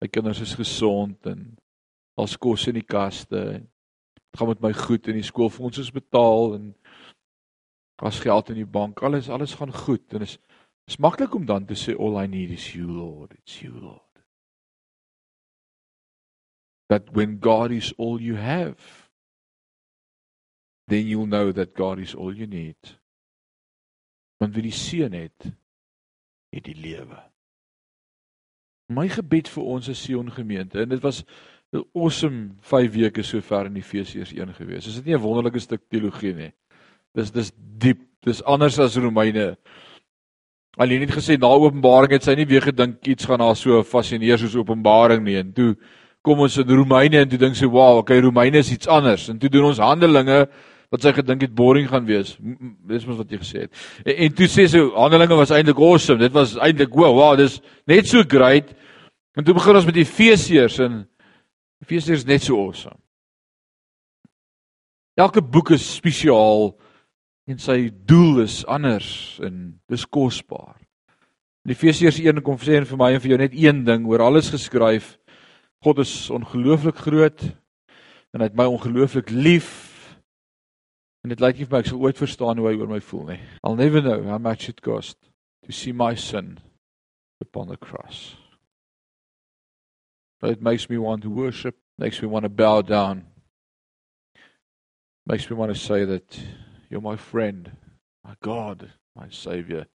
my 0.00 0.08
kinders 0.08 0.40
is 0.40 0.54
gesond 0.58 1.28
en 1.28 1.44
ons 2.18 2.36
kos 2.36 2.66
in 2.68 2.80
die 2.80 2.86
kaste. 2.88 3.42
Dit 4.16 4.40
gaan 4.40 4.50
met 4.50 4.64
my 4.64 4.72
goed 4.76 5.08
en 5.08 5.20
die 5.20 5.26
skoolfondse 5.26 5.84
is 5.84 5.92
betaal 5.92 6.56
en 6.56 6.72
as 8.02 8.18
geld 8.20 8.48
in 8.50 8.58
die 8.58 8.66
bank, 8.66 9.02
alles 9.02 9.28
alles 9.30 9.54
gaan 9.54 9.72
goed 9.72 10.14
en 10.16 10.24
is 10.26 10.38
is 10.90 10.98
maklik 10.98 11.34
om 11.34 11.44
dan 11.46 11.64
te 11.64 11.76
sê 11.78 11.94
all 11.94 12.18
I 12.18 12.26
need 12.26 12.50
is 12.50 12.72
you 12.74 12.88
Lord. 12.90 13.36
It's 13.38 13.60
you 13.60 13.72
Lord. 13.72 14.00
But 16.88 17.12
when 17.12 17.38
God 17.38 17.70
is 17.70 17.92
all 17.96 18.20
you 18.20 18.36
have, 18.36 19.01
then 20.88 21.06
you'll 21.06 21.26
know 21.26 21.52
that 21.52 21.74
God 21.74 21.98
is 21.98 22.14
all 22.14 22.34
you 22.34 22.46
need. 22.46 22.98
Want 24.38 24.54
wie 24.54 24.66
die 24.66 24.74
seun 24.74 25.14
het, 25.14 25.52
het 26.52 26.64
die 26.66 26.76
lewe. 26.76 27.18
My 28.92 29.06
gebed 29.08 29.48
vir 29.48 29.68
ons 29.74 29.88
as 29.88 30.02
Sion 30.02 30.30
gemeente 30.34 30.82
en 30.82 30.90
dit 30.90 31.02
was 31.02 31.22
'n 31.72 31.84
awesome 31.94 32.56
5 32.60 32.92
weke 32.92 33.22
sover 33.22 33.66
in 33.66 33.76
Efesiërs 33.76 34.32
1 34.32 34.54
gewees. 34.54 34.86
Is 34.86 34.94
dit 34.94 35.04
nie 35.04 35.14
'n 35.14 35.20
wonderlike 35.20 35.58
stuk 35.58 35.80
teologie 35.88 36.34
nie? 36.34 36.52
Dis 37.14 37.30
dis 37.30 37.52
diep, 37.78 38.00
dis 38.20 38.42
anders 38.42 38.78
as 38.78 38.96
Romeine. 38.96 39.56
Alleen 40.76 41.00
het 41.00 41.10
gesê 41.10 41.38
na 41.38 41.46
Openbaring 41.46 42.12
het 42.12 42.24
sy 42.24 42.34
nie 42.34 42.46
weer 42.46 42.62
gedink 42.62 43.06
iets 43.06 43.24
gaan 43.24 43.40
haar 43.40 43.56
so 43.56 43.82
fascineer 43.82 44.38
soos 44.38 44.56
Openbaring 44.56 45.24
nie 45.24 45.36
en 45.36 45.52
toe 45.52 45.76
kom 46.22 46.40
ons 46.40 46.56
in 46.56 46.68
Romeine 46.68 47.18
en 47.18 47.28
toe 47.28 47.38
dink 47.38 47.56
sy, 47.56 47.66
"Wow, 47.66 47.98
okay, 47.98 48.20
Romeine 48.20 48.58
is 48.58 48.70
iets 48.70 48.86
anders." 48.86 49.28
En 49.28 49.38
toe 49.38 49.48
doen 49.48 49.64
ons 49.64 49.78
Handelinge 49.78 50.48
wat 50.92 51.04
sy 51.04 51.12
gedink 51.16 51.46
het 51.46 51.54
boring 51.56 51.88
gaan 51.88 52.04
wees. 52.04 52.34
Dis 52.88 53.06
mos 53.08 53.16
wat 53.22 53.30
jy 53.32 53.40
gesê 53.40 53.64
het. 53.64 53.84
En, 54.04 54.12
en 54.26 54.34
toe 54.36 54.48
sê 54.52 54.66
sy 54.68 54.82
Handelinge 54.92 55.38
was 55.38 55.52
eintlik 55.54 55.80
awesome. 55.80 56.20
Dit 56.20 56.34
was 56.36 56.52
eintlik 56.60 56.92
wow, 56.92 57.14
wow, 57.16 57.32
dis 57.38 57.56
net 57.88 58.10
so 58.10 58.20
great. 58.28 58.74
En 59.32 59.46
toe 59.46 59.56
begin 59.56 59.78
ons 59.80 59.88
met 59.88 60.02
Efesiërs 60.02 60.76
en 60.84 61.00
Efesiërs 61.82 62.26
net 62.28 62.44
so 62.44 62.60
awesome. 62.60 62.98
Elke 65.16 65.40
boek 65.44 65.72
is 65.76 65.86
spesiaal 65.96 66.74
en 67.48 67.58
sy 67.60 67.86
doel 68.08 68.44
is 68.44 68.60
anders 68.70 69.40
en 69.44 69.72
dis 69.90 70.04
kosbaar. 70.12 70.76
In 71.64 71.72
Efesiërs 71.72 72.20
1 72.20 72.42
kom 72.44 72.60
sê 72.60 72.76
en 72.80 72.88
vir 72.88 73.00
my 73.00 73.10
en 73.14 73.24
vir 73.24 73.32
jou 73.32 73.40
net 73.40 73.56
een 73.56 73.80
ding 73.88 74.04
oor 74.10 74.26
alles 74.28 74.52
geskryf. 74.52 75.14
God 75.82 76.04
is 76.04 76.14
ongelooflik 76.32 77.00
groot 77.00 77.40
en 78.32 78.44
hy 78.44 78.48
het 78.50 78.60
my 78.60 78.68
ongelooflik 78.68 79.32
lief 79.32 79.81
En 81.22 81.30
dit 81.30 81.40
lyk 81.40 81.58
nie 81.58 81.66
vir 81.68 81.76
my 81.76 81.80
ek 81.84 81.90
sal 81.92 82.02
ooit 82.02 82.18
verstaan 82.18 82.58
hoe 82.58 82.68
hy 82.68 82.78
oor 82.80 82.90
my 82.90 83.00
voel 83.00 83.28
nie. 83.30 83.40
I'll 83.62 83.78
never 83.78 84.02
know 84.02 84.22
how 84.26 84.38
much 84.42 84.68
it 84.68 84.82
cost 84.82 85.18
to 85.62 85.72
see 85.72 85.92
my 85.92 86.14
sin 86.18 86.58
upon 87.40 87.68
the 87.68 87.76
cross. 87.76 88.34
But 90.40 90.50
it 90.50 90.62
makes 90.62 90.88
me 90.90 90.98
want 90.98 91.22
to 91.22 91.30
worship, 91.30 91.76
makes 91.98 92.20
me 92.20 92.26
want 92.26 92.42
to 92.42 92.48
bow 92.48 92.82
down. 92.82 93.26
Makes 95.24 95.48
me 95.48 95.54
want 95.54 95.72
to 95.72 95.78
say 95.78 96.04
that 96.04 96.40
you're 96.90 97.00
my 97.00 97.16
friend, 97.16 97.70
my 98.24 98.34
God, 98.42 98.90
my 99.14 99.28
savior. 99.30 99.86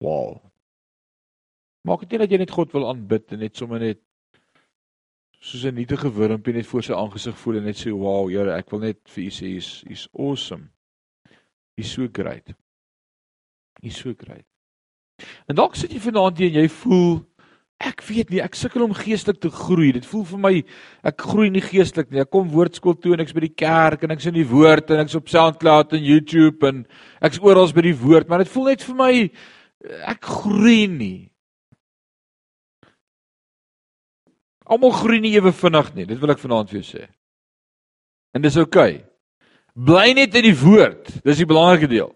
Wow. 0.00 0.40
Maak 1.86 2.02
dit 2.02 2.16
nie 2.16 2.18
dat 2.24 2.32
jy 2.34 2.40
net 2.42 2.50
God 2.50 2.74
wil 2.74 2.88
aanbid 2.90 3.30
en 3.36 3.44
net 3.46 3.54
sommer 3.54 3.78
net 3.78 4.02
soos 5.46 5.64
'n 5.64 5.74
nietige 5.78 6.10
wurmpie 6.10 6.54
net 6.54 6.66
voor 6.66 6.82
sy 6.82 6.92
aangesig 6.92 7.36
voel 7.38 7.58
en 7.60 7.64
net 7.70 7.78
sê 7.78 7.90
wow 7.94 8.26
Here 8.28 8.56
ek 8.56 8.70
wil 8.70 8.80
net 8.80 8.98
vir 9.14 9.24
u 9.24 9.30
sê 9.30 9.46
hy's 9.54 9.84
hy's 9.86 10.08
awesome. 10.18 10.70
Hy's 11.78 11.92
so 11.92 12.08
great. 12.12 12.50
Hy's 13.82 14.00
so 14.02 14.14
great. 14.14 14.46
En 15.48 15.54
dalk 15.56 15.76
sit 15.76 15.92
jy 15.92 16.00
vanaand 16.02 16.38
hier 16.38 16.50
en 16.50 16.62
jy 16.62 16.68
voel 16.82 17.24
ek 17.78 18.02
weet 18.08 18.30
nie 18.32 18.40
ek 18.40 18.56
sukkel 18.56 18.82
om 18.82 18.96
geestelik 18.96 19.38
te 19.40 19.50
groei. 19.52 19.92
Dit 19.92 20.08
voel 20.08 20.24
vir 20.24 20.38
my 20.38 20.54
ek 21.04 21.22
groei 21.28 21.50
nie 21.50 21.62
geestelik 21.62 22.10
nie. 22.10 22.20
Ek 22.24 22.30
kom 22.32 22.50
woordskool 22.50 22.96
toe 22.98 23.14
en 23.14 23.20
ek's 23.20 23.36
by 23.36 23.46
die 23.46 23.54
kerk 23.54 24.02
en 24.02 24.10
ek's 24.16 24.26
in 24.26 24.34
die 24.34 24.48
woord 24.48 24.90
en 24.90 25.04
ek's 25.04 25.14
op 25.14 25.28
SoundCloud 25.28 25.92
en 25.92 26.02
YouTube 26.02 26.66
en 26.66 26.86
ek's 27.22 27.38
oral 27.38 27.70
by 27.72 27.86
die 27.86 27.96
woord, 28.00 28.28
maar 28.28 28.42
dit 28.42 28.50
voel 28.50 28.72
net 28.72 28.82
vir 28.82 28.98
my 28.98 29.12
ek 30.10 30.24
groei 30.24 30.86
nie. 30.90 31.30
Almal 34.66 34.94
groei 34.94 35.20
nie 35.22 35.34
ewe 35.38 35.52
vinnig 35.54 35.92
nie. 35.94 36.06
Dit 36.08 36.18
wil 36.22 36.32
ek 36.34 36.42
vanaand 36.42 36.70
vir 36.72 36.80
jou 36.80 36.86
sê. 36.88 37.04
En 38.34 38.42
dis 38.42 38.56
oukei. 38.58 38.96
Okay. 38.98 39.04
Bly 39.76 40.14
net 40.16 40.34
in 40.40 40.48
die 40.48 40.56
woord. 40.56 41.10
Dis 41.24 41.42
die 41.42 41.48
belangrike 41.48 41.88
deel. 41.90 42.10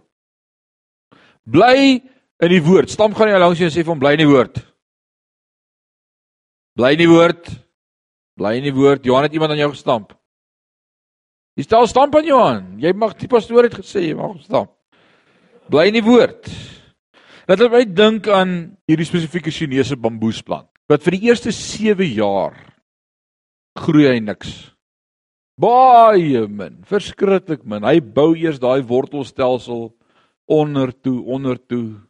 Bly 1.45 2.01
in 2.41 2.55
die 2.55 2.63
woord. 2.65 2.91
Stam 2.91 3.15
gaan 3.17 3.31
jy 3.31 3.41
langs 3.41 3.61
jou 3.61 3.69
en 3.69 3.75
sê 3.75 3.85
van 3.87 4.01
bly 4.01 4.15
in 4.17 4.25
die 4.25 4.31
woord. 4.31 4.63
Bly 6.81 6.95
in 6.97 7.03
die 7.05 7.11
woord. 7.11 7.53
Bly 8.41 8.57
in 8.59 8.67
die 8.67 8.75
woord. 8.75 9.05
Johan 9.07 9.29
het 9.29 9.37
iemand 9.37 9.55
aan 9.55 9.63
jou 9.63 9.71
gestamp. 9.75 10.17
Jy 11.59 11.69
stel 11.69 11.87
stamp 11.91 12.17
aan 12.17 12.27
Johan. 12.27 12.67
Jy 12.81 12.95
mag 12.97 13.15
die 13.21 13.29
pastoor 13.31 13.69
het 13.69 13.77
gesê 13.77 14.09
jy 14.09 14.17
mag 14.19 14.41
stamp. 14.43 14.73
Bly 15.71 15.91
in 15.93 16.01
die 16.01 16.07
woord. 16.07 16.49
Laat 17.51 17.63
my 17.71 17.85
dink 17.85 18.29
aan 18.31 18.57
hierdie 18.89 19.07
spesifieke 19.07 19.53
Chinese 19.53 19.99
bamboesplant 19.99 20.71
wat 20.91 21.05
vir 21.07 21.15
die 21.15 21.29
eerste 21.31 21.53
7 21.55 22.03
jaar 22.17 22.57
groei 23.79 24.09
hy 24.09 24.19
niks. 24.25 24.51
Baie 25.61 26.47
min, 26.49 26.81
verskriklik 26.89 27.63
min. 27.69 27.85
Hy 27.87 28.01
bou 28.01 28.33
eers 28.35 28.59
daai 28.59 28.83
wortelstelsel 28.89 29.91
onder 30.51 30.91
toe, 30.91 31.21
onder 31.31 31.61
toe, 31.61 32.01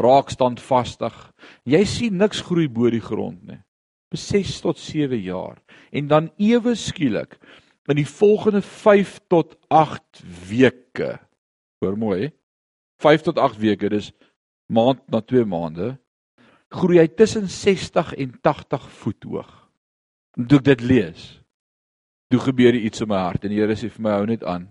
raak 0.00 0.32
standvastig. 0.32 1.12
Jy 1.68 1.82
sien 1.84 2.16
niks 2.16 2.40
groei 2.46 2.70
bo 2.72 2.88
die 2.90 3.02
grond 3.02 3.42
nie. 3.44 3.60
Vir 4.12 4.22
6 4.22 4.54
tot 4.64 4.80
7 4.80 5.20
jaar. 5.20 5.58
En 5.92 6.08
dan 6.08 6.30
ewe 6.40 6.76
skielik 6.78 7.36
in 7.90 7.98
die 7.98 8.08
volgende 8.08 8.62
5 8.64 9.18
tot 9.28 9.58
8 9.68 10.22
weke. 10.48 11.16
Hoor 11.82 11.98
mooi, 11.98 12.30
5 13.02 13.28
tot 13.28 13.40
8 13.42 13.60
weke, 13.60 13.90
dis 13.92 14.12
maand 14.72 15.02
na 15.12 15.20
2 15.20 15.44
maande, 15.44 15.96
groei 16.74 17.00
hy 17.00 17.08
tussen 17.16 17.48
60 17.50 18.14
en 18.14 18.34
80 18.40 18.90
voet 19.02 19.24
hoog. 19.28 19.52
En 20.38 20.46
toe 20.48 20.60
ek 20.62 20.68
dit 20.70 20.84
lees, 20.88 21.24
toe 22.32 22.40
gebeur 22.40 22.76
iets 22.76 23.04
in 23.04 23.10
my 23.12 23.20
hart 23.20 23.44
en 23.44 23.52
die 23.52 23.60
Here 23.60 23.76
sê 23.76 23.90
vir 23.92 24.06
my 24.06 24.14
hou 24.16 24.26
net 24.30 24.44
aan. 24.48 24.68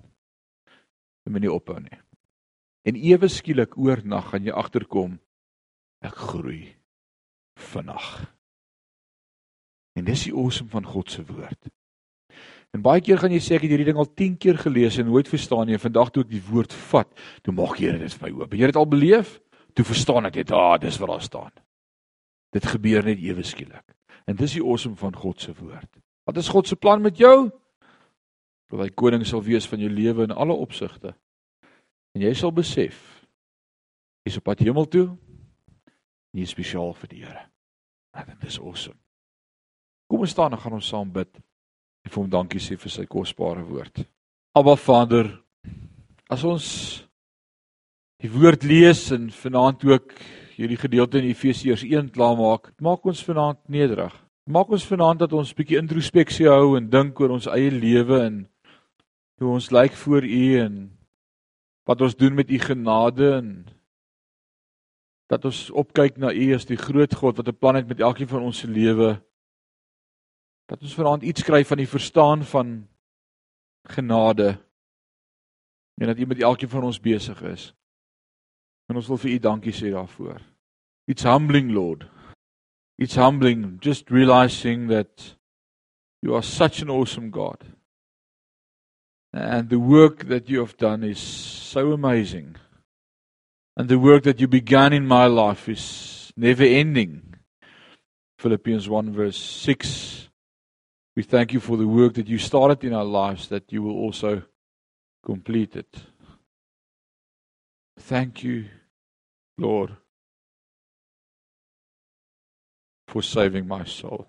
Jy 1.26 1.34
moet 1.34 1.46
nie 1.46 1.54
ophou 1.54 1.78
nie. 1.80 2.00
En 2.90 2.98
ewe 2.98 3.30
skielik 3.30 3.78
oornag 3.78 4.32
gaan 4.32 4.48
jy 4.48 4.56
agterkom 4.58 5.20
ek 6.02 6.18
groei 6.32 6.64
vinnig. 7.62 8.08
En 10.00 10.08
dis 10.08 10.26
die 10.26 10.34
awesome 10.34 10.72
van 10.72 10.88
God 10.88 11.12
se 11.14 11.22
woord. 11.28 11.70
En 12.72 12.82
baie 12.82 13.04
keer 13.04 13.20
gaan 13.20 13.34
jy 13.36 13.42
sê 13.44 13.58
ek 13.58 13.66
het 13.66 13.74
hierdie 13.74 13.90
ding 13.92 14.00
al 14.00 14.08
10 14.08 14.38
keer 14.42 14.58
gelees 14.62 14.98
en 14.98 15.10
nooit 15.12 15.28
verstaan 15.28 15.68
nie. 15.68 15.78
Vandag 15.82 16.14
toe 16.16 16.24
ek 16.24 16.32
die 16.32 16.46
woord 16.48 16.74
vat, 16.90 17.10
toe 17.44 17.54
maak 17.54 17.78
Here 17.78 18.00
dit 18.00 18.16
vir 18.16 18.28
my 18.28 18.32
oop. 18.40 18.56
Jy 18.56 18.64
het 18.64 18.74
dit 18.74 18.80
al 18.80 18.90
beleef? 18.90 19.36
Toe 19.76 19.86
verstaan 19.86 20.30
ek 20.32 20.40
dit. 20.40 20.54
Ah, 20.56 20.78
dis 20.80 20.98
wat 21.04 21.12
daar 21.12 21.26
staan. 21.28 21.52
Dit 22.52 22.68
gebeur 22.68 23.06
net 23.08 23.22
ewe 23.24 23.44
skielik. 23.48 23.96
En 24.28 24.36
dis 24.36 24.58
die 24.58 24.64
awesome 24.64 24.96
van 25.00 25.16
God 25.16 25.42
se 25.42 25.54
woord. 25.56 25.90
Wat 26.28 26.38
is 26.38 26.52
God 26.52 26.68
se 26.68 26.76
plan 26.76 27.02
met 27.02 27.18
jou? 27.18 27.50
Dat 28.72 28.80
hy 28.84 28.90
koning 28.96 29.26
sal 29.28 29.44
wees 29.44 29.68
van 29.68 29.82
jou 29.84 29.90
lewe 29.92 30.28
in 30.28 30.36
alle 30.36 30.56
opsigte. 30.56 31.16
En 32.16 32.24
jy 32.24 32.34
sal 32.38 32.54
besef 32.56 33.00
jy's 34.28 34.38
op 34.38 34.46
pad 34.52 34.62
hemel 34.62 34.86
toe. 34.92 35.08
Jy 36.32 36.46
is 36.46 36.54
spesiaal 36.54 36.94
vir 36.96 37.10
die 37.12 37.24
Here. 37.24 37.48
Dit 38.28 38.50
is 38.52 38.60
awesome. 38.60 39.00
Kom 40.12 40.24
ons 40.24 40.32
staan 40.36 40.54
en 40.54 40.60
gaan 40.60 40.76
ons 40.78 40.88
saam 40.94 41.12
bid. 41.12 41.32
En 42.06 42.12
vir 42.12 42.20
hom 42.22 42.30
dankie 42.32 42.62
sê 42.62 42.78
vir 42.80 42.92
sy 42.92 43.06
kosbare 43.10 43.64
woord. 43.66 44.04
Abba 44.56 44.76
Vader, 44.76 45.30
as 46.32 46.44
ons 46.48 46.68
die 48.22 48.30
woord 48.32 48.66
lees 48.68 49.08
en 49.16 49.30
vanaand 49.32 49.86
ook 49.88 50.14
hierdie 50.62 50.80
gedeelte 50.80 51.20
in 51.20 51.30
Efesiërs 51.32 51.84
1 51.88 52.12
klaar 52.14 52.38
maak, 52.38 53.06
ons 53.06 53.24
vanaand 53.26 53.60
nederig. 53.68 54.14
Maak 54.50 54.72
ons 54.74 54.86
vanaand 54.86 55.22
dat 55.22 55.34
ons 55.34 55.54
bietjie 55.58 55.80
introspeksie 55.80 56.48
hou 56.50 56.76
en 56.78 56.90
dink 56.90 57.20
oor 57.22 57.36
ons 57.38 57.50
eie 57.50 57.72
lewe 57.72 58.20
en 58.26 58.40
hoe 59.42 59.54
ons 59.58 59.72
lyk 59.74 59.94
voor 59.98 60.26
U 60.26 60.46
en 60.62 60.76
wat 61.90 62.02
ons 62.02 62.16
doen 62.18 62.36
met 62.38 62.50
U 62.50 62.60
genade 62.62 63.30
en 63.40 63.52
dat 65.32 65.46
ons 65.48 65.60
opkyk 65.72 66.20
na 66.22 66.34
U 66.34 66.48
as 66.56 66.68
die 66.70 66.78
groot 66.78 67.14
God 67.16 67.38
wat 67.40 67.48
'n 67.48 67.58
plan 67.58 67.76
het 67.76 67.88
met 67.88 68.00
elkeen 68.00 68.28
van 68.28 68.42
ons 68.42 68.60
se 68.60 68.68
lewe. 68.68 69.22
Dat 70.68 70.82
ons 70.82 70.96
vanaand 70.96 71.24
iets 71.24 71.42
skryf 71.42 71.68
van 71.68 71.78
die 71.78 71.88
verstaan 71.88 72.44
van 72.44 72.88
genade 73.90 74.58
en 76.02 76.08
dat 76.08 76.20
U 76.20 76.26
met 76.26 76.42
elkeen 76.42 76.70
van 76.70 76.84
ons 76.84 77.00
besig 77.00 77.42
is. 77.42 77.74
En 78.92 78.98
ons 79.00 79.08
wil 79.08 79.20
vir 79.24 79.38
U 79.38 79.40
dankie 79.40 79.72
sê 79.72 79.90
daarvoor. 79.94 80.42
It's 81.08 81.24
humbling, 81.24 81.70
Lord. 81.72 82.04
It's 83.00 83.16
humbling 83.16 83.80
just 83.80 84.12
realizing 84.12 84.90
that 84.90 85.38
you 86.22 86.36
are 86.36 86.44
such 86.44 86.82
an 86.82 86.90
awesome 86.90 87.30
God. 87.32 87.64
And 89.32 89.70
the 89.70 89.80
work 89.80 90.28
that 90.28 90.50
you 90.50 90.60
have 90.60 90.76
done 90.76 91.04
is 91.04 91.20
so 91.20 91.94
amazing. 91.94 92.58
And 93.78 93.88
the 93.88 93.98
work 93.98 94.24
that 94.24 94.42
you 94.42 94.50
began 94.50 94.92
in 94.92 95.08
my 95.08 95.26
life 95.26 95.70
is 95.70 96.34
never 96.36 96.64
ending. 96.64 97.36
Philippians 98.40 98.90
1 98.90 99.14
verse 99.14 99.38
6. 99.38 100.28
We 101.16 101.24
thank 101.24 101.54
you 101.54 101.62
for 101.62 101.78
the 101.78 101.88
work 101.88 102.16
that 102.16 102.28
you 102.28 102.38
started 102.38 102.84
in 102.84 102.94
our 102.94 103.06
lives, 103.06 103.48
that 103.48 103.72
you 103.72 103.84
will 103.84 103.96
also 103.96 104.44
complete 105.24 105.78
it. 105.78 105.96
Thank 107.98 108.44
you, 108.44 108.66
Lord, 109.58 109.96
for 113.08 113.22
saving 113.22 113.68
my 113.68 113.84
soul. 113.84 114.28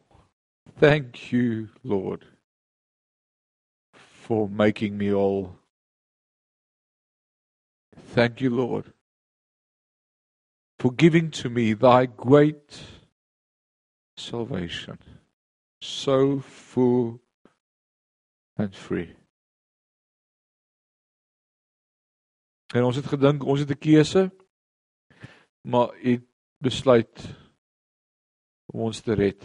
Thank 0.78 1.32
you, 1.32 1.68
Lord, 1.84 2.24
for 3.92 4.48
making 4.48 4.98
me 4.98 5.12
all. 5.12 5.56
Thank 8.14 8.40
you, 8.40 8.50
Lord, 8.50 8.92
for 10.78 10.92
giving 10.92 11.30
to 11.30 11.48
me 11.48 11.74
thy 11.74 12.06
great 12.06 12.80
salvation, 14.16 14.98
so 15.80 16.40
full 16.40 17.20
and 18.56 18.74
free. 18.74 19.14
En 22.74 22.82
ons 22.82 22.96
het 22.96 23.06
gedink 23.06 23.44
ons 23.44 23.60
het 23.60 23.70
'n 23.70 23.78
keuse, 23.78 24.30
maar 25.62 25.94
u 26.02 26.18
besluit 26.62 27.22
om 28.72 28.86
ons 28.88 29.00
te 29.00 29.14
red. 29.14 29.42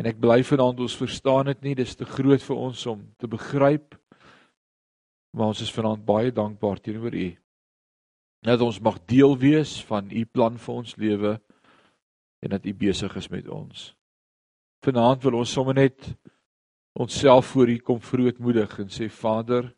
En 0.00 0.08
ek 0.08 0.20
bly 0.20 0.40
vanaand 0.46 0.80
ons 0.80 0.96
verstaan 0.96 1.50
dit 1.52 1.62
nie, 1.66 1.74
dis 1.78 1.96
te 1.96 2.08
groot 2.08 2.42
vir 2.42 2.56
ons 2.56 2.86
om 2.90 3.02
te 3.20 3.28
begryp. 3.30 3.96
Maar 5.32 5.52
ons 5.52 5.62
is 5.64 5.72
vanaand 5.72 6.04
baie 6.04 6.32
dankbaar 6.34 6.80
teenoor 6.80 7.14
U. 7.16 7.28
Dat 8.42 8.64
ons 8.64 8.80
mag 8.82 8.98
deel 9.08 9.36
wees 9.38 9.78
van 9.88 10.10
U 10.10 10.24
plan 10.26 10.58
vir 10.58 10.74
ons 10.74 10.96
lewe 11.00 11.36
en 12.42 12.54
dat 12.56 12.66
U 12.66 12.74
besig 12.74 13.14
is 13.16 13.30
met 13.32 13.48
ons. 13.48 13.92
Vanaand 14.82 15.22
wil 15.24 15.38
ons 15.40 15.52
sommer 15.52 15.78
net 15.78 16.10
onsself 16.98 17.52
voor 17.54 17.70
U 17.70 17.78
kom 17.78 18.02
verootmoedig 18.02 18.78
en 18.82 18.90
sê 18.92 19.08
Vader, 19.08 19.70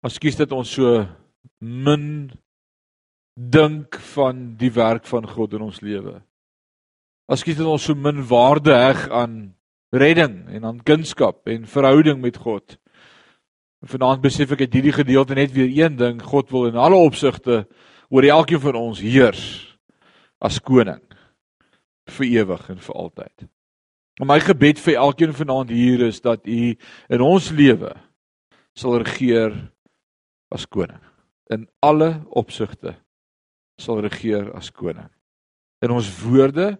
Ekskuus 0.00 0.38
dat 0.38 0.52
ons 0.56 0.70
so 0.78 1.02
min 1.60 2.30
dink 3.34 3.96
van 4.14 4.54
die 4.60 4.72
werk 4.74 5.06
van 5.06 5.28
God 5.28 5.54
in 5.56 5.64
ons 5.64 5.80
lewe. 5.84 6.20
Ekskuus 7.30 7.60
dat 7.60 7.70
ons 7.70 7.86
so 7.86 7.94
min 7.94 8.24
waarde 8.26 8.74
heg 8.74 9.06
aan 9.14 9.54
redding 9.94 10.48
en 10.50 10.64
aan 10.64 10.82
kunskap 10.86 11.48
en 11.50 11.66
verhouding 11.66 12.20
met 12.22 12.36
God. 12.36 12.76
Vanaand 13.86 14.22
besef 14.22 14.52
ek 14.52 14.66
dat 14.66 14.74
hierdie 14.76 14.94
gedeelte 14.94 15.34
net 15.38 15.54
weer 15.54 15.70
een 15.70 15.96
ding, 15.96 16.20
God 16.22 16.50
wil 16.50 16.68
in 16.68 16.76
alle 16.76 16.98
opsigte 16.98 17.64
oor 18.10 18.26
elkeen 18.26 18.60
van 18.60 18.76
ons 18.76 19.00
heers 19.00 19.44
as 20.42 20.58
koning 20.60 21.02
vir 22.10 22.26
ewig 22.26 22.68
en 22.72 22.80
vir 22.82 22.96
altyd. 22.98 23.46
En 24.20 24.28
my 24.28 24.40
gebed 24.42 24.80
vir 24.82 24.98
elkeen 25.00 25.32
vanaand 25.36 25.70
hier 25.72 26.02
is 26.08 26.20
dat 26.20 26.44
U 26.44 26.62
in 27.08 27.22
ons 27.24 27.50
lewe 27.56 27.94
sal 28.76 28.98
regeer 29.00 29.54
as 30.52 30.66
koning. 30.66 31.00
In 31.50 31.68
alle 31.82 32.20
opsigte 32.36 32.98
sal 33.80 34.02
regeer 34.04 34.50
as 34.56 34.70
koning. 34.70 35.08
In 35.80 35.94
ons 35.94 36.08
woorde 36.20 36.74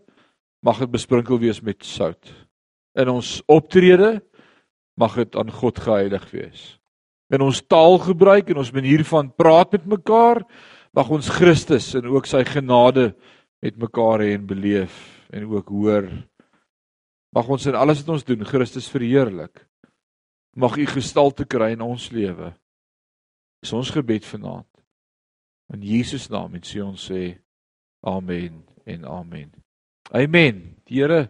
mag 0.65 0.83
dit 0.83 0.93
besprinkel 0.93 1.41
wees 1.41 1.63
met 1.65 1.85
sout. 1.87 2.29
In 2.99 3.09
ons 3.09 3.39
optrede 3.49 4.19
mag 5.01 5.17
dit 5.17 5.39
aan 5.41 5.53
God 5.53 5.81
geheilig 5.81 6.27
wees. 6.35 6.63
In 7.31 7.45
ons 7.47 7.63
taalgebruik 7.63 8.51
en 8.51 8.61
ons 8.61 8.75
manier 8.75 9.05
van 9.07 9.31
praat 9.33 9.73
met 9.77 9.87
mekaar 9.89 10.43
mag 10.97 11.11
ons 11.15 11.31
Christus 11.31 11.93
en 11.95 12.11
ook 12.11 12.27
sy 12.27 12.43
genade 12.49 13.13
met 13.63 13.79
mekaar 13.79 14.25
hê 14.25 14.35
en 14.35 14.47
beleef 14.49 14.97
en 15.31 15.47
ook 15.47 15.71
hoor. 15.71 16.09
Mag 17.31 17.49
ons 17.49 17.69
in 17.71 17.79
alles 17.79 18.03
wat 18.03 18.17
ons 18.17 18.27
doen 18.27 18.49
Christus 18.49 18.91
verheerlik. 18.91 19.63
Mag 20.59 20.77
u 20.77 20.87
gestalte 20.91 21.47
kry 21.47 21.73
in 21.77 21.85
ons 21.87 22.09
lewe. 22.11 22.51
Dis 23.63 23.73
ons 23.77 23.93
gebed 23.95 24.27
vanaand. 24.27 24.70
In 25.73 25.83
Jesus 25.83 26.29
naam 26.31 26.55
en 26.55 26.65
sê 26.67 26.83
ons 26.83 27.11
sê 27.11 27.39
amen 28.03 28.63
en 28.87 29.05
amen. 29.05 29.51
Amen. 30.11 30.63
Die 30.89 31.03
Here 31.03 31.29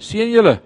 seën 0.00 0.32
julle. 0.32 0.56